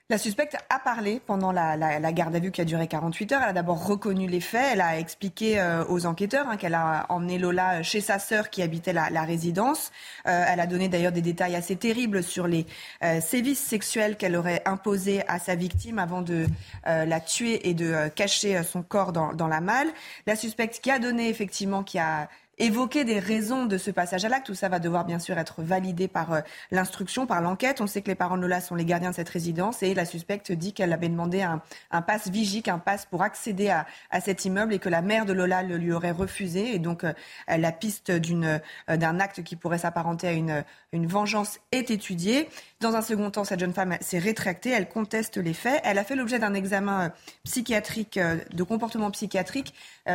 [0.10, 3.42] La suspecte a parlé pendant la, garde à vue qui a duré 48 heures.
[3.42, 4.74] Elle a d'abord reconnu les faits.
[4.74, 8.62] Elle a expliqué euh, aux enquêteurs hein, qu'elle a emmené Lola chez sa sœur qui
[8.62, 9.92] habitait la, résidence.
[10.28, 12.68] Euh, elle a donné d'ailleurs des détails assez terribles sur les
[13.04, 16.46] euh, sévices sexuels qu'elle aurait imposés à sa victime avant de
[16.86, 19.88] la tuer et de cacher son corps dans, dans la malle.
[20.28, 24.30] La suspecte qui a donné effectivement, qui a évoquer des raisons de ce passage à
[24.30, 24.46] l'acte.
[24.46, 26.42] Tout ça va devoir bien sûr être validé par euh,
[26.72, 27.82] l'instruction, par l'enquête.
[27.82, 30.06] On sait que les parents de Lola sont les gardiens de cette résidence et la
[30.06, 31.62] suspecte dit qu'elle avait demandé un,
[31.92, 35.26] un passe vigique, un passe pour accéder à, à, cet immeuble et que la mère
[35.26, 36.74] de Lola le lui aurait refusé.
[36.74, 37.14] Et donc euh,
[37.48, 40.64] la piste euh, d'un acte qui pourrait s'apparenter à une,
[40.94, 42.50] une vengeance est étudiée.
[42.80, 45.82] Dans un second temps, cette jeune femme s'est rétractée, elle conteste les faits.
[45.84, 47.12] Elle a fait l'objet d'un examen
[47.44, 49.74] psychiatrique, de comportement psychiatrique.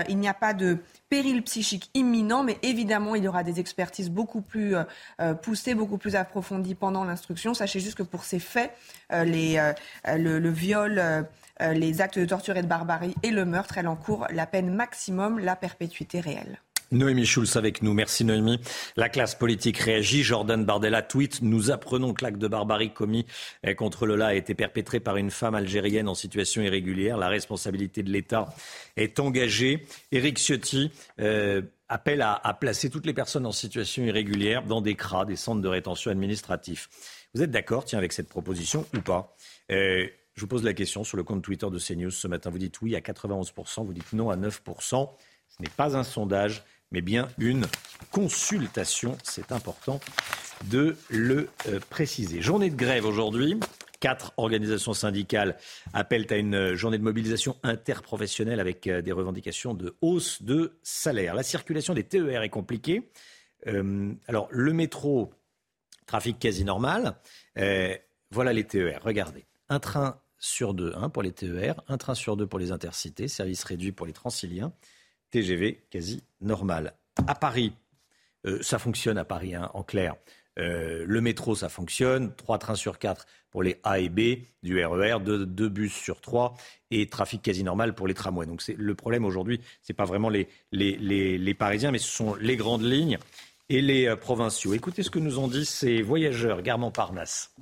[0.08, 0.78] Il n'y a pas de
[1.10, 4.84] péril psychique imminent, mais évidemment, il y aura des expertises beaucoup plus euh,
[5.20, 7.52] euh, poussées, beaucoup plus approfondies pendant l'instruction.
[7.52, 8.72] Sachez juste que pour ces faits,
[9.12, 9.72] euh, les,
[10.06, 11.26] le, viol,
[11.60, 15.40] les actes de torture et de barbarie et le meurtre, elle encourt la peine maximum,
[15.40, 16.60] la perpétuité réelle.
[16.92, 17.94] Noémie Schulz avec nous.
[17.94, 18.58] Merci Noémie.
[18.96, 20.24] La classe politique réagit.
[20.24, 23.26] Jordan Bardella tweet Nous apprenons que l'acte de barbarie commis
[23.76, 27.16] contre Lola a été perpétré par une femme algérienne en situation irrégulière.
[27.16, 28.52] La responsabilité de l'État
[28.96, 29.86] est engagée.
[30.10, 30.90] Éric Ciotti
[31.20, 35.62] euh, appelle à, placer toutes les personnes en situation irrégulière dans des CRA, des centres
[35.62, 36.88] de rétention administratifs.
[37.34, 39.36] Vous êtes d'accord, tiens, avec cette proposition ou pas?
[39.70, 42.50] Euh, Je vous pose la question sur le compte Twitter de CNews ce matin.
[42.50, 45.08] Vous dites oui à 91%, vous dites non à 9%.
[45.48, 47.66] Ce n'est pas un sondage mais bien une
[48.10, 49.16] consultation.
[49.22, 50.00] C'est important
[50.68, 52.42] de le euh, préciser.
[52.42, 53.58] Journée de grève aujourd'hui.
[54.00, 55.58] Quatre organisations syndicales
[55.92, 61.34] appellent à une journée de mobilisation interprofessionnelle avec euh, des revendications de hausse de salaire.
[61.34, 63.10] La circulation des TER est compliquée.
[63.66, 65.30] Euh, alors, le métro,
[66.06, 67.16] trafic quasi normal.
[68.30, 69.00] voilà les TER.
[69.04, 69.46] Regardez.
[69.68, 73.28] Un train sur deux hein, pour les TER, un train sur deux pour les intercités,
[73.28, 74.72] service réduit pour les transiliens.
[75.30, 76.94] TGV quasi normal.
[77.26, 77.72] À Paris,
[78.46, 80.16] euh, ça fonctionne à Paris, hein, en clair.
[80.58, 82.34] Euh, le métro, ça fonctionne.
[82.34, 86.20] Trois trains sur quatre pour les A et B du RER, e deux, bus sur
[86.20, 86.54] trois
[86.90, 88.46] et trafic quasi normal pour les tramways.
[88.46, 92.56] Donc le problème aujourd'hui, ce n'est pas vraiment les, les, Parisiens, mais ce sont les
[92.56, 93.18] grandes lignes
[93.68, 94.74] et les euh, provinciaux.
[94.74, 97.54] Écoutez ce que nous ont dit ces voyageurs Garment-Parnasse.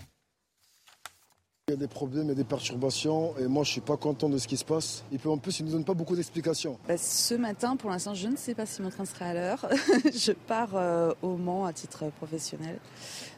[1.69, 4.39] Il y a des problèmes et des perturbations et moi je suis pas content de
[4.39, 5.05] ce qui se passe.
[5.13, 6.79] Et puis en plus ils ne nous donnent pas beaucoup d'explications.
[6.89, 9.69] Bah, ce matin pour l'instant je ne sais pas si mon train sera à l'heure.
[10.05, 12.79] je pars euh, au Mans à titre professionnel.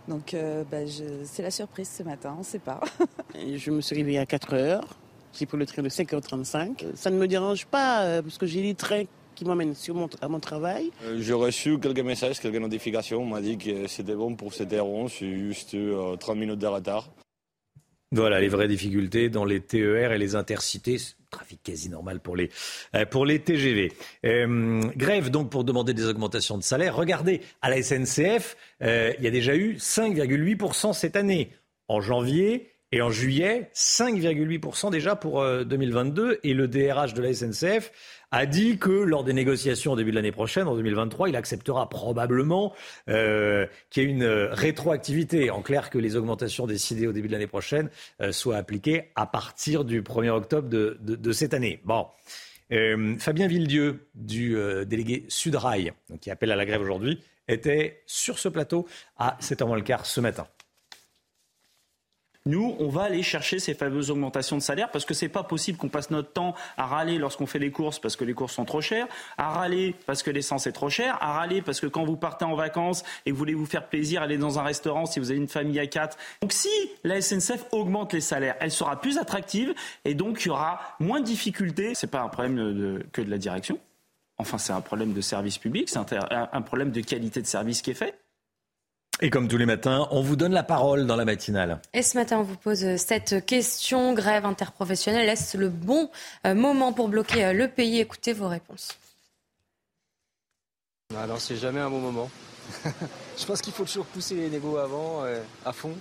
[0.06, 0.78] Donc euh, bah,
[1.24, 2.80] c'est la surprise ce matin, on ne sait pas.
[3.34, 4.86] je me suis réveillée à 4 heures.
[5.36, 6.94] J'ai pris le train de 5h35.
[6.94, 9.02] Ça ne me dérange pas euh, parce que j'ai des trains
[9.34, 9.74] qui m'emmènent
[10.20, 10.92] à mon travail.
[11.02, 13.22] Euh, j'ai reçu quelques messages, quelques notifications.
[13.22, 15.76] On m'a dit que c'était bon pour cette heure c'est juste
[16.20, 17.10] 30 minutes de retard.
[18.12, 20.96] Voilà les vraies difficultés dans les TER et les intercités.
[21.30, 22.50] Trafic quasi normal pour les,
[22.96, 23.92] euh, pour les TGV.
[24.26, 26.96] Euh, grève donc pour demander des augmentations de salaire.
[26.96, 31.52] Regardez, à la SNCF, euh, il y a déjà eu 5,8% cette année.
[31.86, 36.40] En janvier, et en juillet, 5,8% déjà pour 2022.
[36.42, 37.92] Et le DRH de la SNCF
[38.32, 41.88] a dit que lors des négociations au début de l'année prochaine, en 2023, il acceptera
[41.88, 42.72] probablement
[43.08, 45.50] euh, qu'il y ait une rétroactivité.
[45.50, 47.90] En clair, que les augmentations décidées au début de l'année prochaine
[48.20, 51.80] euh, soient appliquées à partir du 1er octobre de, cette année.
[51.84, 52.06] Bon.
[52.72, 58.38] Euh, Fabien Villedieu, du euh, délégué Sudrail, qui appelle à la grève aujourd'hui, était sur
[58.38, 58.86] ce plateau
[59.18, 60.46] à 7h moins le quart ce matin.
[62.46, 65.76] Nous, on va aller chercher ces fameuses augmentations de salaire parce que c'est pas possible
[65.76, 68.64] qu'on passe notre temps à râler lorsqu'on fait des courses parce que les courses sont
[68.64, 72.04] trop chères, à râler parce que l'essence est trop chère, à râler parce que quand
[72.04, 75.04] vous partez en vacances et que vous voulez vous faire plaisir, aller dans un restaurant
[75.04, 76.16] si vous avez une famille à quatre.
[76.40, 76.70] Donc si
[77.04, 79.74] la SNCF augmente les salaires, elle sera plus attractive
[80.06, 81.94] et donc il y aura moins de difficultés.
[81.94, 83.78] C'est pas un problème que de la direction.
[84.38, 87.90] Enfin, c'est un problème de service public, c'est un problème de qualité de service qui
[87.90, 88.18] est fait.
[89.22, 91.82] Et comme tous les matins, on vous donne la parole dans la matinale.
[91.92, 94.14] Et ce matin, on vous pose cette question.
[94.14, 96.10] Grève interprofessionnelle, est-ce le bon
[96.46, 98.00] euh, moment pour bloquer euh, le pays?
[98.00, 98.96] Écoutez vos réponses.
[101.14, 102.30] Alors, c'est jamais un bon moment.
[103.36, 105.92] Je pense qu'il faut toujours pousser les négos avant, euh, à fond,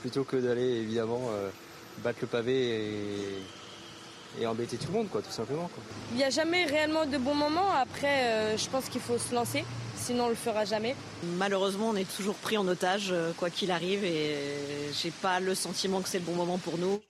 [0.00, 1.30] plutôt que d'aller évidemment
[2.02, 3.42] battre le pavé
[4.40, 5.70] et, embêter tout le monde, quoi, tout simplement.
[6.12, 7.72] Il n'y a jamais réellement de bon moment.
[7.72, 9.64] Après, je pense qu'il faut se lancer
[10.04, 10.94] sinon on le fera jamais.
[11.38, 14.36] Malheureusement, on est toujours pris en otage, euh, quoi qu'il arrive, et
[14.92, 17.00] j'ai pas le sentiment que c'est le bon moment pour nous.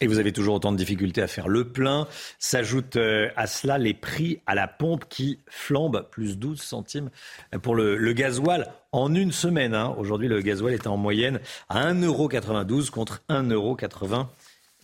[0.00, 2.06] Et vous avez toujours autant de difficultés à faire le plein.
[2.38, 7.10] S'ajoutent euh, à cela les prix à la pompe qui flambent, plus 12 centimes
[7.62, 9.74] pour le, gasoil en une semaine.
[9.74, 9.94] Hein.
[9.98, 14.28] Aujourd'hui, le gasoil était en moyenne à 1,92€ contre 1,80€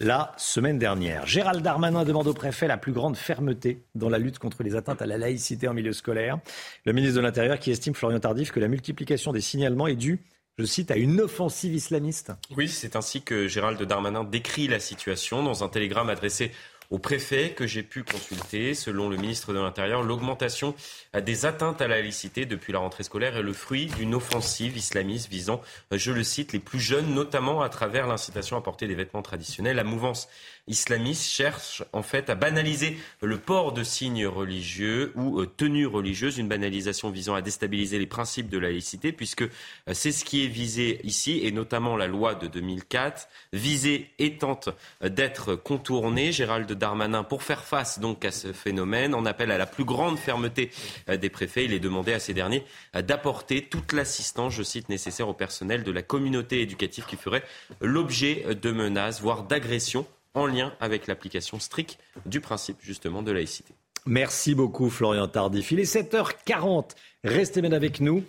[0.00, 1.26] la semaine dernière.
[1.26, 5.02] Gérald Darmanin demande au préfet la plus grande fermeté dans la lutte contre les atteintes
[5.02, 6.38] à la laïcité en milieu scolaire.
[6.84, 10.20] Le ministre de l'Intérieur qui estime, Florian Tardif, que la multiplication des signalements est due
[10.56, 12.32] je cite, à une offensive islamiste.
[12.56, 16.52] Oui, c'est ainsi que Gérald Darmanin décrit la situation dans un télégramme adressé
[16.90, 18.74] au préfet que j'ai pu consulter.
[18.74, 20.74] Selon le ministre de l'Intérieur, l'augmentation
[21.14, 25.30] des atteintes à la laïcité depuis la rentrée scolaire est le fruit d'une offensive islamiste
[25.30, 25.60] visant,
[25.92, 29.76] je le cite, les plus jeunes, notamment à travers l'incitation à porter des vêtements traditionnels.
[29.76, 30.28] La mouvance
[30.66, 36.38] islamiste cherche en fait à banaliser le port de signes religieux ou euh, tenues religieuses,
[36.38, 39.48] une banalisation visant à déstabiliser les principes de la laïcité, puisque euh,
[39.92, 44.70] c'est ce qui est visé ici, et notamment la loi de 2004, visée et tente
[45.02, 46.32] d'être contournée.
[46.32, 50.18] Gérald Darmanin, pour faire face donc à ce phénomène, en appelle à la plus grande
[50.18, 50.70] fermeté
[51.10, 51.66] euh, des préfets.
[51.66, 52.64] Il est demandé à ces derniers
[52.94, 57.44] d'apporter toute l'assistance, je cite, nécessaire au personnel de la communauté éducative qui ferait
[57.80, 63.74] l'objet de menaces, voire d'agressions en lien avec l'application stricte du principe justement de laïcité.
[64.06, 65.72] Merci beaucoup Florian Tardif.
[65.72, 66.90] Il est 7h40.
[67.24, 68.22] Restez bien avec nous.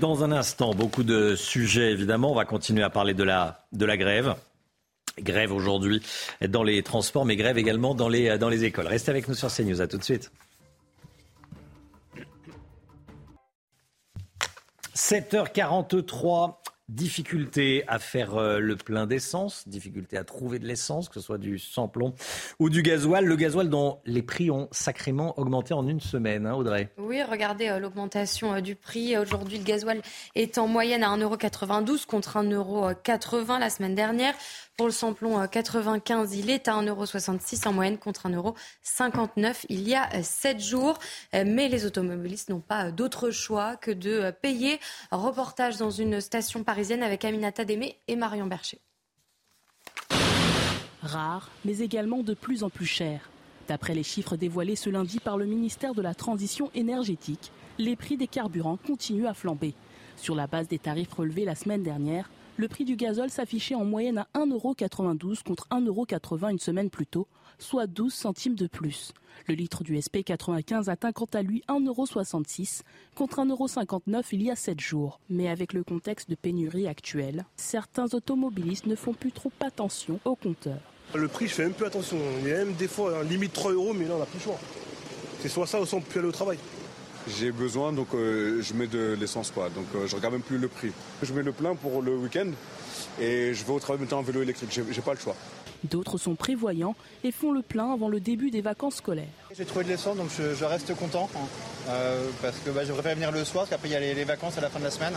[0.00, 2.32] Dans un instant, beaucoup de sujets évidemment.
[2.32, 4.34] On va continuer à parler de la, de la grève.
[5.18, 6.00] Grève aujourd'hui
[6.48, 8.86] dans les transports, mais grève également dans les, dans les écoles.
[8.86, 9.82] Restez avec nous sur CNews.
[9.82, 10.30] À tout de suite.
[14.94, 16.59] 7h43.
[16.90, 21.38] Difficulté à faire euh, le plein d'essence, difficulté à trouver de l'essence, que ce soit
[21.38, 22.14] du sans-plomb
[22.58, 23.24] ou du gasoil.
[23.26, 26.88] Le gasoil dont les prix ont sacrément augmenté en une semaine, hein, Audrey.
[26.98, 29.16] Oui, regardez euh, l'augmentation euh, du prix.
[29.16, 30.02] Aujourd'hui, le gasoil
[30.34, 34.34] est en moyenne à 1,92€ contre 1,80€ la semaine dernière.
[34.80, 40.22] Pour le samplon 95, il est à 1,66€ en moyenne contre 1,59€ il y a
[40.22, 40.98] 7 jours.
[41.34, 44.80] Mais les automobilistes n'ont pas d'autre choix que de payer.
[45.10, 48.78] Reportage dans une station parisienne avec Aminata Démé et Marion Bercher.
[51.02, 53.28] Rare, mais également de plus en plus cher.
[53.68, 58.16] D'après les chiffres dévoilés ce lundi par le ministère de la Transition énergétique, les prix
[58.16, 59.74] des carburants continuent à flamber.
[60.16, 62.30] Sur la base des tarifs relevés la semaine dernière,
[62.60, 67.26] le prix du gazole s'affichait en moyenne à 1,92€ contre 1,80€ une semaine plus tôt,
[67.58, 69.14] soit 12 centimes de plus.
[69.48, 72.82] Le litre du SP95 atteint quant à lui 1,66€
[73.14, 75.20] contre 1,59€ il y a 7 jours.
[75.30, 80.36] Mais avec le contexte de pénurie actuel, certains automobilistes ne font plus trop attention au
[80.36, 80.80] compteur.
[81.14, 82.18] Le prix, je fais un peu attention.
[82.42, 84.38] Il y a même des fois un limite 3 euros, mais là on n'a plus
[84.38, 84.60] le choix.
[85.40, 86.58] C'est soit ça ou soit on peut aller au travail.
[87.28, 89.68] J'ai besoin, donc euh, je mets de l'essence, quoi.
[89.68, 90.92] Donc euh, je regarde même plus le prix.
[91.22, 92.50] Je mets le plein pour le week-end
[93.20, 94.70] et je vais au travail maintenant en vélo électrique.
[94.90, 95.36] J'ai pas le choix.
[95.84, 96.94] D'autres sont prévoyants
[97.24, 99.28] et font le plein avant le début des vacances scolaires.
[99.56, 101.38] J'ai trouvé de l'essence donc je, reste content hein.
[101.88, 104.24] euh, parce que bah, je préfère venir le soir parce qu'après il y a les,
[104.24, 105.14] vacances à la fin de la semaine.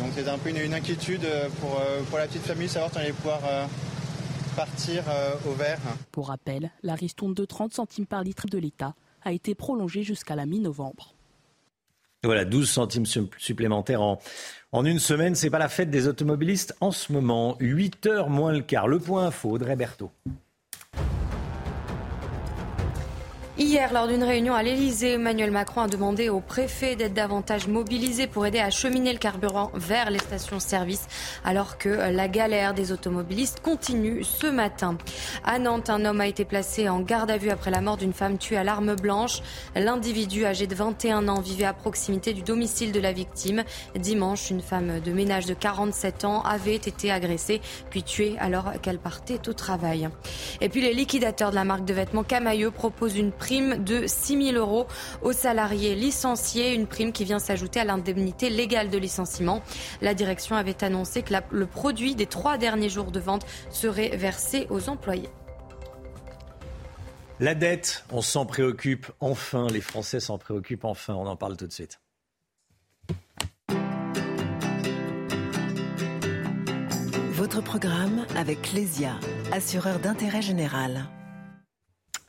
[0.00, 1.26] Donc c'est un peu une, inquiétude
[1.60, 3.40] pour, pour, la petite famille, savoir si on allait pouvoir
[4.56, 5.04] partir
[5.48, 5.78] au vert.
[6.10, 10.36] Pour rappel, la ristourne de 30 centimes par litre de l'État a été prolongée jusqu'à
[10.36, 11.14] la mi-novembre.
[12.22, 13.04] Voilà, 12 centimes
[13.36, 14.18] supplémentaires en,
[14.72, 15.34] en une semaine.
[15.34, 17.56] C'est pas la fête des automobilistes en ce moment.
[17.60, 18.88] 8 heures moins le quart.
[18.88, 20.10] Le point info, Audrey Berthaud.
[23.56, 28.26] Hier, lors d'une réunion à l'Elysée, Emmanuel Macron a demandé au préfet d'être davantage mobilisé
[28.26, 31.06] pour aider à cheminer le carburant vers les stations-service,
[31.44, 34.98] alors que la galère des automobilistes continue ce matin.
[35.44, 38.12] À Nantes, un homme a été placé en garde à vue après la mort d'une
[38.12, 39.40] femme tuée à l'arme blanche.
[39.76, 43.62] L'individu âgé de 21 ans vivait à proximité du domicile de la victime.
[43.94, 48.98] Dimanche, une femme de ménage de 47 ans avait été agressée puis tuée alors qu'elle
[48.98, 50.08] partait au travail.
[50.60, 54.52] Et puis les liquidateurs de la marque de vêtements Camailleux proposent une prime de 6
[54.52, 54.86] 000 euros
[55.20, 59.62] aux salariés licenciés, une prime qui vient s'ajouter à l'indemnité légale de licenciement.
[60.00, 64.66] La direction avait annoncé que le produit des trois derniers jours de vente serait versé
[64.70, 65.28] aux employés.
[67.38, 71.66] La dette, on s'en préoccupe enfin, les Français s'en préoccupent enfin, on en parle tout
[71.66, 72.00] de suite.
[77.32, 79.12] Votre programme avec Clésia,
[79.52, 81.10] assureur d'intérêt général.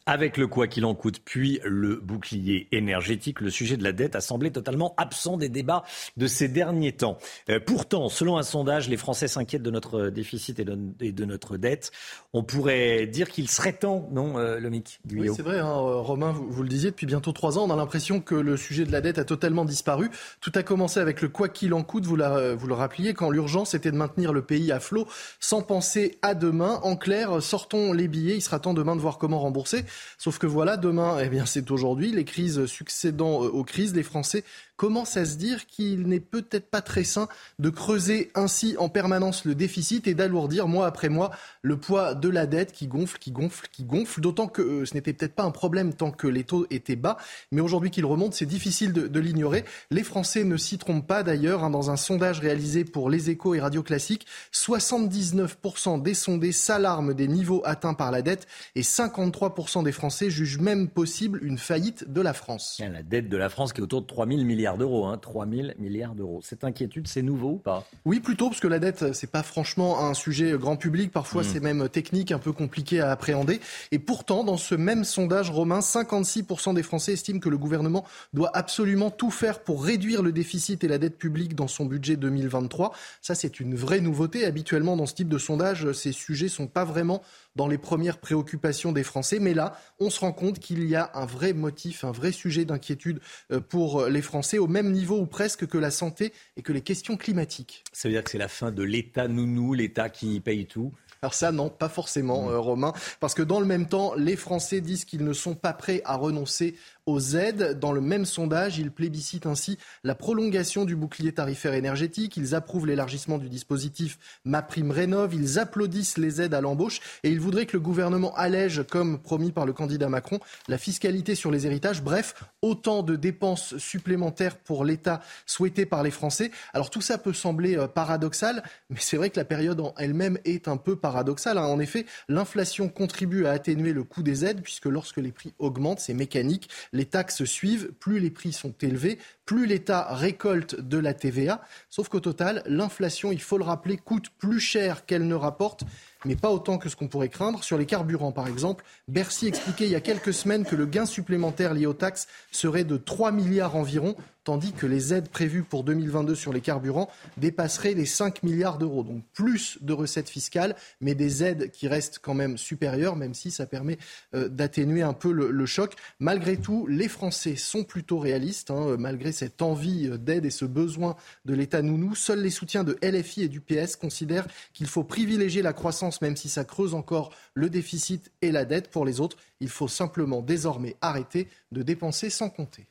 [0.07, 4.15] Avec le quoi qu'il en coûte, puis le bouclier énergétique, le sujet de la dette
[4.15, 5.84] a semblé totalement absent des débats
[6.15, 7.18] de ces derniers temps.
[7.49, 11.91] Euh, pourtant, selon un sondage, les Français s'inquiètent de notre déficit et de, notre dette.
[12.34, 16.61] On pourrait dire qu'il serait temps, non, euh, Lomic Oui, c'est vrai, hein, Romain, vous,
[16.61, 19.18] le disiez, depuis bientôt trois ans, on a l'impression que le sujet de la dette
[19.18, 20.11] a totalement disparu.
[20.40, 23.73] Tout a commencé avec le quoi qu'il en coûte, vous, vous le rappeliez, quand l'urgence
[23.73, 25.07] était de maintenir le pays à flot
[25.40, 26.80] sans penser à demain.
[26.84, 29.84] En clair, sortons les billets, il sera temps demain de voir comment rembourser.
[30.17, 32.11] Sauf que voilà, demain, eh bien, c'est aujourd'hui.
[32.11, 34.43] Les crises succédant euh, aux crises, les Français
[34.76, 37.27] commence à se dire qu'il n'est peut-être pas très sain
[37.60, 41.31] de creuser ainsi en permanence le déficit et d'alourdir mois après mois
[41.61, 44.22] le poids de la dette qui gonfle, qui gonfle, qui gonfle.
[44.22, 47.18] D'autant que euh, ce n'était peut-être pas un problème tant que les taux étaient bas,
[47.52, 49.64] mais aujourd'hui qu'il remonte, c'est difficile de, l'ignorer.
[49.91, 51.64] Les Français ne s'y trompent pas d'ailleurs.
[51.64, 57.14] Hein, dans un sondage réalisé pour Les Échos et Radio Classique, 79% des sondés s'alarment
[57.14, 62.11] des niveaux atteints par la dette et 53% des Français jugent même possible une faillite
[62.11, 62.81] de la France.
[62.91, 65.45] La dette de la France qui est autour de 3 000 milliards d'euros, hein, 3
[65.47, 66.39] 000 milliards d'euros.
[66.43, 67.85] Cette inquiétude, c'est nouveau ou pas?
[68.03, 71.11] Oui, plutôt, parce que la dette, c'est pas franchement un sujet grand public.
[71.11, 71.45] Parfois, hmm.
[71.45, 73.61] c'est même technique, un peu compliqué à appréhender.
[73.91, 78.49] Et pourtant, dans ce même sondage romain, 56% des Français estiment que le gouvernement doit
[78.55, 82.91] absolument tout faire pour réduire le déficit et la dette publique dans son budget 2023.
[83.21, 84.45] Ça, c'est une vraie nouveauté.
[84.45, 87.21] Habituellement, dans ce type de sondage, ces sujets sont pas vraiment
[87.56, 89.40] dans les premières préoccupations des Français.
[89.40, 92.65] Mais là, on se rend compte qu'il y a un vrai motif, un vrai sujet
[92.65, 93.19] d'inquiétude
[93.52, 96.73] euh, pour euh, les Français, au même niveau ou presque que la santé et que
[96.73, 97.84] les questions climatiques.
[97.94, 100.94] Ça veut dire que c'est la fin de l'État nounou, l'État qui paye tout?
[101.22, 104.82] Alors ça, non, pas forcément, euh, Romain, parce que dans le même temps, les Français
[104.82, 106.76] disent qu'ils ne sont pas prêts à renoncer
[107.06, 107.80] aux aides.
[107.80, 112.38] Dans le même sondage, ils plébiscitent ainsi la prolongation du bouclier tarifaire énergétique.
[112.38, 115.34] Ils approuvent l'élargissement du dispositif MaPrimeRénov.
[115.34, 119.52] Ils applaudissent les aides à l'embauche et ils voudraient que le gouvernement allège, comme promis
[119.52, 122.02] par le candidat Macron, la fiscalité sur les héritages.
[122.02, 126.52] Bref, autant de dépenses supplémentaires pour l'État souhaitées par les Français.
[126.73, 130.40] Alors tout ça peut sembler euh, paradoxal, mais c'est vrai que la période en elle-même
[130.45, 131.57] est un peu paradoxale.
[131.57, 131.65] Hein.
[131.65, 135.99] En effet, l'inflation contribue à atténuer le coût des aides puisque lorsque les prix augmentent,
[135.99, 141.13] c'est mécanique les taxes suivent, plus les prix sont élevés, plus l'État récolte de la
[141.13, 141.61] TVA.
[141.89, 145.84] Sauf qu'au total, l'inflation, il faut le rappeler, coûte plus cher qu'elle ne rapporte
[146.26, 147.64] mais pas autant que ce qu'on pourrait craindre.
[147.64, 151.06] Sur les carburants, par exemple, Bercy expliquait il y a quelques semaines que le gain
[151.06, 154.15] supplémentaire lié aux taxes serait de 3 milliards environ
[154.45, 159.03] tandis que les aides prévues pour 2022 sur les carburants dépasseraient les 5 milliards d'euros.
[159.03, 163.52] Donc plus de recettes fiscales, mais des aides qui restent quand même supérieures, même si
[163.52, 163.97] ça permet
[164.34, 165.95] euh, d'atténuer un peu le, choc.
[166.19, 170.65] Malgré tout, les Français sont plutôt réalistes, hein, malgré cette envie euh, d'aide et ce
[170.65, 171.15] besoin
[171.45, 172.14] de l'État nounou.
[172.14, 176.35] Seuls les soutiens de LFI et du PS considèrent qu'il faut privilégier la croissance, même
[176.35, 178.89] si ça creuse encore le déficit et la dette.
[178.89, 182.87] Pour les autres, il faut simplement désormais arrêter de dépenser sans compter.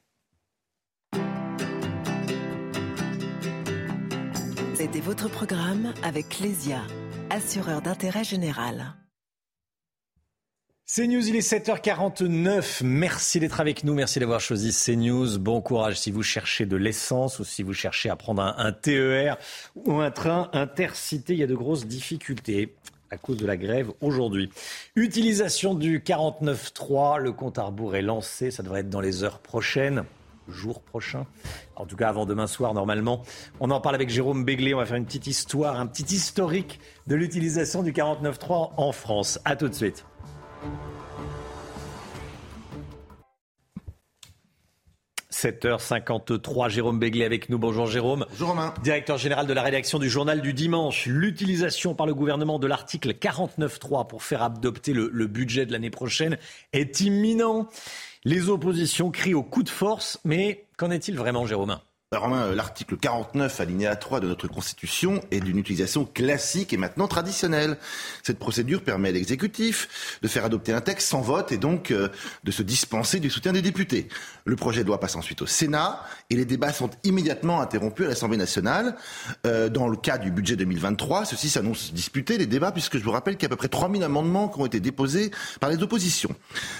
[4.75, 6.83] C'était votre programme avec Clésia,
[7.31, 8.95] assureur d'intérêt général.
[10.87, 12.85] CNews, il est 7h49.
[12.85, 13.95] Merci d'être avec nous.
[13.95, 15.39] Merci d'avoir choisi CNews.
[15.39, 18.73] Bon courage si vous cherchez de l'essence ou si vous cherchez à prendre un, un
[18.73, 19.39] TER
[19.75, 21.33] ou un train intercité.
[21.33, 22.75] Il y a de grosses difficultés
[23.15, 24.51] à cause de la grève aujourd'hui.
[24.97, 29.39] Utilisation du 49.3, le compte à rebours est lancé, ça devrait être dans les heures
[29.39, 30.05] prochaines
[30.49, 31.25] jour prochain.
[31.75, 33.23] En tout cas, avant demain soir, normalement.
[33.61, 34.75] On en parle avec Jérôme Béglé.
[34.75, 39.41] On va faire une petite histoire, un petit historique de l'utilisation du 49.3 en France.
[39.47, 40.05] A tout de suite.
[45.45, 47.59] «7h53, Jérôme Béglé avec nous.
[47.59, 48.25] Bonjour Jérôme.
[48.31, 48.73] Bonjour Romain.
[48.83, 51.05] Directeur général de la rédaction du journal du dimanche.
[51.05, 55.91] L'utilisation par le gouvernement de l'article 49.3 pour faire adopter le, le budget de l'année
[55.91, 56.39] prochaine
[56.73, 57.69] est imminent.
[58.25, 61.77] Les oppositions crient au coup de force, mais qu'en est-il vraiment, Jérôme?
[62.19, 67.09] Romain, euh, l'article 49, alinéa 3 de notre Constitution est d'une utilisation classique et maintenant
[67.09, 67.77] traditionnelle.
[68.23, 72.09] Cette procédure permet à l'exécutif de faire adopter un texte sans vote et donc euh,
[72.45, 74.09] de se dispenser du soutien des députés.
[74.47, 78.11] Le projet de loi passe ensuite au Sénat et les débats sont immédiatement interrompus à
[78.11, 78.95] l'Assemblée nationale.
[79.47, 83.11] Euh, dans le cas du budget 2023, ceci s'annonce disputé, les débats, puisque je vous
[83.11, 85.31] rappelle qu'il y a à peu près 3000 amendements qui ont été déposés
[85.61, 86.29] par les oppositions.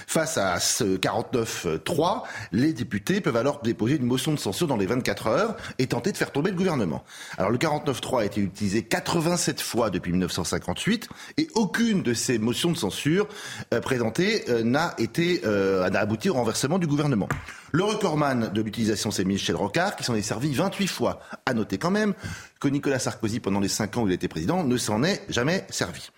[0.05, 2.21] Face à ce 49-3,
[2.51, 6.11] les députés peuvent alors déposer une motion de censure dans les 24 heures et tenter
[6.11, 7.03] de faire tomber le gouvernement.
[7.39, 12.71] Alors le 49-3 a été utilisé 87 fois depuis 1958 et aucune de ces motions
[12.71, 13.27] de censure
[13.73, 17.27] euh, présentées euh, n'a été n'a abouti au renversement du gouvernement.
[17.71, 21.19] Le recordman de l'utilisation, c'est Michel Rocard, qui s'en est servi 28 fois.
[21.45, 22.13] À noter quand même
[22.59, 25.65] que Nicolas Sarkozy, pendant les 5 ans où il était président, ne s'en est jamais
[25.69, 26.09] servi.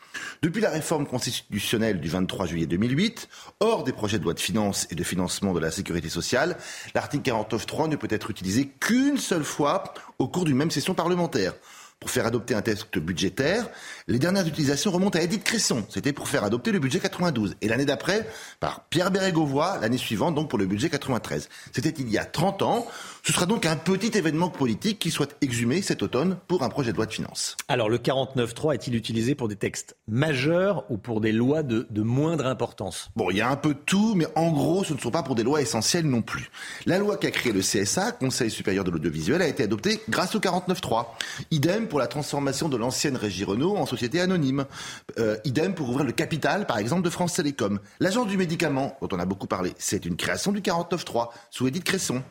[0.41, 4.87] Depuis la réforme constitutionnelle du 23 juillet 2008, hors des projets de loi de finances
[4.91, 6.57] et de financement de la sécurité sociale,
[6.95, 11.53] l'article 49.3 ne peut être utilisé qu'une seule fois au cours d'une même session parlementaire
[11.99, 13.69] pour faire adopter un texte budgétaire.
[14.07, 15.83] Les dernières utilisations remontent à Edith Cresson.
[15.89, 17.55] C'était pour faire adopter le budget 92.
[17.61, 18.29] Et l'année d'après,
[18.59, 21.49] par Pierre Bérégovoy, l'année suivante, donc pour le budget 93.
[21.71, 22.87] C'était il y a 30 ans.
[23.27, 26.93] Ce sera donc un petit événement politique qui soit exhumé cet automne pour un projet
[26.93, 27.57] de loi de finances.
[27.67, 32.01] Alors, le 49.3 est-il utilisé pour des textes majeurs ou pour des lois de, de
[32.03, 33.09] moindre importance?
[33.17, 35.23] Bon, il y a un peu de tout, mais en gros, ce ne sont pas
[35.23, 36.49] pour des lois essentielles non plus.
[36.85, 40.33] La loi qui a créé le CSA, Conseil supérieur de l'audiovisuel, a été adoptée grâce
[40.35, 41.07] au 49.3.
[41.51, 44.63] Idem pour la transformation de l'ancienne Régie Renault en société anonyme.
[45.19, 47.81] Euh, idem pour ouvrir le capital, par exemple, de France Télécom.
[47.99, 51.83] L'agence du médicament, dont on a beaucoup parlé, c'est une création du 49.3, sous Edith
[51.83, 52.23] Cresson.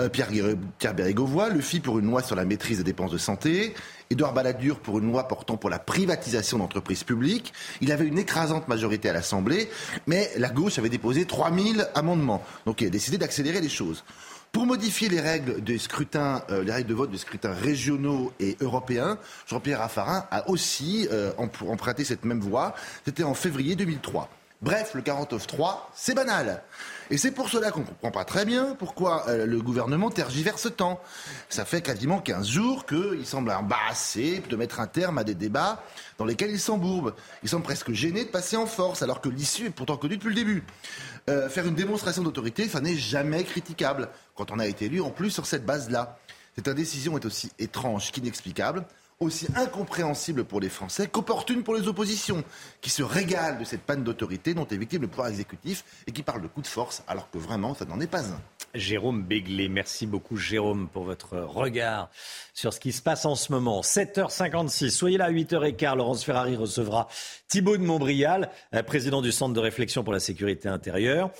[0.00, 0.39] Euh, Pierre,
[0.78, 3.74] Pierre Bérégovoy le fit pour une loi sur la maîtrise des dépenses de santé.
[4.10, 7.52] Édouard Balladur pour une loi portant pour la privatisation d'entreprises publiques.
[7.80, 9.70] Il avait une écrasante majorité à l'Assemblée,
[10.06, 12.42] mais la gauche avait déposé 3000 amendements.
[12.66, 14.04] Donc il a décidé d'accélérer les choses.
[14.52, 18.56] Pour modifier les règles de scrutin, euh, les règles de vote de scrutin régionaux et
[18.60, 22.74] européens, Jean-Pierre Raffarin a aussi euh, emprunté cette même voie.
[23.04, 24.28] C'était en février 2003.
[24.60, 26.62] Bref, le 49-3, c'est banal.
[27.12, 30.68] Et c'est pour cela qu'on ne comprend pas très bien pourquoi euh, le gouvernement tergiverse
[30.76, 31.00] tant.
[31.48, 35.82] Ça fait quasiment 15 jours qu'il semble embarrassé de mettre un terme à des débats
[36.18, 37.14] dans lesquels il s'embourbe.
[37.42, 40.28] Il semble presque gêné de passer en force, alors que l'issue est pourtant connue depuis
[40.28, 40.64] le début.
[41.28, 45.10] Euh, faire une démonstration d'autorité, ça n'est jamais critiquable, quand on a été élu en
[45.10, 46.16] plus sur cette base-là.
[46.54, 48.84] Cette indécision est aussi étrange qu'inexplicable
[49.22, 52.42] aussi incompréhensible pour les Français qu'opportune pour les oppositions,
[52.80, 56.22] qui se régalent de cette panne d'autorité dont est victime le pouvoir exécutif et qui
[56.22, 58.40] parlent de coup de force, alors que vraiment, ça n'en est pas un.
[58.74, 62.08] Jérôme Béglé, merci beaucoup Jérôme pour votre regard
[62.54, 63.80] sur ce qui se passe en ce moment.
[63.80, 67.08] 7h56, soyez là à 8h15, Laurence Ferrari recevra
[67.48, 71.30] Thibault de Montbrial, euh, président du Centre de réflexion pour la sécurité intérieure,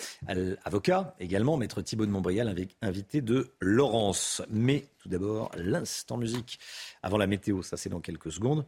[0.64, 4.42] avocat également, maître Thibault de Montbrial, invité de Laurence.
[4.50, 6.58] Mais tout d'abord, l'instant musique.
[7.02, 8.66] Avant la météo, ça c'est dans quelques secondes.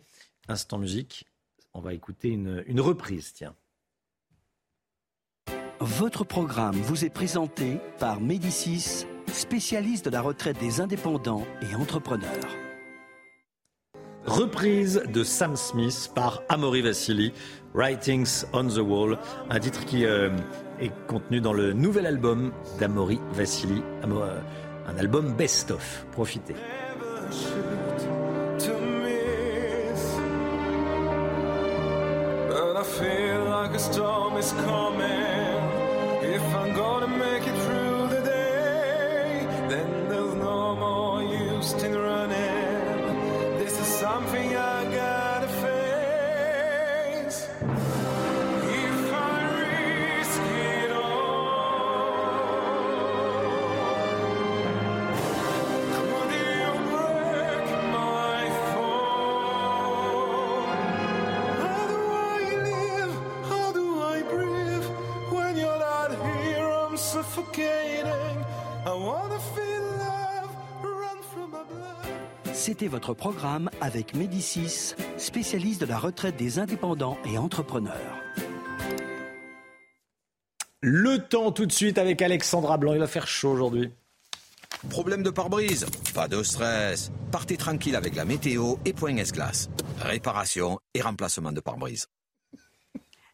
[0.49, 1.27] Instant musique,
[1.75, 3.55] on va écouter une, une reprise, tiens.
[5.85, 12.29] Votre programme vous est présenté par Médicis, spécialiste de la retraite des indépendants et entrepreneurs.
[14.25, 17.33] Reprise de Sam Smith par Amaury Vassili,
[17.75, 19.19] Writings on the Wall,
[19.51, 20.31] un titre qui euh,
[20.79, 24.39] est contenu dans le nouvel album d'Amaury Vassili, euh,
[24.87, 26.07] un album best-of.
[26.13, 26.55] Profitez.
[32.55, 35.32] I feel like a storm is coming.
[41.63, 42.22] coasting.
[72.73, 78.16] C'était votre programme avec Médicis, spécialiste de la retraite des indépendants et entrepreneurs.
[80.81, 82.94] Le temps tout de suite avec Alexandra Blanc.
[82.94, 83.90] Il va faire chaud aujourd'hui.
[84.89, 85.85] Problème de pare-brise?
[86.15, 87.12] Pas de stress.
[87.31, 89.69] Partez tranquille avec la météo et Point S-Glace.
[90.01, 92.07] Réparation et remplacement de pare-brise.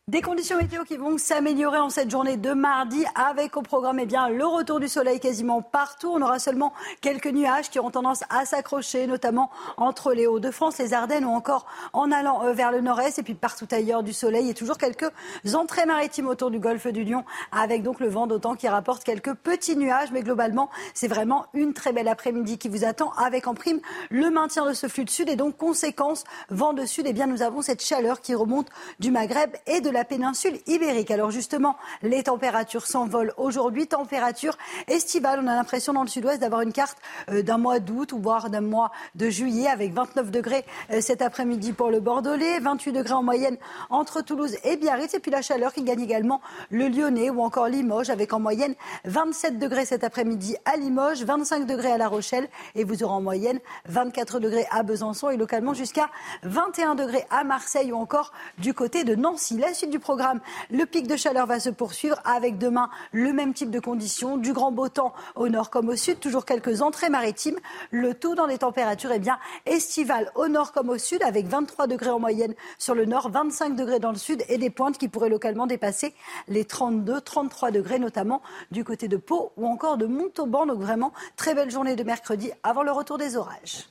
[0.08, 4.06] Des conditions météo qui vont s'améliorer en cette journée de mardi avec au programme eh
[4.06, 6.10] bien, le retour du soleil quasiment partout.
[6.10, 6.72] On aura seulement
[7.02, 11.66] quelques nuages qui auront tendance à s'accrocher, notamment entre les Hauts-de-France, les Ardennes ou encore
[11.92, 15.10] en allant euh, vers le nord-est et puis partout ailleurs du soleil et toujours quelques
[15.54, 19.34] entrées maritimes autour du golfe du Lion avec donc le vent d'autant qui rapporte quelques
[19.34, 20.10] petits nuages.
[20.10, 24.30] Mais globalement, c'est vraiment une très belle après-midi qui vous attend avec en prime le
[24.30, 27.04] maintien de ce flux de sud et donc conséquence vent de sud.
[27.06, 28.68] Eh bien, nous avons cette chaleur qui remonte
[29.00, 31.10] du Maghreb et de la la péninsule ibérique.
[31.10, 33.88] Alors justement, les températures s'envolent aujourd'hui.
[33.88, 34.56] Température
[34.86, 35.40] estivale.
[35.42, 36.98] On a l'impression dans le sud-ouest d'avoir une carte
[37.30, 41.20] euh, d'un mois d'août ou voire d'un mois de juillet avec 29 degrés euh, cet
[41.20, 43.56] après-midi pour le Bordelais, 28 degrés en moyenne
[43.90, 45.14] entre Toulouse et Biarritz.
[45.14, 48.76] Et puis la chaleur qui gagne également le Lyonnais ou encore Limoges avec en moyenne
[49.04, 53.20] 27 degrés cet après-midi à Limoges, 25 degrés à La Rochelle et vous aurez en
[53.20, 56.08] moyenne 24 degrés à Besançon et localement jusqu'à
[56.44, 59.58] 21 degrés à Marseille ou encore du côté de Nancy.
[59.58, 60.40] La du programme,
[60.70, 64.52] le pic de chaleur va se poursuivre avec demain le même type de conditions, du
[64.52, 67.58] grand beau temps au nord comme au sud, toujours quelques entrées maritimes,
[67.90, 71.86] le tout dans des températures eh bien, estivales au nord comme au sud, avec 23
[71.86, 75.08] degrés en moyenne sur le nord, 25 degrés dans le sud et des pointes qui
[75.08, 76.14] pourraient localement dépasser
[76.48, 80.66] les 32, 33 degrés, notamment du côté de Pau ou encore de Montauban.
[80.66, 83.88] Donc vraiment, très belle journée de mercredi avant le retour des orages.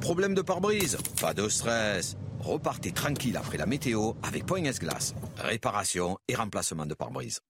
[0.00, 2.16] Problème de pare-brise Pas de stress.
[2.40, 5.14] Repartez tranquille après la météo avec Point Glace.
[5.36, 7.40] Réparation et remplacement de pare-brise.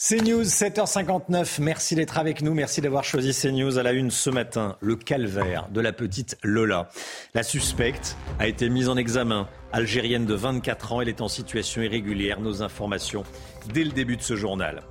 [0.00, 1.60] CNews, 7h59.
[1.60, 2.54] Merci d'être avec nous.
[2.54, 4.76] Merci d'avoir choisi CNews à la une ce matin.
[4.80, 6.88] Le calvaire de la petite Lola.
[7.34, 9.48] La suspecte a été mise en examen.
[9.72, 12.40] Algérienne de 24 ans, elle est en situation irrégulière.
[12.40, 13.24] Nos informations
[13.74, 14.82] dès le début de ce journal.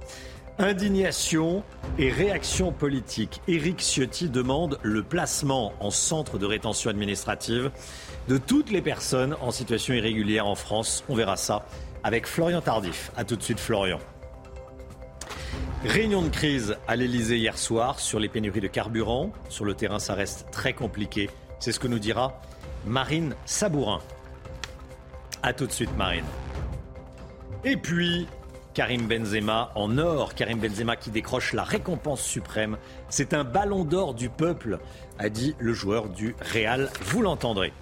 [0.60, 1.64] Indignation
[2.00, 3.42] et réaction politique.
[3.48, 7.70] Éric Ciotti demande le placement en centre de rétention administrative
[8.28, 11.04] de toutes les personnes en situation irrégulière en France.
[11.10, 11.68] On verra ça
[12.04, 13.12] avec Florian Tardif.
[13.16, 14.00] A tout de suite Florian.
[15.86, 19.32] Réunion de crise à l'Elysée hier soir sur les pénuries de carburant.
[19.50, 21.30] Sur le terrain, ça reste très compliqué.
[21.60, 22.42] C'est ce que nous dira
[22.84, 24.00] Marine Sabourin.
[25.44, 26.26] A tout de suite Marine.
[27.64, 28.28] Et puis,
[28.78, 30.36] Karim Benzema en or.
[30.36, 32.78] Karim Benzema qui décroche la récompense suprême.
[33.10, 34.78] C'est un ballon d'or du peuple,
[35.18, 36.92] a dit le joueur du Real.
[37.06, 37.74] Vous l'entendrez.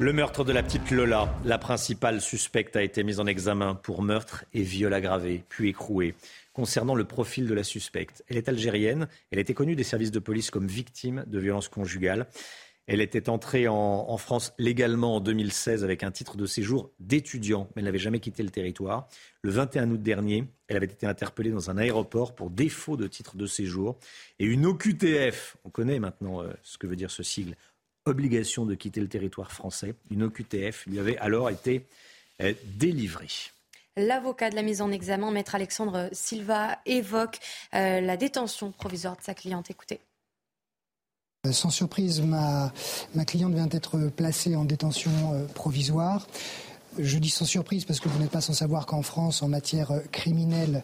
[0.00, 4.02] Le meurtre de la petite Lola, la principale suspecte, a été mise en examen pour
[4.02, 6.16] meurtre et viol aggravé, puis écroué.
[6.52, 10.18] Concernant le profil de la suspecte, elle est algérienne, elle était connue des services de
[10.18, 12.26] police comme victime de violences conjugales.
[12.88, 17.80] Elle était entrée en, France légalement en 2016 avec un titre de séjour d'étudiant, mais
[17.80, 19.08] elle n'avait jamais quitté le territoire.
[19.42, 23.36] Le 21 août dernier, elle avait été interpellée dans un aéroport pour défaut de titre
[23.36, 23.98] de séjour.
[24.38, 27.56] Et une OQTF, on connaît maintenant euh, ce que veut dire ce sigle,
[28.06, 31.86] obligation de quitter le territoire français, une OQTF lui avait alors été
[32.40, 33.28] euh, délivrée.
[33.98, 37.38] L'avocat de la mise en examen, maître Alexandre Silva, évoque
[37.74, 39.70] euh, la détention provisoire de sa cliente.
[39.70, 40.00] Écoutez.
[41.48, 42.72] Euh, sans surprise, ma,
[43.26, 46.26] cliente vient d'être placée en détention euh, provisoire.
[46.98, 49.92] Je dis sans surprise parce que vous n'êtes pas sans savoir qu'en France, en matière
[49.92, 50.82] euh, criminelle,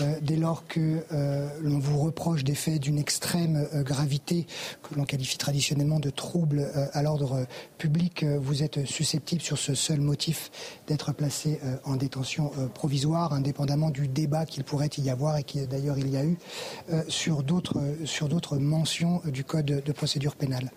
[0.00, 4.46] euh, dès lors que euh, l'on vous reproche des faits d'une extrême gravité,
[4.82, 7.46] que l'on qualifie traditionnellement de troubles à l'ordre
[7.78, 10.50] public, vous êtes susceptible sur ce seul motif
[10.86, 15.98] d'être placé en détention provisoire, indépendamment du débat qu'il pourrait y avoir et qui d'ailleurs
[15.98, 16.38] il y a eu
[17.08, 20.70] sur d'autres mentions du Code de procédure pénale.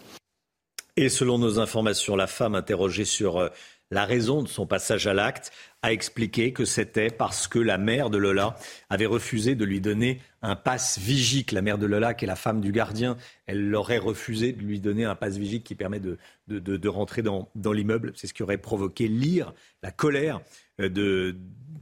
[0.95, 3.51] Et selon nos informations, la femme interrogée sur
[3.91, 5.51] la raison de son passage à l'acte,
[5.81, 8.55] a expliqué que c'était parce que la mère de Lola
[8.89, 11.51] avait refusé de lui donner un passe vigique.
[11.51, 13.15] La mère de Lola, qui est la femme du gardien,
[13.45, 17.49] elle aurait refusé de lui donner un passe vigique qui permet de, de, rentrer dans,
[17.55, 18.11] dans l'immeuble.
[18.15, 19.53] C'est ce qui aurait provoqué l'ire,
[19.83, 20.41] la colère
[20.81, 21.37] euh, de,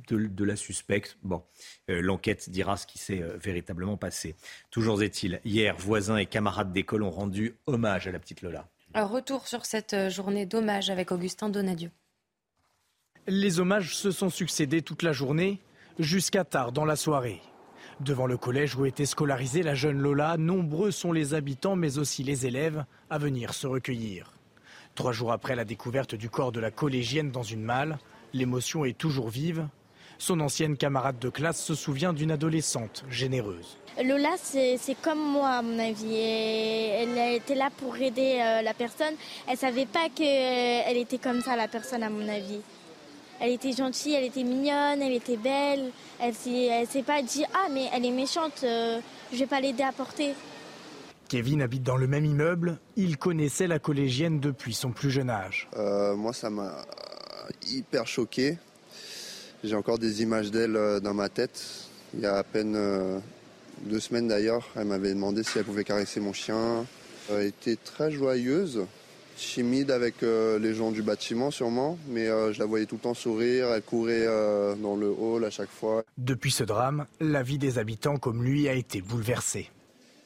[0.10, 1.18] de, la suspecte.
[1.24, 1.44] Bon,
[1.90, 4.36] euh, l'enquête dira ce qui s'est euh, véritablement passé.
[4.72, 8.68] Toujours est-il, hier, voisins et camarades d'école ont rendu hommage à la petite Lola.
[9.04, 11.92] Retour sur cette euh, journée d'hommage avec Augustin Donadieu.
[13.28, 15.60] Les hommages se sont succédés toute la journée,
[16.00, 17.42] jusqu'à tard dans la soirée.
[18.00, 22.24] Devant le collège où était scolarisée la jeune Lola, nombreux sont les habitants mais aussi
[22.24, 24.32] les élèves à venir se recueillir.
[24.96, 28.00] Trois jours après la découverte du corps de la collégienne dans une malle,
[28.34, 29.68] l'émotion est toujours vive.
[30.20, 33.78] Son ancienne camarade de classe se souvient d'une adolescente généreuse.
[34.04, 36.16] Lola, c'est comme moi, à mon avis.
[36.16, 39.14] elle était là pour aider euh, la personne.
[39.48, 42.60] Elle savait pas qu'elle était comme ça, la personne, à mon avis.
[43.40, 45.92] Elle était gentille, elle était mignonne, elle était belle.
[46.20, 49.00] Elle ne s'est pas dit Ah, mais elle est méchante, euh,
[49.32, 50.34] je vais pas l'aider à porter.
[51.30, 52.80] Kevin habite dans le même immeuble.
[52.98, 55.70] Il connaissait la collégienne depuis son plus jeune âge.
[55.78, 56.86] Euh, moi, ça m'a
[57.68, 58.58] hyper choqué.
[59.64, 61.64] J'ai encore des images d'elle dans ma tête.
[62.14, 63.22] Il y a à peine
[63.84, 64.68] deux semaines d'ailleurs.
[64.76, 66.86] Elle m'avait demandé si elle pouvait caresser mon chien.
[67.30, 68.86] Elle était très joyeuse,
[69.36, 73.02] timide avec euh, les gens du bâtiment sûrement, mais euh, je la voyais tout le
[73.02, 76.04] temps sourire, elle courait euh, dans le hall à chaque fois.
[76.18, 79.70] Depuis ce drame, la vie des habitants comme lui a été bouleversée.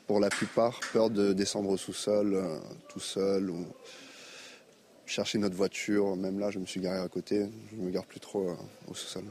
[0.07, 2.43] Pour la plupart, peur de descendre au sous-sol
[2.87, 3.67] tout seul ou
[5.05, 6.15] chercher notre voiture.
[6.15, 8.57] Même là, je me suis garé à côté, je ne me gare plus trop
[8.87, 9.23] au sous-sol.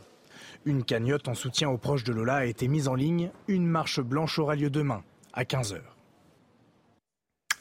[0.65, 3.31] Une cagnotte en soutien aux proches de Lola a été mise en ligne.
[3.47, 5.03] Une marche blanche aura lieu demain
[5.33, 5.81] à 15h.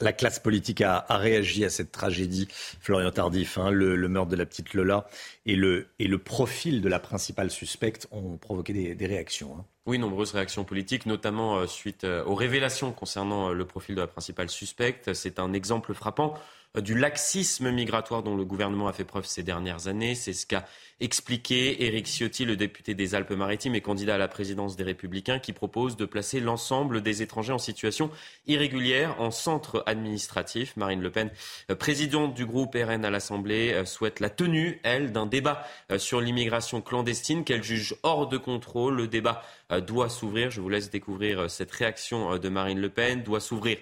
[0.00, 2.46] La classe politique a, réagi à cette tragédie,
[2.80, 3.58] Florian Tardif.
[3.58, 5.08] Hein, le, meurtre de la petite Lola
[5.44, 9.56] et le, et le, profil de la principale suspecte ont provoqué des, réactions.
[9.58, 9.64] Hein.
[9.86, 14.00] Oui, nombreuses réactions politiques, notamment euh, suite euh, aux révélations concernant euh, le profil de
[14.00, 15.14] la principale suspecte.
[15.14, 16.34] C'est un exemple frappant
[16.80, 20.14] du laxisme migratoire dont le gouvernement a fait preuve ces dernières années.
[20.14, 20.64] C'est ce qu'a
[21.00, 25.52] expliqué Éric Ciotti, le député des Alpes-Maritimes et candidat à la présidence des Républicains, qui
[25.52, 28.10] propose de placer l'ensemble des étrangers en situation
[28.46, 30.76] irrégulière en centre administratif.
[30.76, 31.30] Marine Le Pen,
[31.70, 35.98] euh, présidente du groupe RN à l'Assemblée, euh, souhaite la tenue, elle, d'un débat euh,
[35.98, 38.96] sur l'immigration clandestine qu'elle juge hors de contrôle.
[38.96, 39.42] Le débat
[39.86, 40.50] doit s'ouvrir.
[40.50, 43.22] Je vous laisse découvrir cette réaction de Marine Le Pen.
[43.22, 43.78] Doit s'ouvrir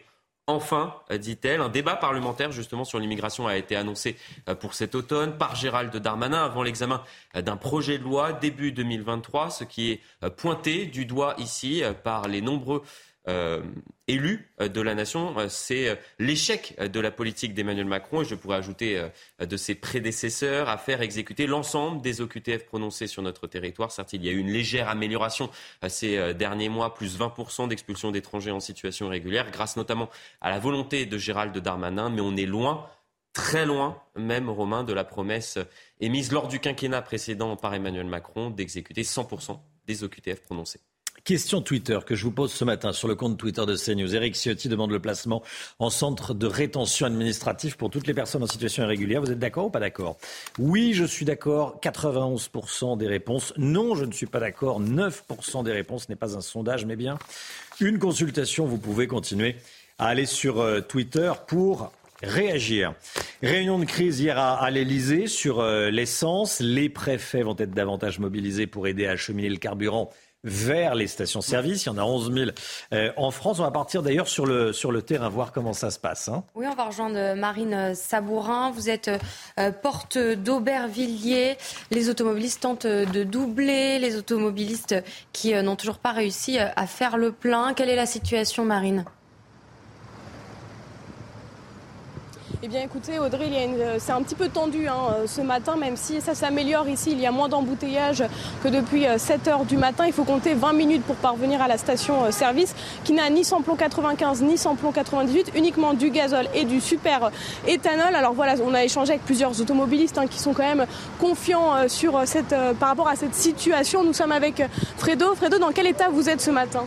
[0.49, 4.17] Enfin, dit-elle, un débat parlementaire justement sur l'immigration a été annoncé
[4.49, 7.03] euh, pour cet automne par Gérald Darmanin avant l'examen
[7.35, 11.83] euh, d'un projet de loi début 2023, ce qui est euh, pointé du doigt ici
[12.05, 12.85] par les nombreux
[13.29, 13.61] euh,
[14.07, 18.35] élu euh, de la nation, euh, c'est l'échec de la politique d'Emmanuel Macron, et je
[18.35, 19.03] pourrais ajouter
[19.41, 23.91] de ses prédécesseurs, à faire exécuter l'ensemble des OQTF prononcés sur notre territoire.
[23.91, 25.51] Certes, il y a eu une légère amélioration
[25.89, 30.09] ces derniers mois, plus 20% d'expulsion d'étrangers en situation irrégulière, grâce notamment
[30.41, 32.89] à la volonté de Gérald Darmanin, mais on est loin
[33.33, 35.59] très loin, même Romain, de la promesse
[36.01, 40.81] émise lors du quinquennat précédent par Emmanuel Macron d'exécuter 100% des OQTF prononcés.
[41.27, 44.15] Question Twitter que je vous pose ce matin sur le compte Twitter de CNews.
[44.15, 45.43] Eric Ciotti demande le placement
[45.81, 49.21] en centre de rétention administratif pour toutes les personnes en situation irrégulière.
[49.23, 50.19] Vous êtes d'accord ou pas d'accord?
[50.61, 51.81] Oui, je suis d'accord.
[51.83, 53.53] 91% des réponses.
[53.57, 54.81] Non, je ne suis pas d'accord.
[54.81, 56.05] 9% des réponses.
[56.05, 57.19] Ce n'est pas un sondage, mais bien
[57.81, 58.65] une consultation.
[58.65, 59.57] Vous pouvez continuer
[59.99, 61.91] à aller sur euh, Twitter pour
[62.23, 62.95] réagir.
[63.43, 66.61] Réunion de crise hier à, l'Elysée sur euh, l'essence.
[66.61, 70.13] Les préfets vont être davantage mobilisés pour aider à acheminer le carburant
[70.47, 71.85] vers les stations-service.
[71.85, 72.51] Il y en a 11 000
[72.93, 73.59] euh, en France.
[73.59, 76.29] On va partir d'ailleurs sur le, sur le terrain, voir comment ça se passe.
[76.29, 76.45] Hein.
[76.55, 78.71] Oui, on va rejoindre Marine Sabourin.
[78.71, 79.11] Vous êtes
[79.59, 81.59] euh, porte d'Aubervilliers.
[81.91, 83.99] Les automobilistes tentent de doubler.
[83.99, 84.95] Les automobilistes
[85.33, 87.75] qui euh, n'ont toujours pas réussi à faire le plein.
[87.75, 89.05] Quelle est la situation, Marine?
[92.63, 93.51] Eh bien écoutez Audrey,
[93.99, 97.21] c'est un petit peu tendu hein, euh, ce matin, même si ça s'améliore ici, il
[97.21, 98.25] y a moins d'embouteillage
[98.63, 100.07] que depuis 7 euh, du matin.
[100.07, 103.77] Il faut compter 20 minutes pour parvenir à la station-service euh, qui n'a ni samplon
[103.77, 107.31] 95 ni samplon 98, uniquement du gazole et du super
[107.67, 108.15] éthanol.
[108.15, 110.87] Alors voilà, on a échangé avec plusieurs automobilistes hein, qui sont quand même
[111.21, 114.03] confiants sur cette, par rapport à cette situation.
[114.03, 114.63] Nous sommes avec
[114.97, 115.35] Fredo.
[115.35, 116.85] Fredo, dans quel état vous êtes ce matin?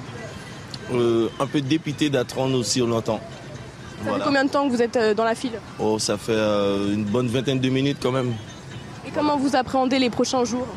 [0.91, 3.19] Un peu dépité d'attendre aussi longtemps.
[4.03, 5.59] Ça fait combien de temps que vous êtes euh, dans la file?
[5.79, 8.33] Oh, ça fait euh, une bonne vingtaine de minutes quand même.
[9.05, 10.67] Et comment vous appréhendez les prochains jours?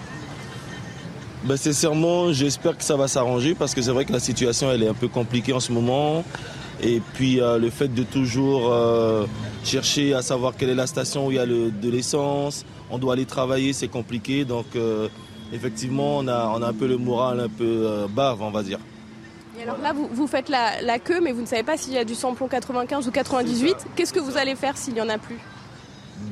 [1.44, 4.82] Ben, Sincèrement, j'espère que ça va s'arranger parce que c'est vrai que la situation elle
[4.82, 6.24] est un peu compliquée en ce moment.
[6.82, 8.72] Et puis euh, le fait de toujours
[9.64, 13.12] chercher à savoir quelle est la station où il y a de l'essence, on doit
[13.14, 14.44] aller travailler, c'est compliqué.
[14.44, 14.66] Donc
[15.52, 18.78] effectivement, on a, on a un peu le moral un peu bas, on va dire
[19.62, 22.14] alors là, vous, faites la, queue, mais vous ne savez pas s'il y a du
[22.14, 23.76] samplon 95 ou 98.
[23.96, 25.38] Qu'est-ce que vous allez faire s'il n'y en a plus?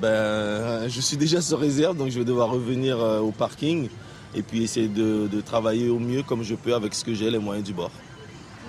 [0.01, 3.89] Ben, Je suis déjà sur réserve, donc je vais devoir revenir euh, au parking
[4.35, 7.39] et puis essayer de travailler au mieux comme je peux avec ce que j'ai, les
[7.39, 7.91] moyens du bord.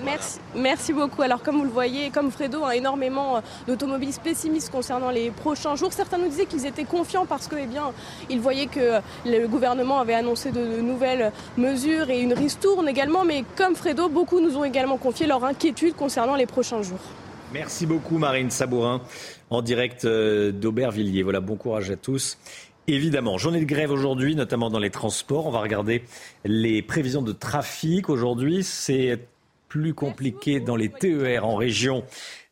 [0.03, 1.21] Merci, merci beaucoup.
[1.21, 5.75] Alors comme vous le voyez, comme Fredo, a énormément euh, d'automobilistes pessimistes concernant les prochains
[5.75, 5.93] jours.
[5.93, 7.91] Certains nous disaient qu'ils étaient confiants parce que, eh bien,
[8.29, 13.23] ils voyaient que le gouvernement avait annoncé de, nouvelles mesures et une ristourne également.
[13.25, 16.99] Mais comme Fredo, beaucoup nous ont également confié leur inquiétude concernant les prochains jours.
[17.53, 19.01] Merci beaucoup Marine Sabourin
[19.49, 21.21] en direct euh, d'Aubervilliers.
[21.21, 22.37] Voilà, bon courage à tous.
[22.87, 25.45] Évidemment, journée de grève aujourd'hui, notamment dans les transports.
[25.45, 26.03] On va regarder
[26.43, 28.09] les prévisions de trafic.
[28.09, 29.19] Aujourd'hui, c'est
[29.71, 32.03] plus compliqué dans les TER en région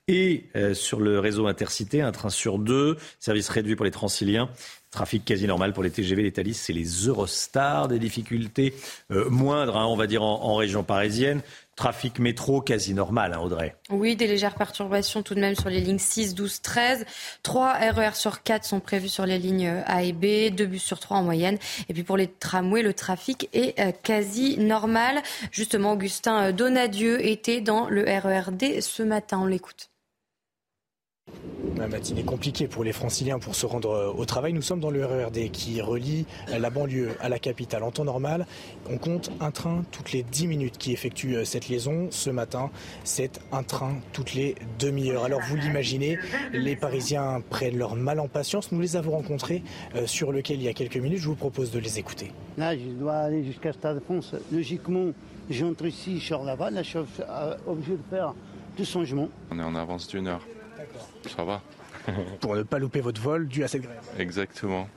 [0.08, 4.50] et euh, sur le réseau intercité, un train sur deux, service réduit pour les Transiliens.
[4.90, 7.90] Trafic quasi normal pour les TGV, les Thalys, c'est les Eurostars.
[7.90, 8.74] Des difficultés
[9.12, 11.42] euh, moindres, hein, on va dire, en, région parisienne.
[11.80, 13.74] Trafic métro quasi normal, hein, Audrey.
[13.90, 17.06] Oui, des légères perturbations tout de même sur les lignes 6, 12, 13.
[17.42, 21.00] 3 RER sur 4 sont prévus sur les lignes A et B, 2 bus sur
[21.00, 21.58] 3 en moyenne.
[21.88, 25.24] Et puis pour les tramways, le trafic est euh, quasi normal.
[25.54, 29.40] Justement, Augustin Donadieu était dans le RERD ce matin.
[29.42, 29.89] On l'écoute.
[31.78, 34.54] La matinée compliquée pour les franciliens pour se rendre euh, au travail.
[34.54, 37.84] Nous sommes dans le RERD qui relie euh, la banlieue à la capitale.
[37.84, 38.46] En temps normal,
[38.90, 42.08] on compte un train toutes les 10 minutes qui effectue euh, cette liaison.
[42.12, 42.70] Ce matin,
[43.04, 45.24] c'est un train toutes les demi-heures.
[45.24, 46.18] Alors vous l'imaginez,
[46.52, 48.72] les Parisiens prennent leur mal en patience.
[48.72, 49.64] Nous les avons rencontrés
[50.06, 51.20] sur lequel il y a quelques minutes.
[51.20, 52.32] Je vous propose de les écouter.
[52.58, 54.36] Là, je dois aller jusqu'à Stade de France.
[54.52, 55.12] Logiquement,
[55.50, 56.72] j'entre ici, je sors là-bas.
[56.72, 57.00] Là, je suis
[57.68, 58.34] obligé de faire
[58.78, 59.30] deux changements.
[59.52, 60.46] On est en avance d'une heure.
[61.28, 61.62] Ça va.
[62.40, 63.98] pour ne pas louper votre vol dû à cette grève.
[64.18, 64.88] Exactement.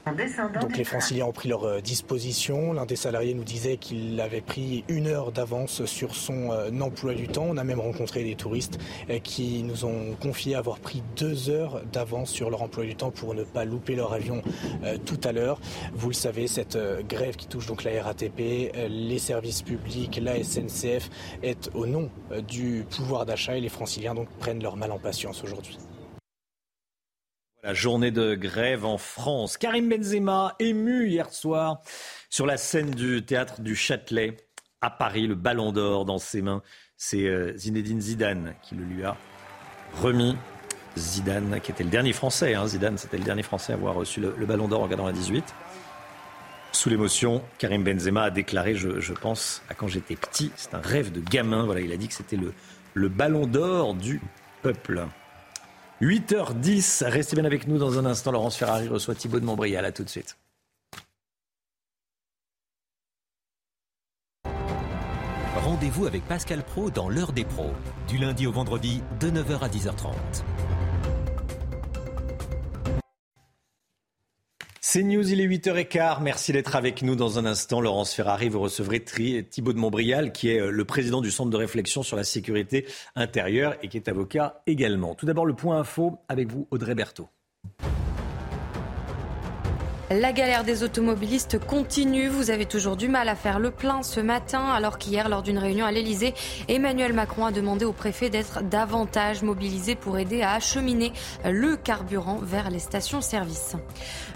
[0.61, 2.73] Donc les franciliens ont pris leur euh, disposition.
[2.73, 7.15] L'un des salariés nous disait qu'il avait pris une heure d'avance sur son euh, emploi
[7.15, 7.47] du temps.
[7.49, 8.79] On a même rencontré des touristes
[9.11, 13.11] euh, qui nous ont confié avoir pris deux heures d'avance sur leur emploi du temps
[13.11, 14.43] pour ne pas louper leur avion
[15.07, 15.61] tout à l'heure.
[15.95, 16.79] Vous le savez, cette
[17.09, 21.11] grève qui touche donc la RATP, les services publics, la SNCF
[21.43, 22.11] est au nom
[22.49, 25.79] du pouvoir d'achat et les franciliens donc prennent leur mal en patience aujourd'hui.
[27.65, 29.57] La journée de grève en France.
[29.57, 31.81] Karim Benzema, ému hier soir
[32.29, 34.37] sur la scène du théâtre du Châtelet
[34.81, 36.61] à Paris, le ballon d'or dans ses mains.
[36.97, 39.17] C'est euh, Zinedine Zidane qui le lui a
[40.01, 40.37] remis.
[40.99, 42.67] Zidane, qui était le dernier Français, hein.
[42.67, 45.55] Zidane, c'était le dernier Français à avoir reçu le, ballon d'or en 98.
[46.73, 51.13] Sous l'émotion, Karim Benzema a déclaré, je, pense, à quand j'étais petit, c'est un rêve
[51.13, 51.65] de gamin.
[51.65, 52.53] Voilà, il a dit que c'était le,
[52.95, 54.21] le ballon d'or du
[54.63, 55.07] peuple.
[56.03, 58.33] 8h10, restez bien avec nous dans un instant.
[58.33, 59.85] Laurence Ferrari reçoit Thibaut de Montbrial.
[59.85, 60.37] À tout de suite.
[65.55, 67.71] Rendez-vous avec Pascal Pro dans l'heure des pros,
[68.09, 70.43] du lundi au vendredi de 9h à 10h30.
[74.93, 76.21] C'est News, il est 8h15.
[76.21, 77.81] Merci d'être avec nous dans un instant.
[77.81, 81.57] Laurence Ferrari, vous recevrez Thibaut de Montbrial, qui est euh, le président du Centre de
[81.57, 82.85] réflexion sur la sécurité
[83.17, 85.15] intérieure et qui est avocat également.
[85.15, 87.31] Tout d'abord, le point info avec vous, Audrey Berthaud.
[90.21, 92.29] La galère des automobilistes continue.
[92.29, 95.57] Vous avez toujours du mal à faire le plein ce matin, alors qu'hier, lors d'une
[95.57, 96.35] réunion à l'Elysée,
[96.69, 101.15] Emmanuel Macron a demandé au préfet d'être davantage mobilisé pour aider à acheminer
[101.47, 103.77] le carburant vers les stations-service.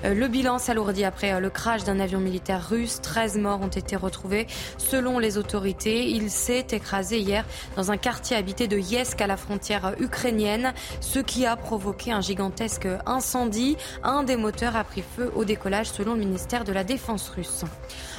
[0.02, 3.00] Le bilan s'alourdit après le crash d'un avion militaire russe.
[3.02, 4.46] 13 morts ont été retrouvés.
[4.78, 7.44] Selon les autorités, il s'est écrasé hier
[7.76, 12.22] dans un quartier habité de Yesk à la frontière ukrainienne, ce qui a provoqué un
[12.22, 13.76] gigantesque incendie.
[14.02, 17.64] Un des moteurs a pris feu au décollage selon le ministère de la Défense russe.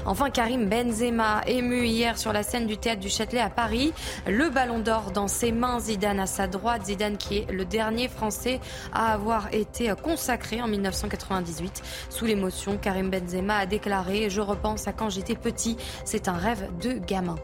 [0.05, 3.93] Enfin, Karim Benzema, ému hier sur la scène du théâtre du Châtelet à Paris,
[4.27, 8.09] le ballon d'or dans ses mains, Zidane à sa droite, Zidane qui est le dernier
[8.09, 8.59] Français
[8.93, 11.81] à avoir été consacré en 1998.
[12.09, 16.69] Sous l'émotion, Karim Benzema a déclaré «Je repense à quand j'étais petit, c'est un rêve
[16.81, 17.35] de gamin».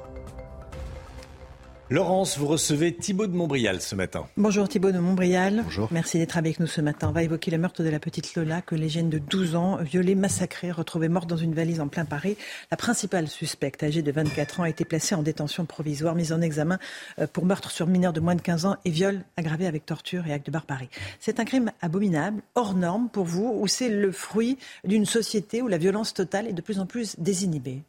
[1.90, 4.26] Laurence, vous recevez Thibaut de Montbrial ce matin.
[4.38, 5.64] Bonjour Thibaut de Montbrial.
[5.66, 5.90] Bonjour.
[5.92, 7.10] Merci d'être avec nous ce matin.
[7.10, 9.78] On va évoquer le meurtre de la petite Lola, que les jeunes de 12 ans,
[9.82, 12.38] violée, massacrée, retrouvée morte dans une valise en plein Paris.
[12.72, 16.40] La principale suspecte, âgée de 24 ans, a été placée en détention provisoire, mise en
[16.40, 16.80] examen
[17.20, 20.26] euh, pour meurtre sur mineur de moins de 15 ans et viol aggravé avec torture
[20.26, 20.90] et acte de barbarie.
[21.20, 25.68] C'est un crime abominable, hors norme pour vous, ou c'est le fruit d'une société où
[25.68, 27.84] la violence totale est de plus en plus désinhibée?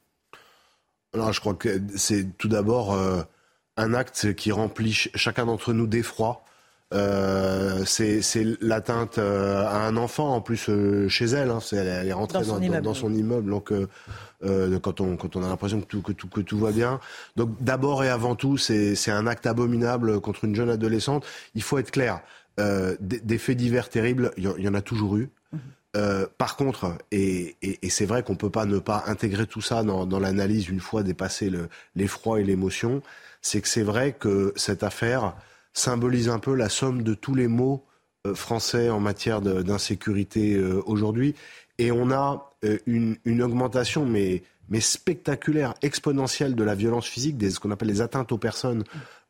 [1.15, 2.93] Alors, je crois que c'est tout d'abord...
[2.93, 3.23] Euh,
[3.77, 6.45] un acte qui remplit chacun d'entre nous d'effroi.
[6.93, 8.23] Euh, c'est
[8.61, 11.51] l'atteinte euh, à un enfant en plus euh, chez elle.
[11.51, 13.51] Hein, elle, est rentrée dans son, immeuble.
[13.51, 13.73] Donc
[14.83, 17.01] quand on quand on a l'impression que tout, que tout que tout va bien.
[17.37, 21.27] Donc d'abord et avant tout, c'est un acte abominable contre une jeune adolescente.
[21.55, 22.21] Il faut être clair.
[23.01, 25.29] Des, faits divers terribles, il y, en a toujours eu.
[25.53, 26.27] Mhm.
[26.39, 29.83] par contre, et, et, et c'est vrai qu'on peut pas ne pas intégrer tout ça
[29.83, 31.51] dans, dans l'analyse une fois dépassé
[31.97, 33.03] l'effroi et l'émotion,
[33.45, 35.37] c'est que c'est vrai que cette affaire
[35.75, 37.85] symbolise un peu la somme de tous les maux
[38.27, 41.35] euh, français en matière d'insécurité euh, aujourd'hui.
[41.77, 47.51] Et on a euh, une, augmentation, mais, mais spectaculaire, exponentielle de la violence physique, des,
[47.51, 48.83] ce qu'on appelle les atteintes aux personnes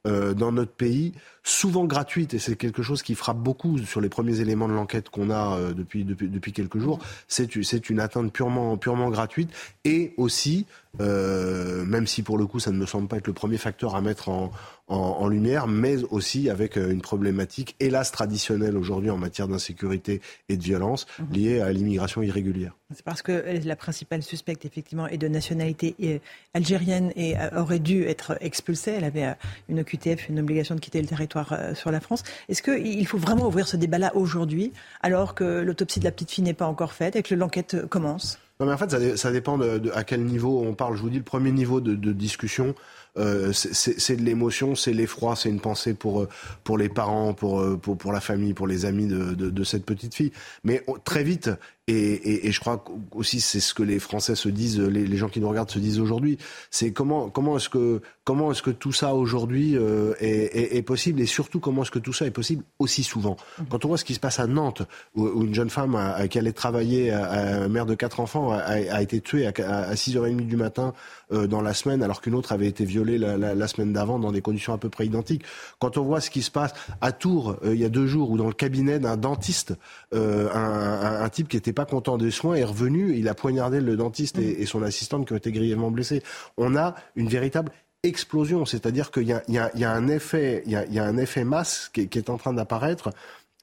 [0.07, 1.15] dans notre pays,
[1.45, 5.11] souvent gratuite, et c'est quelque chose qui frappe beaucoup sur les premiers éléments de l'enquête
[5.11, 6.99] qu'on a depuis, depuis, depuis, quelques jours,
[7.29, 7.55] c'est
[7.91, 9.51] une atteinte purement, purement gratuite,
[9.85, 10.67] et aussi
[11.01, 13.97] euh, même si pour le coup ça ne me semble pas être le premier facteur
[13.97, 14.53] à mettre en,
[14.87, 20.63] en, lumière, mais aussi avec une problématique, hélas traditionnelle aujourd'hui en matière d'insécurité et de
[20.63, 21.33] violence mhm.
[21.33, 22.77] liée à l'immigration irrégulière.
[22.95, 26.21] C'est parce que la principale suspecte, effectivement, est de nationalité
[26.53, 28.93] algérienne et aurait dû être expulsée.
[28.93, 29.35] Elle avait
[29.69, 31.34] une OQTF, une obligation de quitter le territoire
[31.75, 32.23] sur la France.
[32.49, 36.45] Est-ce qu'il faut vraiment ouvrir ce débat-là aujourd'hui, alors que l'autopsie de la petite fille
[36.45, 38.39] n'est pas encore faite et que l'enquête commence?
[38.61, 40.97] Non, mais en fait, ça, dépend de, à quel niveau on parle.
[40.97, 42.77] Je vous dis, le premier niveau de, discussion,
[43.19, 46.29] euh, c'est de l'émotion, c'est l'effroi, c'est une pensée pour euh,
[46.63, 50.15] pour les parents, pour, euh, pour la famille, pour les amis de, de, cette petite
[50.15, 50.31] fille.
[50.63, 51.51] Mais très vite,
[51.87, 52.83] et, et, et, je crois
[53.13, 55.79] aussi c'est ce que les Français se disent, les, les, gens qui nous regardent se
[55.79, 56.39] disent aujourd'hui,
[56.71, 60.83] c'est comment comment est-ce que comment est-ce que tout ça aujourd'hui euh, est, est, est,
[60.83, 63.37] possible et surtout comment est-ce que tout ça est possible aussi souvent.
[63.59, 63.65] Mmh.
[63.69, 64.81] Quand on voit ce qui se passe à Nantes,
[65.15, 68.61] où, où une jeune femme a, qui allait travailler, à, mère de quatre enfants, a,
[68.61, 70.95] a été tuée à, à 6h30 du matin
[71.33, 74.19] euh, dans la semaine, alors qu'une autre avait été violée la, la, la semaine d'avant
[74.19, 75.43] dans des conditions à peu près identiques.
[75.81, 78.31] Quand on voit ce qui se passe à Tours euh, il y a deux jours,
[78.31, 79.75] où dans le cabinet d'un dentiste,
[80.15, 83.81] un, un, un type qui était pas content des soins est revenu, il a poignardé
[83.81, 86.23] le dentiste et, son assistante qui ont été grièvement blessés.
[86.57, 87.73] On a une véritable
[88.03, 92.01] explosion, c'est-à-dire qu'il y, y, a un effet, il y a, un effet masse qui
[92.01, 93.11] est, en train d'apparaître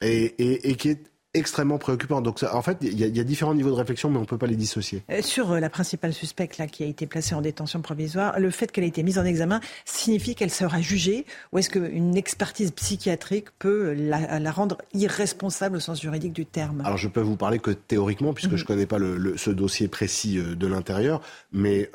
[0.01, 2.21] et, et, qui est extrêmement préoccupant.
[2.21, 4.47] Donc, en fait, il y, a différents niveaux de réflexion, mais on ne peut pas
[4.47, 5.03] les dissocier.
[5.09, 8.51] Euh, sur euh, la principale suspecte là, qui a été placée en détention provisoire, le
[8.51, 12.71] fait qu'elle ait été mise en examen signifie qu'elle sera jugée ou est-ce qu'une expertise
[12.71, 16.81] psychiatrique peut la, rendre irresponsable au sens juridique du terme?
[16.83, 18.67] Alors, je peux vous parler que théoriquement, puisque je ne mhm.
[18.67, 21.21] connais pas le, ce dossier précis euh, de l'intérieur,
[21.53, 21.89] mais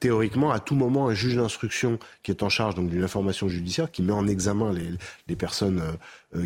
[0.00, 4.02] théoriquement, à tout moment, un juge d'instruction qui est en charge d'une information judiciaire, qui
[4.02, 4.88] met en examen les,
[5.28, 5.92] les personnes euh,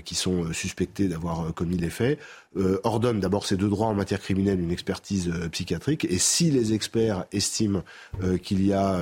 [0.05, 2.19] qui sont euh, suspectés d'avoir euh, commis les faits,
[2.85, 6.07] ordonne d'abord ses deux droits en matière criminelle une expertise psychiatrique.
[6.09, 7.83] Et si les experts estiment
[8.43, 8.99] qu'il y a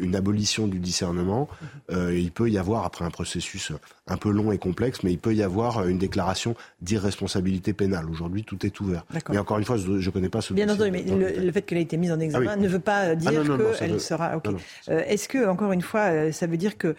[0.00, 1.48] une abolition du discernement,
[1.90, 3.72] il peut y avoir, après un processus
[4.06, 8.10] un peu long et complexe, mais il peut y avoir une déclaration d'irresponsabilité pénale.
[8.10, 9.04] Aujourd'hui, tout est ouvert.
[9.28, 11.78] Mais encore une fois, je ne connais pas ce Bien entendu, mais le, fait qu'elle
[11.78, 14.40] ait été mise en examen ah ne veut pas dire ah qu'elle sera...
[14.88, 16.94] Est-ce que, encore une fois, ça veut dire que,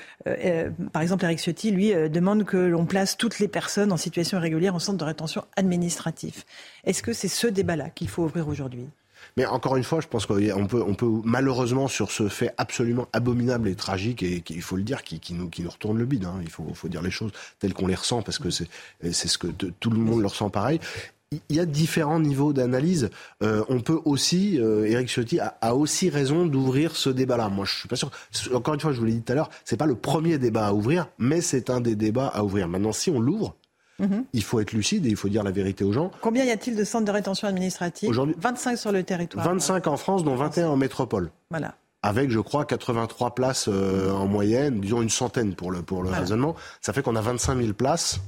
[0.93, 4.75] par exemple, Eric Ciotti, lui, demande que l'on place toutes les personnes en situation irrégulière
[4.75, 5.43] en centre de rétention
[6.83, 8.87] Est-ce que c'est ce débat-là qu'il faut ouvrir aujourd'hui?
[9.37, 13.75] Mais encore une fois, je pense qu'on peut, malheureusement sur ce fait absolument abominable et
[13.75, 16.25] tragique, et il faut le dire, qui, nous, qui nous retourne le bide.
[16.25, 16.39] Hein.
[16.41, 18.67] Il faut, dire les choses telles qu'on les ressent, parce que c'est
[19.01, 20.79] ce que tout le monde le ressent pareil
[21.49, 23.09] il y a différents niveaux d'analyse.
[23.41, 27.47] Euh, on peut aussi, euh, Eric Ciotti a, aussi raison d'ouvrir ce débat-là.
[27.47, 28.11] Moi, je suis pas sûr.
[28.53, 30.67] Encore une fois, je vous l'ai dit tout à l'heure, c'est pas le premier débat
[30.67, 32.67] à ouvrir, mais c'est un des débats à ouvrir.
[32.67, 33.55] Maintenant, si on l'ouvre,
[34.01, 34.25] mhm.
[34.33, 36.11] Il faut être lucide et il faut dire la vérité aux gens.
[36.21, 39.45] Combien y a-t-il de centres de rétention administrative Aujourd'hui, 25 sur le territoire.
[39.45, 41.31] 25 en France, dont 21 en métropole.
[41.49, 41.75] Voilà.
[42.03, 46.09] Avec, je crois, 83 places euh, en moyenne, disons une centaine pour le, pour le
[46.09, 46.55] raisonnement.
[46.81, 48.19] Ça fait qu'on a 25 000 places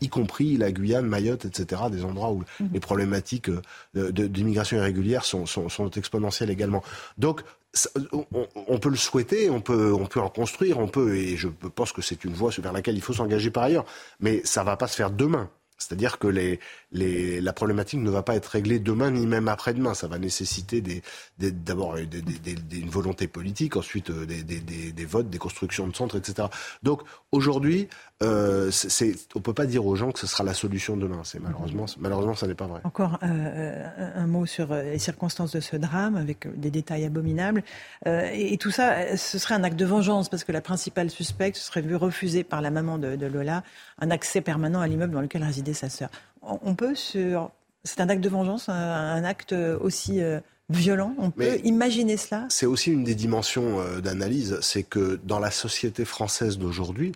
[0.00, 2.70] y compris la Guyane, Mayotte, etc., des endroits où mhm.
[2.72, 6.82] les problématiques euh, d'immigration irrégulière sont, sont, exponentielles également.
[7.16, 7.42] Donc,
[8.54, 11.92] on, peut le souhaiter, on peut, on peut en construire, on peut, et je pense
[11.92, 13.84] que c'est une voie vers laquelle il faut s'engager par ailleurs,
[14.20, 15.50] mais ça ne va pas se faire demain.
[15.76, 16.58] C'est-à-dire que les,
[16.92, 19.94] les, la problématique ne va pas être réglée demain ni même après-demain.
[19.94, 20.82] Ça va nécessiter
[21.38, 26.48] d'abord une volonté politique, ensuite euh, des, votes, des constructions de centres, etc.
[26.82, 27.02] Donc
[27.32, 27.88] aujourd'hui,
[28.22, 28.70] euh,
[29.34, 31.20] on ne peut pas dire aux gens que ce sera la solution demain.
[31.24, 32.80] C'est malheureusement, malheureusement, ça n'est pas vrai.
[32.84, 37.62] Encore euh, un mot sur les circonstances de ce drame, avec des détails abominables.
[38.06, 41.82] et, tout ça, ce serait un acte de vengeance, parce que la principale suspecte serait
[41.82, 43.62] vue refuser par la maman de, de Lola
[44.00, 46.08] un accès permanent à l'immeuble dans lequel résidait sa sœur
[46.42, 47.50] on peut sur.
[47.84, 51.14] C'est un acte de vengeance, un, acte aussi euh, violent.
[51.18, 52.46] On peut imaginer cela.
[52.50, 57.12] C'est aussi une des dimensions euh, d'analyse, c'est que dans la société française d'aujourd'hui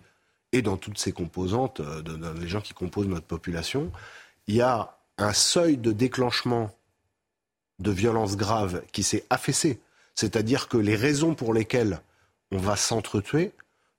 [0.53, 3.91] et dans toutes ses composantes, euh, dans les gens qui composent notre population,
[4.47, 6.71] il y a un seuil de déclenchement
[7.79, 9.81] de violence grave qui s'est affaissé.
[10.15, 12.01] C'est-à-dire que les raisons pour lesquelles
[12.51, 13.53] on va s'entretuer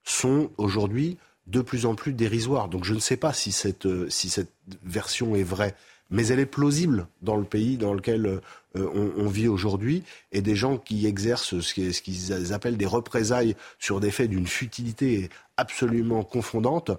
[0.03, 1.17] sont aujourd'hui
[1.47, 2.69] de plus en plus dérisoire.
[2.69, 4.51] Donc je ne sais pas si cette, euh, si cette
[4.83, 5.75] version est vraie,
[6.09, 8.39] mais elle est plausible dans le pays dans lequel euh,
[8.75, 14.11] on, vit aujourd'hui, et des gens qui exercent ce qu'ils appellent des représailles sur des
[14.11, 16.91] faits d'une futilité absolument confondante,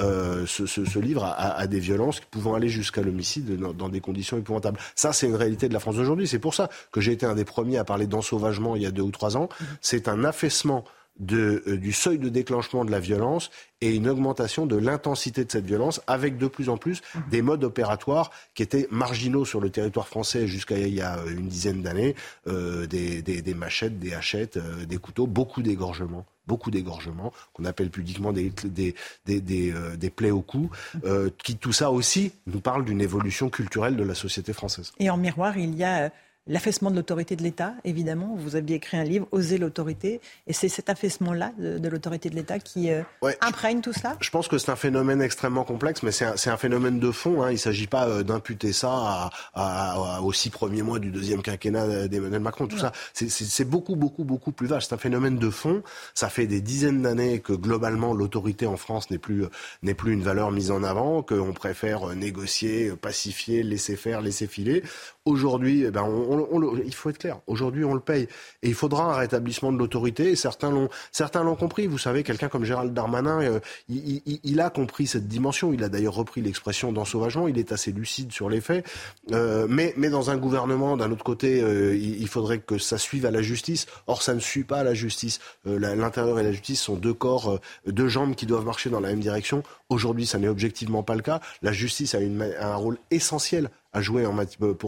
[0.00, 4.78] euh, se, livrent à, des violences pouvant aller jusqu'à l'homicide dans, des conditions épouvantables.
[4.94, 6.26] Ça, c'est une réalité de la France d'aujourd'hui.
[6.26, 8.90] C'est pour ça que j'ai été un des premiers à parler d'ensauvagement il y a
[8.90, 9.48] deux ou trois ans.
[9.48, 9.64] Mmh.
[9.80, 10.84] C'est un affaissement
[11.18, 15.50] de, euh, du seuil de déclenchement de la violence et une augmentation de l'intensité de
[15.50, 17.22] cette violence avec de plus en plus mhm.
[17.30, 21.48] des modes opératoires qui étaient marginaux sur le territoire français jusqu'à il y a une
[21.48, 22.14] dizaine d'années,
[22.46, 27.90] euh, des, des, machettes, des hachettes, euh, des couteaux, beaucoup d'égorgements beaucoup d'égorgements, qu'on appelle
[27.90, 28.94] pudiquement des, des,
[29.26, 30.70] des, des, euh, des plaies au cou,
[31.04, 34.92] euh, qui tout ça aussi nous parle d'une évolution culturelle de la société française.
[34.98, 36.10] Et en miroir, il y a
[36.48, 38.34] L'affaissement de l'autorité de l'État, évidemment.
[38.36, 40.20] Vous aviez écrit un livre, Oser l'autorité.
[40.48, 43.02] Et c'est cet affaissement-là de, l'autorité de l'État qui euh,
[43.40, 46.56] imprègne tout ça Je pense que c'est un phénomène extrêmement complexe, mais c'est un, un,
[46.56, 47.42] phénomène de fond.
[47.42, 47.50] Hein.
[47.50, 51.42] Il ne s'agit pas euh, d'imputer ça à, à, aux six premiers mois du deuxième
[51.42, 52.66] quinquennat d'Emmanuel Macron.
[52.66, 54.88] Tout ça, c'est beaucoup, beaucoup, beaucoup plus vaste.
[54.88, 55.84] C'est un phénomène de fond.
[56.12, 59.44] Ça fait des dizaines d'années que globalement l'autorité en France n'est plus,
[59.84, 64.82] n'est plus une valeur mise en avant, qu'on préfère négocier, pacifier, laisser faire, laisser filer.
[65.24, 67.38] Aujourd'hui, eh ben, on, il faut être clair.
[67.46, 68.26] Aujourd'hui, on le paye.
[68.62, 70.34] Et il faudra un rétablissement de l'autorité.
[70.34, 71.86] Certains l'ont, certains l'ont compris.
[71.86, 75.72] Vous savez, quelqu'un comme Gérald Darmanin, euh, il, a compris cette dimension.
[75.72, 77.46] Il a d'ailleurs repris l'expression d'ensauvagement.
[77.46, 78.84] Il est assez lucide sur les faits.
[79.30, 83.24] Euh, mais, mais dans un gouvernement, d'un autre côté, euh, il, faudrait que ça suive
[83.24, 83.86] à la justice.
[84.08, 85.38] Or, ça ne suit pas à la justice.
[85.64, 89.20] l'intérieur et la justice sont deux corps, deux jambes qui doivent marcher dans la même
[89.20, 89.62] direction.
[89.92, 91.40] Aujourd'hui, ça n'est objectivement pas le cas.
[91.60, 94.26] La justice a, un rôle essentiel à jouer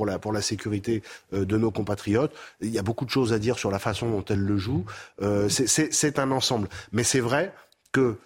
[0.06, 1.02] la, pour la sécurité
[1.34, 2.32] euh, de nos compatriotes.
[2.60, 4.84] Il y a beaucoup de choses à dire sur la façon dont elle le joue.
[5.20, 6.68] Euh, c'est un ensemble.
[6.92, 7.52] Mais c'est vrai
[7.92, 8.16] que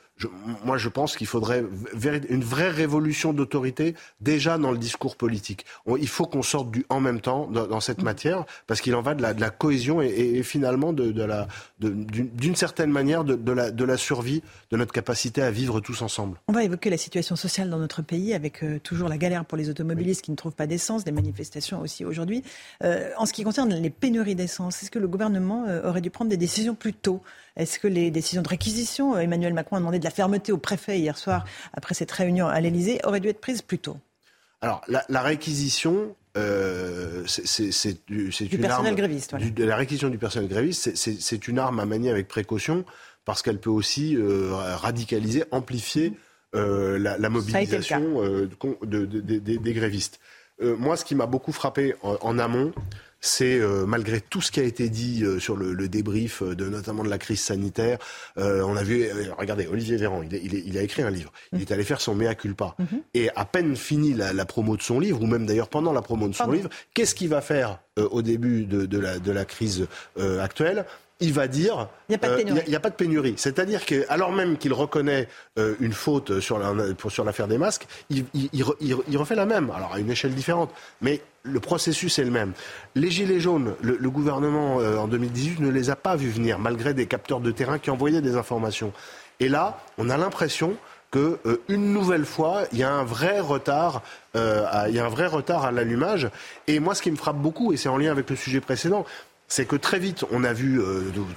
[0.64, 1.64] moi, je pense qu'il faudrait
[2.28, 5.64] une vraie révolution d'autorité déjà dans le discours politique.
[5.98, 9.14] il faut qu'on sorte du en même temps dans, cette matière parce qu'il en va
[9.14, 11.46] de la, de la cohésion et, finalement de, de la,
[11.80, 16.38] d'une certaine manière de, la, de la survie de notre capacité à vivre tous ensemble.
[16.48, 19.58] On va évoquer la situation sociale dans notre pays avec euh, toujours la galère pour
[19.58, 22.42] les automobilistes qui ne trouvent pas d'essence, des manifestations aussi aujourd'hui.
[22.82, 26.10] Euh, en ce qui concerne les pénuries d'essence, est-ce que le gouvernement euh, aurait dû
[26.10, 27.22] prendre des décisions plus tôt
[27.58, 30.58] est-ce que les décisions de réquisition, euh, Emmanuel Macron a demandé de la fermeté au
[30.58, 31.44] préfet hier soir
[31.74, 33.96] après cette réunion à l'Elysée, auraient dû être prises plus tôt
[34.60, 39.34] Alors, la, réquisition, euh, c'est du personnel gréviste.
[39.58, 42.84] la réquisition du personnel gréviste, c'est une arme à manier avec précaution
[43.24, 46.14] parce qu'elle peut aussi euh, radicaliser, amplifier
[46.54, 48.22] la, mobilisation
[48.84, 50.20] des grévistes.
[50.60, 52.72] moi, ce qui m'a beaucoup frappé en amont,
[53.20, 56.54] c'est euh, malgré tout ce qui a été dit euh, sur le, le, débrief euh,
[56.54, 57.98] de notamment de la crise sanitaire,
[58.36, 61.84] on a vu, regardez, Olivier Véran, il, il, a écrit un livre, il est allé
[61.84, 63.02] faire son mea culpa, mhm.
[63.14, 66.02] et à peine fini la, la, promo de son livre, ou même d'ailleurs pendant la
[66.02, 69.44] promo de son livre, qu'est-ce qu'il va faire au début de, de, la, de la
[69.44, 69.86] crise
[70.40, 70.84] actuelle?
[71.20, 73.34] Il va dire il n'y a, pas de pénurie.
[73.36, 78.50] C'est-à-dire que, alors même qu'il reconnaît une faute sur, l'affaire des masques, il, il,
[78.80, 80.70] il, refait la même, alors à une échelle différente.
[81.00, 82.52] Mais le processus est le même.
[82.94, 86.94] Les Gilets jaunes, le, gouvernement euh, en 2018 ne les a pas vus venir, malgré
[86.94, 88.92] des capteurs de terrain qui envoyaient des informations.
[89.40, 90.76] Et là, on a l'impression
[91.10, 94.02] que euh, une nouvelle fois, il y a un vrai retard,
[94.36, 96.28] euh, il y a un vrai retard à l'allumage.
[96.66, 99.06] Et moi, ce qui me frappe beaucoup, et c'est en lien avec le sujet précédent,
[99.48, 100.80] c'est que très vite, on a vu,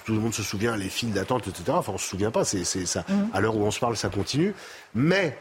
[0.05, 1.63] tout le monde se souvient, les files d'attente, etc.
[1.69, 3.05] Enfin, on se souvient pas, c'est ça.
[3.07, 3.13] Mmh.
[3.33, 4.53] À l'heure où on se parle, ça continue.
[4.93, 5.37] Mais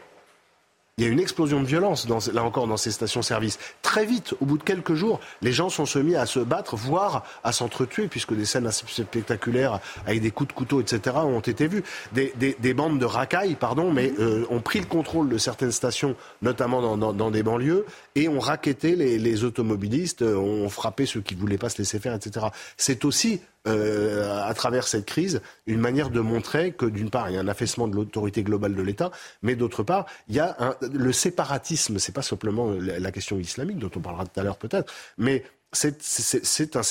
[1.00, 3.58] il y a une explosion de violence, là encore, dans ces stations-service.
[3.80, 7.24] Très vite, au bout de quelques jours, les gens sont mis à se battre, voire
[7.42, 11.68] à s'entretuer, puisque des scènes assez spectaculaires avec des coups de couteau, etc., ont été
[11.68, 11.82] vues.
[12.12, 16.98] Des, bandes de racailles, pardon, mais euh, ont pris le contrôle de certaines stations, notamment
[16.98, 21.40] dans, des banlieues, et ont raquetté les, les automobilistes, euh, ont frappé ceux qui ne
[21.40, 22.48] voulaient pas se laisser faire, etc.
[22.76, 27.34] C'est aussi euh, à travers cette crise, une manière de montrer que d'une part, il
[27.34, 29.10] y a un affaissement de l'autorité globale de l'État,
[29.42, 31.98] mais d'autre part, il y a le séparatisme.
[31.98, 36.76] C'est pas simplement la question islamique dont on parlera tout à l'heure peut-être, mais c'est
[36.76, 36.82] un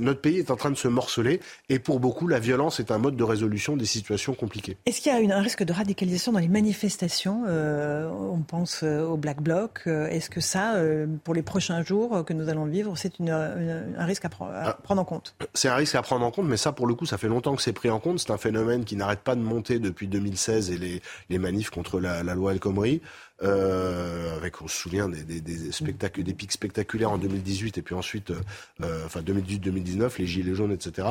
[0.00, 2.98] notre pays est en train de se morceler et pour beaucoup la violence est un
[2.98, 4.78] mode de résolution des situations compliquées.
[4.86, 9.02] Est-ce qu'il y a un risque de radicalisation dans les manifestations euh, On pense euh,
[9.02, 9.82] au Black Bloc.
[9.86, 10.76] Euh, est-ce que ça,
[11.24, 14.78] pour les prochains jours que nous allons vivre, c'est un risque à, ah.
[14.82, 15.34] prendre en compte?
[15.54, 17.54] C'est un risque à prendre en compte, mais ça pour le coup, ça fait longtemps
[17.54, 18.18] que c'est pris en compte.
[18.20, 22.00] C'est un phénomène qui n'arrête pas de monter depuis 2016 et les, les manifs contre
[22.00, 23.02] la, la loi El Khomri.
[23.42, 27.82] Euh, avec, on se souvient, des, des, des, spectacles, des pics spectaculaires en 2018 et
[27.82, 31.08] puis ensuite, euh, enfin 2018-2019, les gilets jaunes, etc.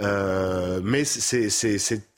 [0.00, 1.48] Euh, mais c'est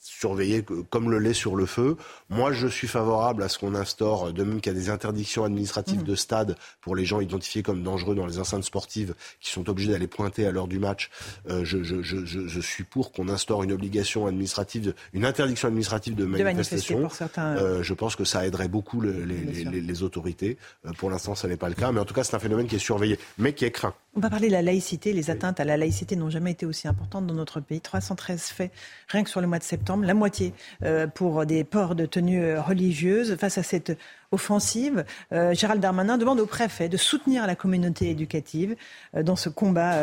[0.07, 1.97] surveiller comme le lait sur le feu.
[2.29, 5.43] Moi, je suis favorable à ce qu'on instaure, de même qu'il y a des interdictions
[5.43, 6.05] administratives mmh.
[6.05, 9.91] de stade pour les gens identifiés comme dangereux dans les enceintes sportives qui sont obligés
[9.91, 11.09] d'aller pointer à l'heure du match.
[11.49, 16.15] Euh, je, je, je, je, suis pour qu'on instaure une obligation administrative, une interdiction administrative
[16.15, 17.09] de manifestation.
[17.37, 20.57] Euh, je pense que ça aiderait beaucoup les, les, les, autorités.
[20.85, 22.67] Euh, pour l'instant, ça n'est pas le cas, mais en tout cas, c'est un phénomène
[22.67, 23.93] qui est surveillé, mais qui est craint.
[24.17, 25.13] On va parler de la laïcité.
[25.13, 27.79] Les atteintes à la laïcité n'ont jamais été aussi importantes dans notre pays.
[27.79, 28.71] 313 faits
[29.09, 32.57] rien que sur le mois de septembre, la moitié euh, pour des ports de tenues
[32.57, 33.35] religieuses.
[33.35, 33.95] Face à cette
[34.31, 38.75] offensive, euh, Gérald Darmanin demande au préfet de soutenir la communauté éducative
[39.15, 39.93] euh, dans ce combat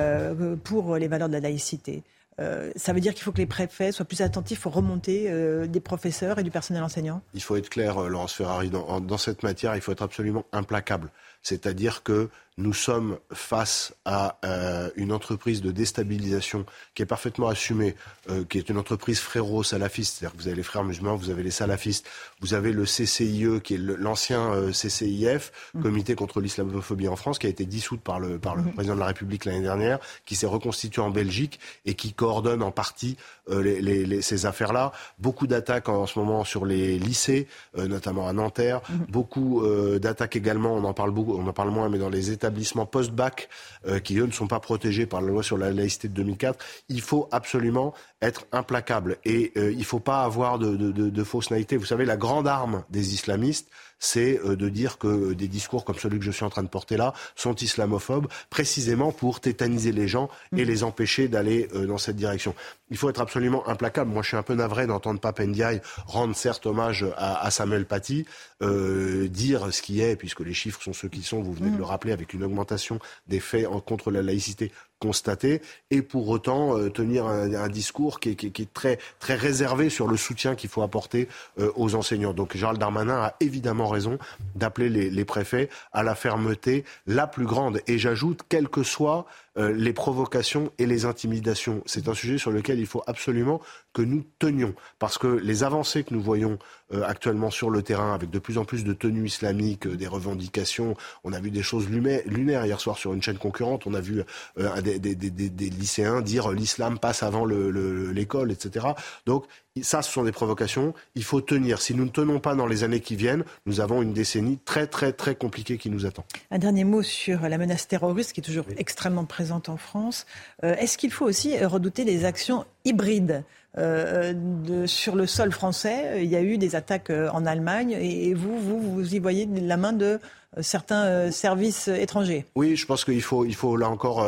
[0.63, 2.05] pour les valeurs de la laïcité.
[2.41, 5.67] euh, ça veut dire qu'il faut que les préfets soient plus attentifs aux remontées euh,
[5.67, 7.21] des professeurs et du personnel enseignant?
[7.35, 11.11] Il faut être clair, Laurence Ferrari, dans, dans cette matière, il faut être absolument implacable.
[11.45, 17.97] C'est-à-dire que nous sommes face à euh, une entreprise de déstabilisation qui est parfaitement assumée,
[18.31, 20.19] euh, qui est une entreprise fréro-salafiste.
[20.19, 22.07] C'est-à-dire que vous avez les frères musulmans, vous avez les salafistes,
[22.41, 25.83] vous avez le CCIE, qui est l'ancien euh, CCIF, mmh.
[25.83, 28.73] Comité contre l'islamophobie en France, qui a été dissoute par le, par le mmh.
[28.73, 32.71] président de la République l'année dernière, qui s'est reconstitué en Belgique et qui coordonne en
[32.71, 33.17] partie
[33.51, 34.93] les, les, ces affaires-là.
[35.19, 37.47] Beaucoup d'attaques en, ce moment sur les lycées,
[37.77, 38.81] notamment à Nanterre.
[38.89, 38.95] Mmh.
[39.09, 39.63] Beaucoup
[39.99, 43.49] d'attaques également, on en parle beaucoup, on en parle moins, mais dans les établissements post-bac
[43.87, 46.65] euh, qui, eux, ne sont pas protégés par la loi sur la laïcité de 2004,
[46.89, 47.95] il faut absolument
[48.25, 49.19] être implacable.
[49.25, 51.77] Et euh, il ne faut pas avoir de, de, de, de fausse naïveté.
[51.77, 53.69] Vous savez, la grande arme des islamistes,
[53.99, 56.69] c'est euh, de dire que des discours comme celui que je suis en train de
[56.69, 60.69] porter là sont islamophobes, précisément pour tétaniser les gens et mm.
[60.69, 62.55] les empêcher d'aller dans cette direction.
[62.91, 64.11] Il faut être absolument implacable.
[64.11, 68.27] Moi, je suis un peu navré d'entendre Pape Ndiaye rendre certes hommage à, Samuel Paty,
[68.63, 71.77] euh, dire ce qui est, puisque les chiffres sont ceux qui sont, vous venez de
[71.77, 71.79] mm.
[71.79, 75.61] le rappeler, avec une augmentation des faits contre la laïcité constater
[75.91, 80.55] et pour autant euh, tenir un, discours qui est, très, très réservé sur le soutien
[80.55, 82.33] qu'il faut apporter euh, aux enseignants.
[82.33, 84.19] Donc Gérald Darmanin a évidemment raison
[84.55, 87.81] d'appeler les, les, préfets à la fermeté la plus grande.
[87.87, 89.27] Et j'ajoute, quelles que soient
[89.57, 93.61] euh, les provocations et les intimidations, c'est un sujet sur lequel il faut absolument
[93.93, 94.75] que nous tenions.
[94.99, 96.59] Parce que les avancées que nous voyons
[97.03, 100.95] actuellement sur le terrain, avec de plus en plus de tenues islamiques, des revendications,
[101.25, 104.23] on a vu des choses lunaires hier soir sur une chaîne concurrente, on a vu
[104.57, 108.87] des des, lycéens dire l'islam passe avant l'école, etc.
[109.27, 109.47] Donc
[109.83, 110.95] ça, ce sont des provocations.
[111.17, 111.83] Il faut tenir.
[111.83, 114.87] Si nous ne tenons pas dans les années qui viennent, nous avons une décennie très,
[114.87, 116.25] très, très compliquée qui nous attend.
[116.53, 120.27] Un dernier mot sur la menace terroriste qui est toujours extrêmement présente en France.
[120.63, 123.43] Euh, est-ce qu'il faut aussi redouter des actions hybrides
[123.77, 126.23] euh, de, sur le sol français?
[126.23, 129.47] Il y a eu des attaques euh, en Allemagne et vous, vous, vous y voyez
[129.47, 130.21] la main de
[130.61, 132.47] certains services étrangers?
[132.55, 134.25] Oui, je pense qu'il faut, il faut là encore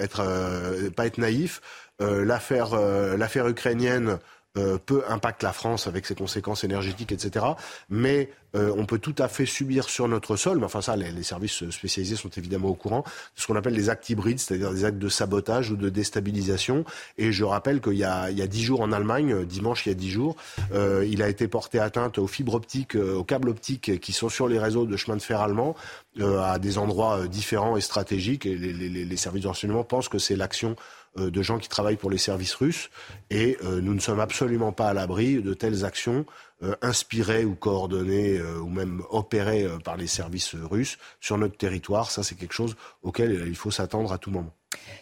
[0.00, 1.60] être, pas être naïf.
[2.00, 2.74] l'affaire,
[3.16, 4.18] l'affaire ukrainienne
[4.58, 7.46] euh, peu impacte la France avec ses conséquences énergétiques, etc.
[7.88, 11.22] Mais euh, on peut tout à fait subir sur notre sol, mais enfin ça, les,
[11.22, 13.02] services spécialisés sont évidemment au courant,
[13.34, 16.84] ce qu'on appelle les actes hybrides, c'est-à-dire des actes de sabotage ou de déstabilisation.
[17.16, 20.10] Et je rappelle qu'il y a, dix jours en Allemagne, dimanche il y a dix
[20.10, 20.36] jours,
[20.74, 24.48] euh, il a été porté atteinte aux fibres optiques, aux câbles optiques qui sont sur
[24.48, 25.74] les réseaux de chemin de fer allemands,
[26.20, 28.44] à des endroits différents et stratégiques.
[28.44, 30.76] Et les, les, les services d'enseignement pensent que c'est l'action
[31.18, 32.88] euh, de gens qui travaillent pour les services russes
[33.28, 36.24] et euh, nous ne sommes absolument pas à l'abri de telles actions
[36.62, 42.10] euh, inspirées ou coordonnées ou même opérées par les services russes sur notre territoire.
[42.10, 44.54] Ça, c'est quelque chose auquel il faut s'attendre à tout moment.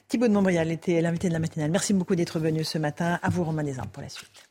[0.08, 1.70] Thibault de Montbrial était l'invité de la matinale.
[1.70, 3.20] Merci beaucoup d'être venu ce matin.
[3.22, 4.49] À vous, Romain Desarmes, pour la suite.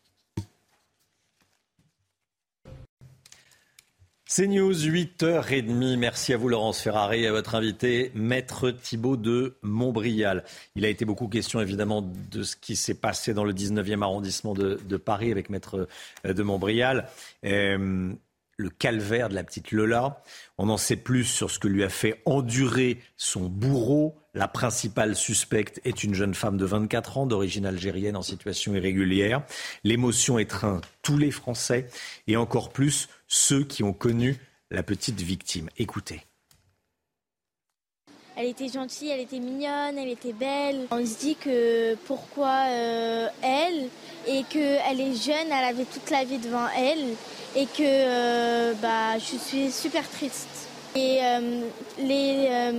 [4.31, 5.97] C'est News, 8h30.
[5.97, 10.43] Merci à vous, Laurence Ferrari, et à votre invité, Maître Thibault de Montbrial.
[10.75, 14.53] Il a été beaucoup question, évidemment, de ce qui s'est passé dans le 19e arrondissement
[14.53, 15.87] de, Paris avec Maître
[16.27, 17.07] euh, de Montbrial.
[17.43, 18.13] Euh,
[18.59, 20.21] le calvaire de la petite Lola.
[20.57, 24.19] On en sait plus sur ce que lui a fait endurer son bourreau.
[24.33, 29.43] La principale suspecte est une jeune femme de 24 ans, d'origine algérienne, en situation irrégulière.
[29.85, 31.87] L'émotion étreint tous les Français
[32.27, 34.37] et encore plus ceux qui ont connu
[34.69, 35.69] la petite victime.
[35.77, 36.28] Écoutez.
[38.41, 40.87] Elle était gentille, elle était mignonne, elle était belle.
[40.91, 43.89] On se dit que pourquoi euh, elle
[44.27, 47.15] et qu'elle est jeune, elle avait toute la vie devant elle
[47.53, 50.69] et que euh, bah, je suis super triste.
[50.95, 51.63] Et euh,
[51.99, 52.71] les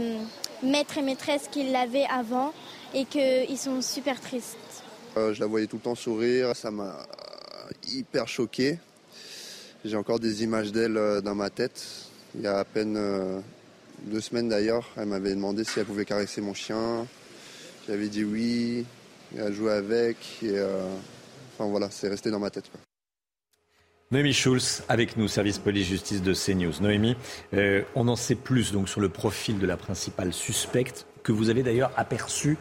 [0.62, 2.55] maîtres et maîtresses qui l'avaient avant
[2.95, 4.57] et qu'ils sont super tristes.
[5.15, 7.07] je la voyais tout le temps sourire, ça m'a
[7.87, 8.78] hyper choqué.
[9.85, 11.85] J'ai encore des images d'elle dans ma tête.
[12.35, 13.43] Il y a à peine
[14.05, 17.06] deux semaines d'ailleurs, elle m'avait demandé si elle pouvait caresser mon chien.
[17.86, 18.85] J'avais dit oui,
[19.36, 20.16] elle a joué avec.
[20.43, 20.82] Et, euh,
[21.55, 22.70] enfin voilà, c'est resté dans ma tête.
[24.10, 26.81] Noémie Schulz, avec nous, service police-justice de CNews.
[26.81, 27.16] Noémie,
[27.94, 31.62] on en sait plus donc sur le profil de la principale suspecte que vous avez
[31.62, 32.59] d'ailleurs aperçu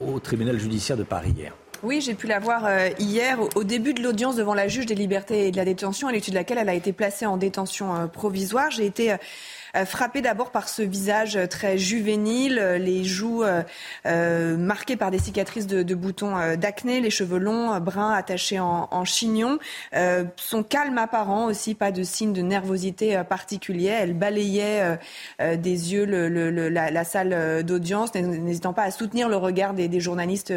[0.00, 1.52] au tribunal judiciaire de Paris hier.
[1.82, 4.94] Oui, j'ai pu la voir euh, hier au début de l'audience devant la juge des
[4.94, 7.96] libertés et de la détention, à l'étude de laquelle elle a été placée en détention
[7.96, 8.70] euh, provisoire.
[8.70, 9.16] J'ai été
[9.86, 13.44] frappée d'abord par ce visage très juvénile, les joues
[14.04, 19.58] marquées par des cicatrices de, boutons d'acné, les cheveux longs, bruns, attachés en, chignon.
[20.36, 23.88] son calme apparent aussi, pas de signe de nervosité particulier.
[23.88, 24.98] Elle balayait
[25.38, 30.52] des yeux la, salle d'audience, n'hésitant pas à soutenir le regard des, journalistes.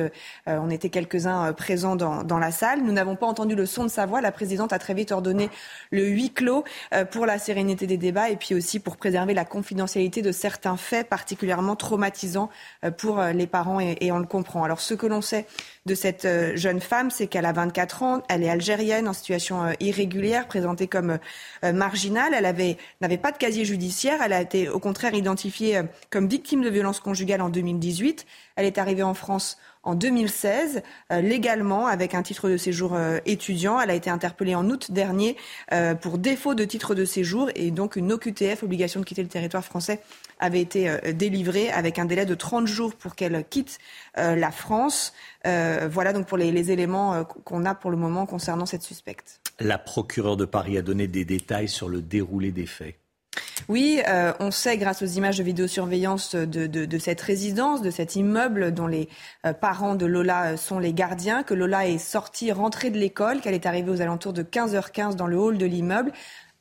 [0.47, 2.81] on était quelques-uns présents dans, dans la salle.
[2.83, 4.21] Nous n'avons pas entendu le son de sa voix.
[4.21, 5.49] La présidente a très vite ordonné
[5.91, 6.63] le huis clos
[6.93, 10.77] euh, pour la sérénité des débats et puis aussi pour préserver la confidentialité de certains
[10.77, 12.49] faits particulièrement traumatisants
[12.84, 14.64] euh, pour euh, les parents et, on le comprend.
[14.64, 15.45] Alors ce que l'on sait
[15.86, 20.48] de cette jeune femme, c'est qu'elle a 24 ans, elle est algérienne en situation irrégulière,
[20.48, 21.19] présentée comme
[21.61, 22.34] marginale.
[22.36, 24.22] Elle avait n'avait pas de casier judiciaire.
[24.23, 28.26] Elle a été au contraire identifiée comme victime de violences conjugales en 2018.
[28.56, 30.81] Elle est arrivée en France en 2016,
[31.11, 33.79] euh, légalement, avec un titre de séjour euh, étudiant.
[33.79, 35.37] Elle a été interpellée en août dernier
[35.71, 39.29] euh, pour défaut de titre de séjour et donc une OQTF, obligation de quitter le
[39.29, 40.01] territoire français,
[40.39, 43.77] avait été délivrée avec un délai de 30 jours pour qu'elle quitte
[44.17, 45.13] la France.
[45.45, 49.39] voilà donc pour les, les éléments qu'on a pour le moment concernant cette suspecte.
[49.61, 52.95] La procureure de Paris a donné des détails sur le déroulé des faits.
[53.67, 58.71] Oui, euh, on sait grâce aux images de vidéosurveillance de, cette résidence, de cet immeuble
[58.73, 59.09] dont les
[59.45, 63.41] euh, parents de Lola euh, sont les gardiens, que Lola est sortie, rentrée de l'école,
[63.41, 66.11] qu'elle est arrivée aux alentours de 15h15 dans le hall de l'immeuble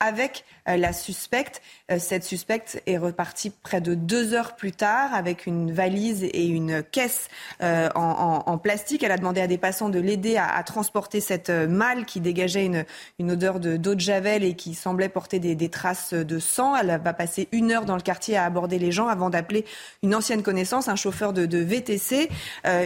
[0.00, 1.62] avec la suspecte.
[1.90, 6.46] Euh, cette suspecte est repartie près de deux heures plus tard avec une valise et
[6.46, 7.28] une caisse
[7.62, 9.02] euh, en, plastique.
[9.02, 12.86] Elle a demandé à des passants de l'aider à, transporter cette malle qui dégageait une,
[13.18, 16.74] une odeur d'eau de, javel et qui semblait porter des, traces de sang.
[16.74, 19.66] Elle va passer une heure dans le quartier à aborder les gens avant d'appeler
[20.02, 22.30] une ancienne connaissance, un chauffeur de, VTC.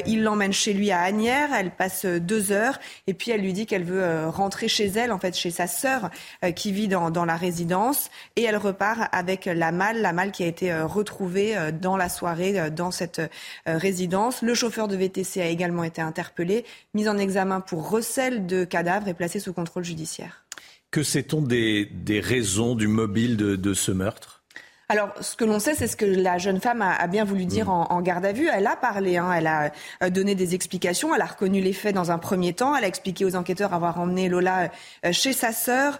[0.07, 1.51] il l'emmène chez lui à Agnières.
[1.55, 5.19] Elle passe deux heures et puis elle lui dit qu'elle veut rentrer chez elle, en
[5.19, 6.11] fait chez sa sœur
[6.57, 10.44] qui vit dans, dans la résidence et elle repart avec la malle, la malle qui
[10.44, 13.20] a été euh, retrouvée euh, dans la soirée euh, dans cette
[13.66, 14.43] résidence.
[14.43, 19.09] Le chauffeur de VTC a également été interpellé, mis en examen pour recel de cadavres
[19.09, 20.44] et placé sous contrôle judiciaire.
[20.90, 21.89] Que sait-on des,
[22.23, 24.43] raisons du mobile de, ce meurtre?
[24.89, 27.66] Alors, ce que l'on sait, c'est ce que la jeune femme a, bien voulu dire
[27.66, 27.86] mmh.
[27.90, 28.48] en, garde à vue.
[28.51, 32.10] Elle a parlé, hein, elle a donné des explications, elle a reconnu les faits dans
[32.10, 34.70] un premier temps, elle a expliqué aux enquêteurs avoir emmené Lola
[35.12, 35.98] chez sa sœur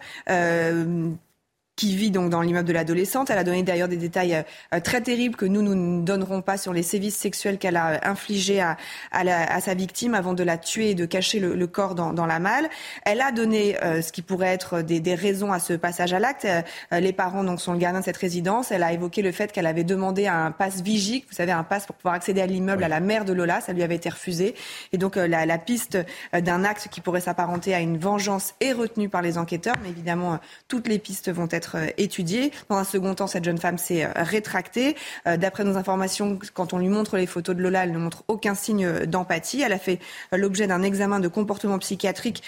[1.79, 3.31] qui vit donc dans l'immeuble de l'adolescente.
[3.31, 4.45] Elle a donné d'ailleurs des détails
[4.75, 8.01] euh, très terribles que nous, nous ne donnerons pas sur les sévices sexuels qu'elle a
[8.03, 8.77] infligés à,
[9.13, 12.41] à, sa victime avant de la tuer et de cacher le, corps dans, dans, la
[12.41, 12.69] malle.
[13.05, 16.19] Elle a donné euh, ce qui pourrait être des, des, raisons à ce passage à
[16.19, 16.47] l'acte.
[16.47, 18.73] Euh, les parents donc sont le gardien de cette résidence.
[18.73, 21.87] Elle a évoqué le fait qu'elle avait demandé un passe vigique, vous savez, un passe
[21.87, 23.61] pour pouvoir accéder à l'immeuble à la mère de Lola.
[23.61, 24.57] Ça lui avait été refusé.
[24.93, 25.97] Et donc la, la piste
[26.33, 29.77] d'un acte qui pourrait s'apparenter à une vengeance est retenue par les enquêteurs.
[29.85, 32.53] Mais évidemment, toutes les pistes vont être euh, étudiée.
[32.69, 34.97] Dans un second temps, cette jeune femme s'est euh, rétractée.
[35.27, 38.25] Euh, d'après nos informations, quand on lui montre les photos de Lola, elle ne montre
[38.29, 39.63] aucun signe d'empathie.
[39.63, 39.99] Elle a fait
[40.33, 42.43] l'objet d'un examen de comportement psychiatrique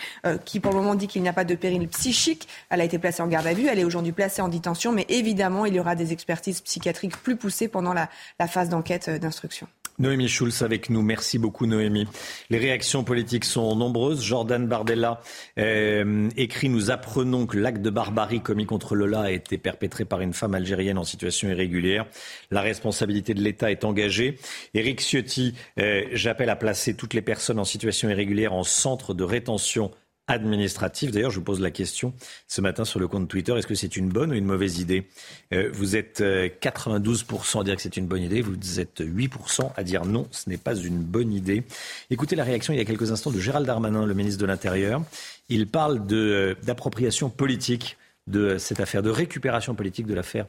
[0.45, 2.49] qui, pour le moment, dit qu'il n'y a pas de péril psychique.
[2.69, 3.67] Elle a été placée en garde à vue.
[3.67, 4.93] Elle est aujourd'hui placée en détention.
[4.93, 9.11] Mais évidemment, il y aura des expertises psychiatriques plus poussées pendant la, la phase d'enquête
[9.11, 9.67] d'instruction.
[10.01, 11.03] Noémie Schulz avec nous.
[11.03, 12.09] Merci beaucoup Noémie.
[12.49, 14.23] Les réactions politiques sont nombreuses.
[14.23, 15.21] Jordan Bardella
[15.59, 20.23] euh, écrit Nous apprenons que l'acte de barbarie commis contre Lola a été perpétré par
[20.23, 22.07] une femme algérienne en situation irrégulière.
[22.51, 24.39] La responsabilité de l'État est engagée.
[24.73, 29.23] Éric Ciotti, euh, j'appelle à placer toutes les personnes en situation irrégulière en centre de
[29.23, 29.91] rétention
[30.31, 31.11] administratif.
[31.11, 32.15] D'ailleurs, je vous pose la question
[32.47, 33.53] ce matin sur le compte Twitter.
[33.57, 35.07] Est-ce que c'est une bonne ou une mauvaise idée?
[35.53, 38.41] Euh, Vous êtes 92% euh, à dire que c'est une bonne idée.
[38.41, 41.65] Vous êtes 8% à dire non, ce n'est pas une bonne idée.
[42.11, 45.03] Écoutez la réaction il y a quelques instants de Gérald Darmanin, le ministre de l'Intérieur.
[45.49, 47.97] Il parle euh, d'appropriation politique
[48.27, 50.47] de cette affaire, de récupération politique de l'affaire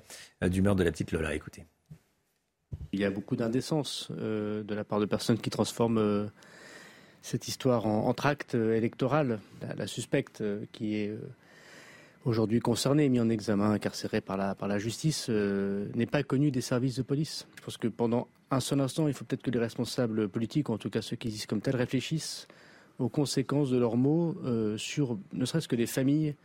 [0.48, 1.34] du meurtre de la petite Lola.
[1.34, 1.66] Écoutez.
[2.92, 6.30] Il y a beaucoup d'indécence de la part de personnes qui transforment
[7.22, 9.40] cette histoire en, tract euh, électoral.
[9.78, 11.20] La, suspecte euh, qui est euh,
[12.26, 16.62] aujourd'hui concernée, mise en examen, incarcérée par la, par la justice, n'est pas connue des
[16.62, 17.48] services de police.
[17.58, 20.74] Je pense que pendant un seul instant, il faut peut-être que les responsables politiques, ou
[20.74, 22.48] en tout cas ceux qui disent comme tels, réfléchissent
[23.00, 24.36] aux conséquences de leurs mots
[24.78, 26.36] sur ne serait-ce que les familles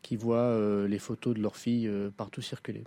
[0.00, 2.84] qui voient les photos de leurs filles partout circuler.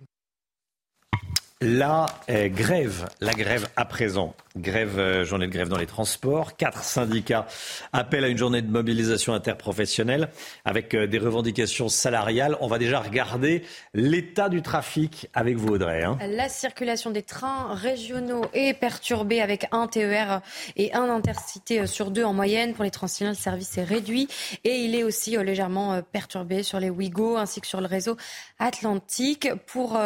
[1.61, 6.57] La grève, la grève à présent Grève, euh, journée de grève dans les transports.
[6.57, 7.47] Quatre syndicats
[7.93, 10.29] appellent à une journée de mobilisation interprofessionnelle
[10.65, 12.57] avec euh, des revendications salariales.
[12.59, 13.63] On va déjà regarder
[13.93, 16.03] l'état du trafic avec vous, Audrey.
[16.03, 16.17] Hein.
[16.27, 20.41] La circulation des trains régionaux est perturbée avec un TER
[20.75, 22.73] et un intercité sur deux en moyenne.
[22.73, 24.27] Pour les Transiliens, le service est réduit
[24.65, 28.17] et il est aussi légèrement perturbé sur les Ouigo ainsi que sur le réseau
[28.59, 29.49] Atlantique.
[29.67, 29.99] Pour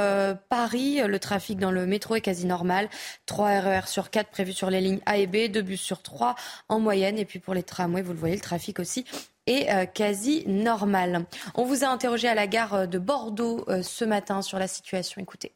[0.50, 2.90] Paris, le trafic dans le métro est quasi normal.
[3.26, 6.36] 3 RER sur 4 prévus sur les lignes A et B, 2 bus sur 3
[6.68, 7.18] en moyenne.
[7.18, 9.06] Et puis pour les tramways, vous le voyez, le trafic aussi
[9.48, 11.26] est euh, quasi normal.
[11.54, 14.68] On vous a interrogé à la gare euh, de Bordeaux euh, ce matin sur la
[14.68, 15.22] situation.
[15.22, 15.54] Écoutez.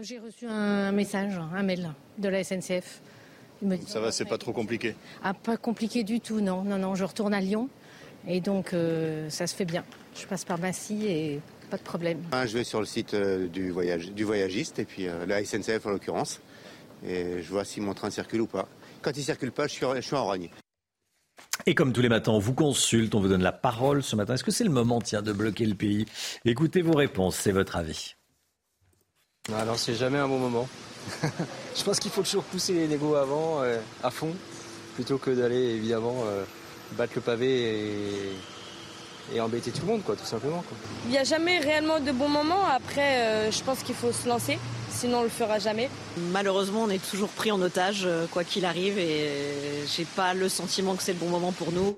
[0.00, 3.00] J'ai reçu un message, un mail de la SNCF.
[3.86, 6.62] Ça va, c'est pas trop compliqué ah, Pas compliqué du tout, non.
[6.62, 7.68] Non, non, je retourne à Lyon
[8.26, 9.84] et donc euh, ça se fait bien.
[10.14, 11.40] Je passe par Massy et
[11.70, 12.22] pas de problème.
[12.32, 15.44] Ah, je vais sur le site euh, du, voyage, du voyagiste et puis euh, la
[15.44, 16.40] SNCF en l'occurrence
[17.06, 18.68] et je vois si mon train circule ou pas.
[19.02, 20.50] Quand il circule pas, je suis, je suis en rogne.
[21.66, 24.34] Et comme tous les matins, on vous consulte, on vous donne la parole ce matin.
[24.34, 26.06] Est-ce que c'est le moment, tiens, de bloquer le pays?
[26.44, 28.14] Écoutez vos réponses, c'est votre avis.
[29.54, 30.68] Alors, c'est jamais un bon moment.
[31.76, 34.34] je pense qu'il faut toujours pousser les négos avant, euh, à fond,
[34.94, 36.44] plutôt que d'aller évidemment euh,
[36.92, 38.32] battre le pavé
[39.32, 40.64] et, embêter tout le monde, quoi, tout simplement.
[41.06, 42.64] Il n'y a jamais réellement de bons moments.
[42.64, 44.58] Après, euh, je pense qu'il faut se lancer,
[44.88, 45.90] sinon on le fera jamais.
[46.30, 50.94] Malheureusement, on est toujours pris en otage, quoi qu'il arrive, et j'ai pas le sentiment
[50.94, 51.96] que c'est le bon moment pour nous.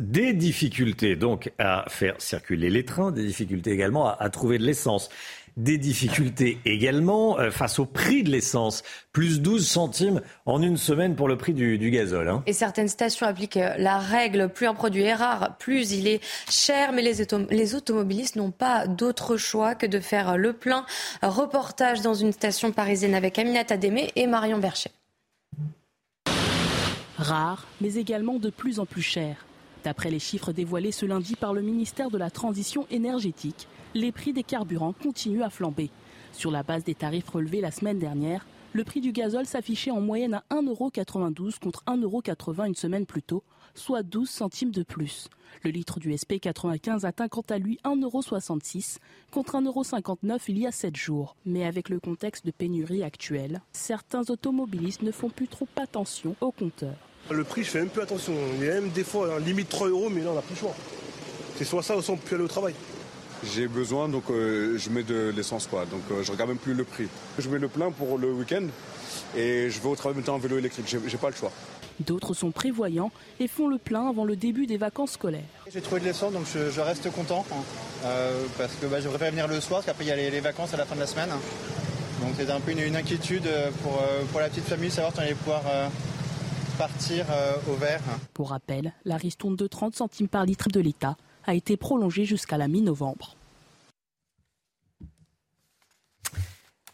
[0.00, 5.10] Des difficultés donc à faire circuler les trains, des difficultés également à trouver de l'essence
[5.56, 8.82] des difficultés également euh, face au prix de l'essence.
[9.12, 12.28] Plus 12 centimes en une semaine pour le prix du, gazole.
[12.28, 12.42] Hein.
[12.46, 16.20] Et certaines stations appliquent euh, la règle, plus un produit est rare, plus il est
[16.50, 16.92] cher.
[16.92, 20.86] Mais les, les automobilistes n'ont pas d'autre choix que de faire le plein.
[21.22, 24.90] Reportage dans une station parisienne avec Aminata Démé et Marion Bercher.
[27.18, 29.46] Rare, mais également de plus en plus cher.
[29.84, 34.32] D'après les chiffres dévoilés ce lundi par le ministère de la Transition énergétique, les prix
[34.32, 35.90] des carburants continuent à flamber.
[36.32, 40.00] Sur la base des tarifs relevés la semaine dernière, le prix du gazole s'affichait en
[40.00, 43.42] moyenne à 1,92€ contre 1,80€ une semaine plus tôt,
[43.74, 45.28] soit 12 centimes de plus.
[45.62, 48.96] Le litre du SP95 atteint quant à lui 1,66€
[49.30, 51.36] contre 1,59€ il y a 7 jours.
[51.44, 56.50] Mais avec le contexte de pénurie actuel, certains automobilistes ne font plus trop attention au
[56.50, 56.94] compteur.
[57.30, 58.32] Le prix, je fais un peu attention.
[58.58, 60.60] Il y a même des fois limite 3 euros, mais là on n'a plus le
[60.60, 60.74] choix.
[61.56, 62.74] C'est soit ça ou soit on peut aller au travail.
[63.44, 65.84] J'ai besoin, donc euh, je mets de l'essence, quoi.
[65.84, 67.08] Donc euh, je regarde même plus le prix.
[67.38, 68.66] Je mets le plein pour le week-end
[69.36, 70.86] et je vais au travail maintenant en vélo électrique.
[71.06, 71.50] J'ai pas le choix.
[72.00, 73.10] D'autres sont prévoyants
[73.40, 75.42] et font le plein avant le début des vacances scolaires.
[75.72, 77.56] J'ai trouvé de l'essence, donc je, reste content hein.
[78.04, 80.40] euh, parce que bah, je préfère venir le soir, parce qu'après il y a les,
[80.40, 81.30] vacances à la fin de la semaine.
[82.20, 83.48] Donc c'est un peu une, inquiétude
[83.82, 84.00] pour,
[84.30, 85.62] pour, la petite famille, savoir si on allait pouvoir
[86.78, 87.26] partir
[87.68, 88.00] au vert.
[88.32, 92.58] Pour rappel, la ristourne de 30 centimes par litre de l'État a été prolongée jusqu'à
[92.58, 93.36] la mi-novembre.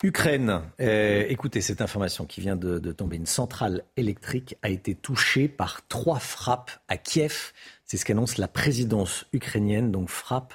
[0.05, 3.17] Ukraine, euh, écoutez cette information qui vient de, de, tomber.
[3.17, 7.53] Une centrale électrique a été touchée par trois frappes à Kiev.
[7.85, 9.91] C'est ce qu'annonce la présidence ukrainienne.
[9.91, 10.55] Donc frappe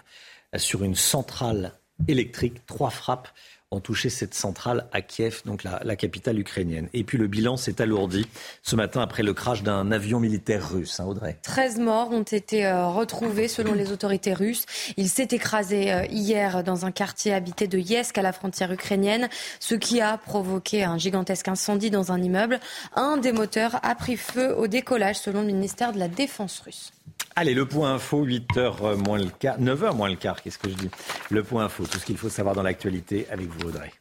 [0.55, 1.73] sur une centrale
[2.07, 3.27] électrique, trois frappes
[3.73, 6.89] ont touché cette centrale à Kiev, donc la, capitale ukrainienne.
[6.93, 8.25] Et puis le bilan s'est alourdi
[8.61, 11.37] ce matin après le crash d'un avion militaire russe, hein, Audrey.
[11.43, 14.65] 13 morts ont été euh, retrouvés selon les autorités russes.
[14.97, 19.29] Il s'est écrasé euh, hier dans un quartier habité de Yesk à la frontière ukrainienne,
[19.59, 22.59] ce qui a provoqué un gigantesque incendie dans un immeuble.
[22.95, 26.91] Un des moteurs a pris feu au décollage selon le ministère de la Défense russe.
[27.35, 30.75] Allez, le point info, 8h moins le quart, 9h moins le quart, qu'est-ce que je
[30.75, 30.89] dis?
[31.31, 33.91] Le point info, tout ce qu'il faut savoir dans l'actualité avec vous, Audrey.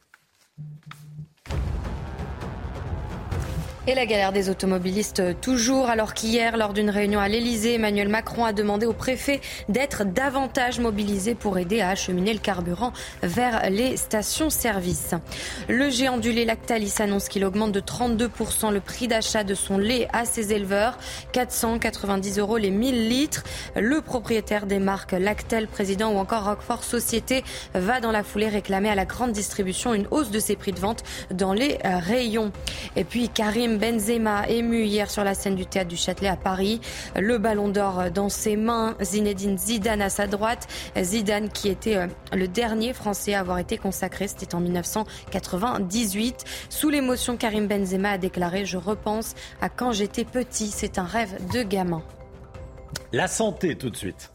[3.85, 8.45] Et la galère des automobilistes toujours, alors qu'hier, lors d'une réunion à l'Elysée, Emmanuel Macron
[8.45, 12.93] a demandé au préfet d'être davantage mobilisé pour aider à acheminer le carburant
[13.23, 15.15] vers les stations-service.
[15.67, 19.77] Le géant du lait Lactalis annonce qu'il augmente de 32% le prix d'achat de son
[19.77, 20.97] lait à ses éleveurs,
[21.33, 23.43] 490 euros les 1000 litres.
[23.75, 27.43] Le propriétaire des marques Lactel, président ou encore Roquefort Société
[27.73, 30.79] va dans la foulée réclamer à la grande distribution une hausse de ses prix de
[30.79, 32.53] vente dans les rayons.
[32.95, 36.81] Et puis Karim Benzema ému hier sur la scène du théâtre du Châtelet à Paris.
[37.15, 40.67] Le ballon d'or dans ses mains, Zinedine Zidane à sa droite.
[40.99, 46.45] Zidane qui était euh, le dernier Français à avoir été consacré, c'était en 1998.
[46.69, 51.35] Sous l'émotion, Karim Benzema a déclaré Je repense à quand j'étais petit, c'est un rêve
[51.53, 52.03] de gamin.
[53.11, 54.32] La santé tout de suite.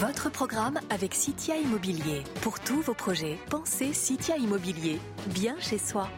[0.00, 2.22] Votre programme avec Citia Immobilier.
[2.42, 4.98] Pour tous vos projets, pensez Citia Immobilier.
[5.28, 6.08] Bien chez soi.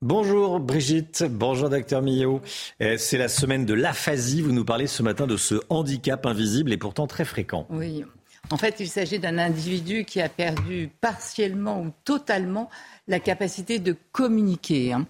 [0.00, 2.40] Bonjour Brigitte, bonjour docteur Millot.
[2.80, 4.42] Euh, c'est la semaine de l'aphasie.
[4.42, 7.66] Vous nous parlez ce matin de ce handicap invisible et pourtant très fréquent.
[7.68, 8.04] Oui.
[8.52, 12.68] En fait, il s'agit d'un individu qui a perdu partiellement ou totalement
[13.06, 14.92] la capacité de communiquer.
[14.92, 15.06] Hein.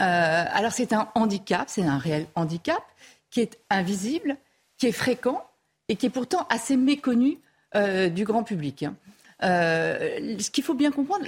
[0.00, 2.82] Euh, alors c'est un handicap, c'est un réel handicap
[3.30, 4.36] qui est invisible,
[4.78, 5.44] qui est fréquent
[5.88, 7.38] et qui est pourtant assez méconnu
[7.74, 8.84] euh, du grand public.
[8.84, 8.94] Hein.
[9.44, 11.26] Euh, ce qu'il faut bien comprendre,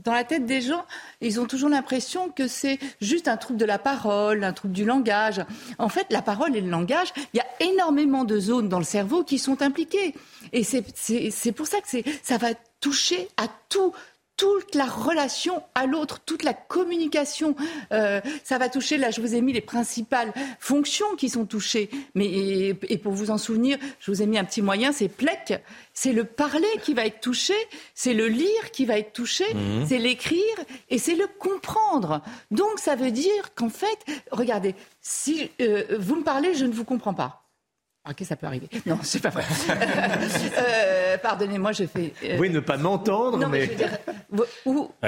[0.00, 0.84] dans la tête des gens,
[1.20, 4.84] ils ont toujours l'impression que c'est juste un trouble de la parole, un trouble du
[4.84, 5.44] langage.
[5.78, 8.84] En fait, la parole et le langage, il y a énormément de zones dans le
[8.84, 10.14] cerveau qui sont impliquées.
[10.52, 12.48] Et c'est pour ça que ça va
[12.80, 13.92] toucher à tout,
[14.38, 17.56] toute la relation à l'autre, toute la communication.
[17.92, 21.90] Euh, ça va toucher, là je vous ai mis les principales fonctions qui sont touchées.
[22.14, 25.60] Mais, et, pour vous en souvenir, je vous ai mis un petit moyen, c'est plec.
[25.92, 27.54] C'est le parler qui va être touché,
[27.94, 29.86] c'est le lire qui va être touché, mhm.
[29.86, 30.40] c'est l'écrire
[30.88, 32.22] et c'est le comprendre.
[32.52, 33.98] Donc ça veut dire qu'en fait,
[34.30, 37.37] regardez, si euh, vous me parlez, je ne vous comprends pas.
[38.08, 38.68] Ok, ça peut arriver.
[38.86, 39.44] Non, c'est pas vrai.
[40.58, 42.12] Euh, pardonnez-moi, je fais.
[42.24, 42.38] Euh...
[42.38, 43.66] Oui, ne pas m'entendre, mais.
[43.66, 44.38] je,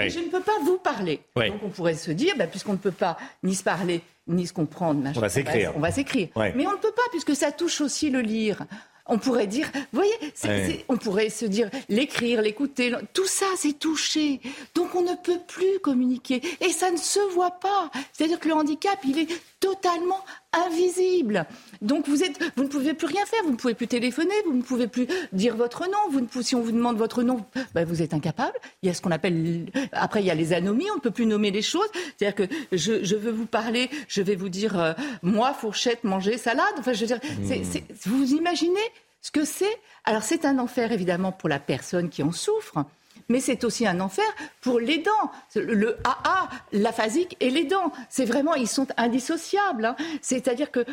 [0.09, 1.23] je, ne peux pas vous parler.
[1.37, 4.53] Donc on pourrait se dire, bah, puisqu'on ne peut pas ni se parler ni se
[4.53, 5.73] comprendre, on va s'écrire.
[5.77, 6.29] On va s'écrire.
[6.37, 8.65] Mais on ne peut pas, puisque ça touche aussi le lire.
[9.07, 14.41] On pourrait dire, vous voyez, on pourrait se dire l'écrire, l'écouter, tout ça c'est touché.
[14.77, 17.91] Donc on ne peut plus communiquer et ça ne se voit pas.
[18.13, 19.29] C'est-à-dire que le handicap, il est
[19.61, 21.47] totalement invisible.
[21.83, 24.55] Donc vous, êtes, vous ne pouvez plus rien faire, vous ne pouvez plus téléphoner, vous
[24.55, 25.99] ne pouvez plus dire votre nom.
[26.11, 28.57] Vous ne, si on vous demande votre nom, ben vous êtes incapable.
[28.83, 29.67] Il y a ce qu'on appelle...
[29.93, 31.89] Après, il y a les anomies, on ne peut plus nommer les choses.
[32.17, 34.93] C'est-à-dire que je, je, veux vous parler, je vais vous dire, euh,
[35.23, 36.65] moi, fourchette, manger, salade.
[36.79, 37.79] Enfin, je veux dire, mmh.
[38.07, 38.81] vous imaginez
[39.21, 39.79] ce que c'est?
[40.05, 42.85] Alors c'est un enfer, évidemment, pour la personne qui en souffre
[43.31, 44.25] mais c'est aussi un enfer
[44.61, 45.33] pour les dents.
[45.55, 49.87] Le AA, l'aphasique et les dents, c'est vraiment, ils sont indissociables.
[49.87, 49.97] Hein.
[50.21, 50.85] C'est-à-dire que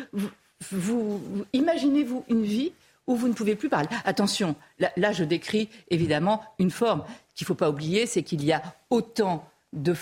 [0.70, 1.20] vous,
[1.52, 2.72] imaginez-vous une vie
[3.06, 3.88] où vous ne pouvez plus parler.
[4.04, 7.04] Attention, là, je décris évidemment une forme
[7.34, 9.94] qu'il ne faut pas oublier, c'est qu'il y a autant de,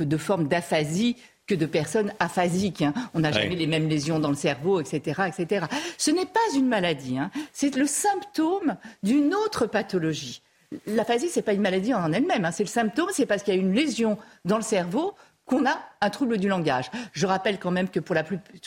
[0.00, 2.82] de formes d'aphasie que de personnes aphasiques.
[2.82, 2.94] Hein.
[3.14, 5.22] On n'a jamais les mêmes lésions dans le cerveau, etc.
[5.26, 5.66] etc.
[5.98, 7.32] Ce n'est pas une maladie, hein.
[7.52, 10.42] c'est le symptôme d'une autre pathologie.
[10.86, 12.52] L'aphasie, ce n'est pas une maladie en elle-même, hein.
[12.52, 15.14] c'est le symptôme, c'est parce qu'il y a une lésion dans le cerveau
[15.44, 16.90] qu'on a un trouble du langage.
[17.12, 18.22] Je rappelle quand même que pour, la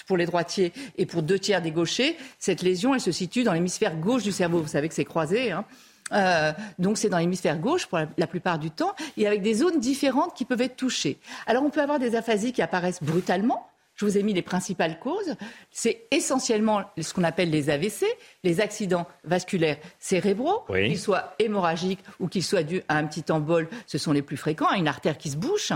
[0.06, 3.54] pour les droitiers et pour deux tiers des gauchers, cette lésion, elle se situe dans
[3.54, 4.60] l'hémisphère gauche du cerveau.
[4.60, 5.54] Vous savez que c'est croisé.
[5.54, 5.64] Hein.
[6.12, 9.80] Euh, donc c'est dans l'hémisphère gauche pour la, plupart du temps, et avec des zones
[9.80, 11.20] différentes qui peuvent être touchées.
[11.48, 15.00] Alors on peut avoir des aphasies qui apparaissent brutalement, je vous ai mis les principales
[15.00, 15.36] causes.
[15.72, 18.06] C'est essentiellement ce qu'on appelle les AVC,
[18.44, 23.68] les accidents vasculaires cérébraux, qu'ils soient hémorragiques ou qu'ils soient dus à un petit embol,
[23.88, 25.72] ce sont les plus fréquents, à une artère qui se bouche.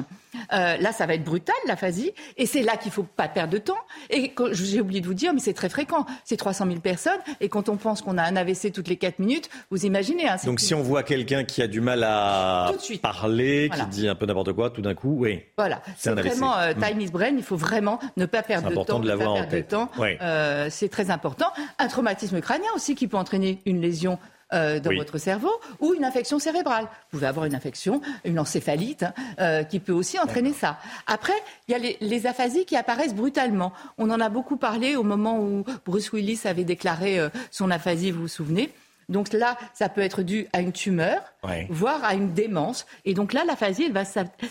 [0.53, 3.53] Euh, là, ça va être brutal, l'aphasie, et c'est là qu'il ne faut pas perdre
[3.53, 3.77] de temps.
[4.10, 7.49] Et j'ai oublié de vous dire, mais c'est très fréquent, c'est 300 000 personnes, et
[7.49, 10.27] quand on pense qu'on a un AVC toutes les 4 minutes, vous imaginez.
[10.27, 12.72] Hein, Donc si on voit quelqu'un qui a du mal à
[13.02, 15.41] parler, qui dit un peu n'importe quoi, tout d'un coup, oui.
[15.57, 18.99] Voilà, c'est vraiment euh, time is brain, il faut vraiment ne pas perdre de temps.
[18.99, 19.73] de l'avoir en tête.
[19.99, 21.48] Euh, c'est très important.
[21.80, 24.19] Un traumatisme crânien aussi qui peut entraîner une lésion
[24.53, 26.85] euh, dans votre cerveau ou une infection cérébrale.
[26.85, 30.77] Vous pouvez avoir une infection, une encéphalite hein, euh, qui peut aussi entraîner ça.
[31.06, 31.34] Après,
[31.68, 33.71] il y a les, les, aphasies qui apparaissent brutalement.
[33.97, 37.20] On en a beaucoup parlé au moment où Bruce Willis avait déclaré
[37.52, 38.71] son aphasie, vous vous souvenez?
[39.10, 41.21] Donc là, ça peut être dû à une tumeur,
[41.70, 42.86] voire à une démence.
[43.05, 44.04] Et donc là, l'aphasie, elle va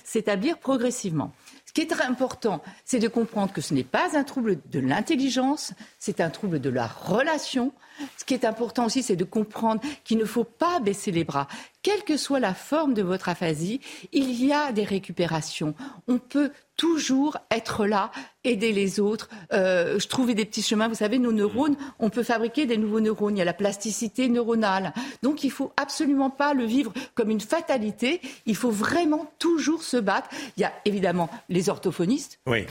[0.04, 1.32] s'établir progressivement.
[1.76, 4.80] Ce qui est très important, c'est de comprendre que ce n'est pas un trouble de
[4.80, 7.70] l'intelligence, c'est un trouble de la relation.
[8.16, 11.48] Ce qui est important aussi, c'est de comprendre qu'il ne faut pas baisser les bras.
[11.82, 13.80] Quelle que soit la forme de votre aphasie,
[14.12, 15.74] il y a des récupérations.
[16.08, 18.10] On peut toujours être là,
[18.44, 20.88] aider les autres, euh, trouver des petits chemins.
[20.88, 23.36] Vous savez, nos neurones, on peut fabriquer des nouveaux neurones.
[23.36, 24.92] Il y a la plasticité neuronale.
[25.22, 28.20] Donc, il faut absolument pas le vivre comme une fatalité.
[28.46, 30.28] Il faut vraiment toujours se battre.
[30.56, 32.66] Il y a évidemment les orthophonistes, oui.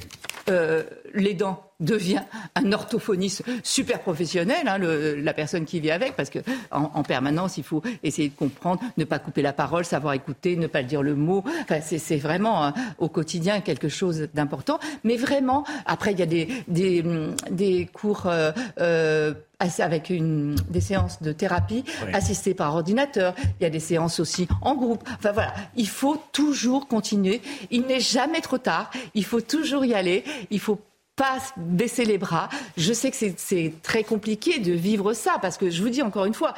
[0.49, 2.21] euh, les dents devient
[2.55, 6.39] un orthophoniste super professionnel, hein, le, la personne qui vit avec, parce que
[6.71, 10.67] en, permanence, il faut essayer de comprendre, ne pas couper la parole, savoir écouter, ne
[10.67, 11.43] pas dire le mot.
[11.63, 14.79] Enfin, c'est vraiment hein, au quotidien quelque chose d'important.
[15.03, 17.03] Mais vraiment, après, il y a des, des,
[17.51, 23.35] des cours euh, euh, avec une, des séances de thérapie assistées par ordinateur.
[23.59, 25.03] Il y a des séances aussi en groupe.
[25.17, 27.41] Enfin voilà, il faut toujours continuer.
[27.71, 28.91] Il n'est jamais trop tard.
[29.13, 30.23] Il faut toujours y aller.
[30.51, 30.79] Il faut
[31.15, 32.49] pas baisser les bras.
[32.77, 36.25] Je sais que c'est très compliqué de vivre ça parce que je vous dis encore
[36.25, 36.53] une fois,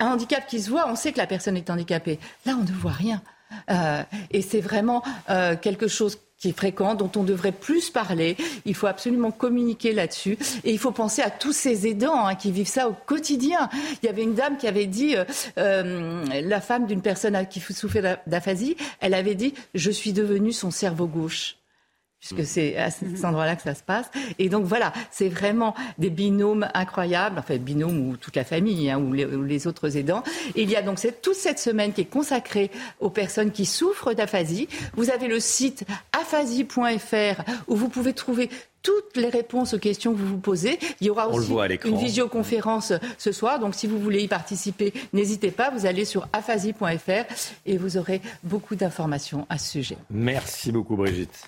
[0.00, 2.18] un handicap qui se voit, on sait que la personne est handicapée.
[2.46, 3.22] Là, on ne voit rien.
[3.70, 8.36] Euh, et c'est vraiment euh, quelque chose qui est fréquent, dont on devrait plus parler.
[8.64, 10.36] Il faut absolument communiquer là-dessus.
[10.64, 13.68] Et il faut penser à tous ces aidants hein, qui vivent ça au quotidien.
[14.02, 15.24] Il y avait une dame qui avait dit, euh,
[15.58, 20.72] euh la femme d'une personne qui souffrait d'aphasie, elle avait dit, je suis devenue son
[20.72, 21.58] cerveau gauche
[22.22, 22.44] puisque mm.
[22.44, 24.06] c'est à cet endroit-là que ça se passe.
[24.38, 28.98] Et donc voilà, c'est vraiment des binômes incroyables, enfin binômes ou toute la famille hein,
[28.98, 30.22] ou, les, autres aidants.
[30.54, 32.70] Et il y a donc cette, toute cette semaine qui est consacrée
[33.00, 34.68] aux personnes qui souffrent d'aphasie.
[34.94, 38.48] Vous avez le site aphasie.fr où vous pouvez trouver
[38.82, 40.78] toutes les réponses aux questions que vous vous posez.
[41.00, 41.52] Il y aura aussi
[41.84, 43.60] une visioconférence ce soir.
[43.60, 45.70] Donc, si vous voulez y participer, n'hésitez pas.
[45.70, 47.32] Vous allez sur aphasie.fr
[47.66, 49.98] et vous aurez beaucoup d'informations à ce sujet.
[50.10, 51.46] Merci beaucoup, Brigitte.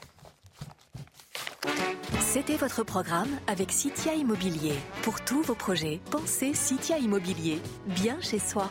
[2.20, 4.74] C'était votre programme avec Citia Immobilier.
[5.02, 8.68] Pour tous vos projets, pensez Citia Immobilier, bien chez soi.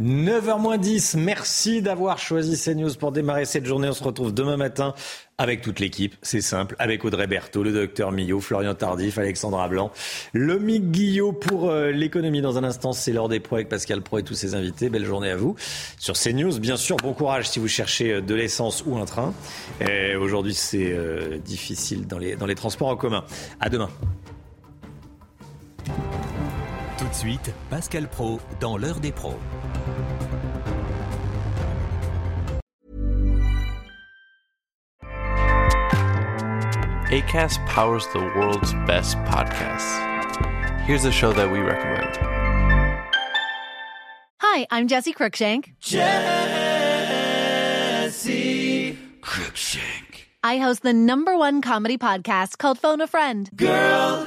[0.00, 3.88] 9h10, merci d'avoir choisi CNews pour démarrer cette journée.
[3.90, 4.94] On se retrouve demain matin
[5.36, 6.14] avec toute l'équipe.
[6.22, 9.92] C'est simple, avec Audrey Berthaud, le docteur Millot, Florian Tardif, Alexandra Blanc,
[10.32, 12.40] Lomique Guillot pour euh, l'économie.
[12.40, 14.88] Dans un instant, c'est l'heure des pros avec Pascal Pro et tous ses invités.
[14.88, 15.56] Belle journée à vous.
[15.98, 19.34] Sur CNews, bien sûr, bon courage si vous cherchez euh, de l'essence ou un train.
[20.18, 23.24] Aujourd'hui, c'est euh, difficile dans les, dans les transports en commun.
[23.60, 23.90] À demain.
[27.12, 29.36] Tout de suite, Pascal Pro dans l'heure des pros.
[37.10, 40.00] ACAST powers the world's best podcasts.
[40.86, 42.16] Here's a show that we recommend.
[44.40, 45.74] Hi, I'm Jesse Cruikshank.
[45.80, 46.08] Jesse
[49.20, 50.28] Cruikshank.
[50.42, 53.50] I host the number one comedy podcast called Phone a Friend.
[53.54, 54.26] Girl.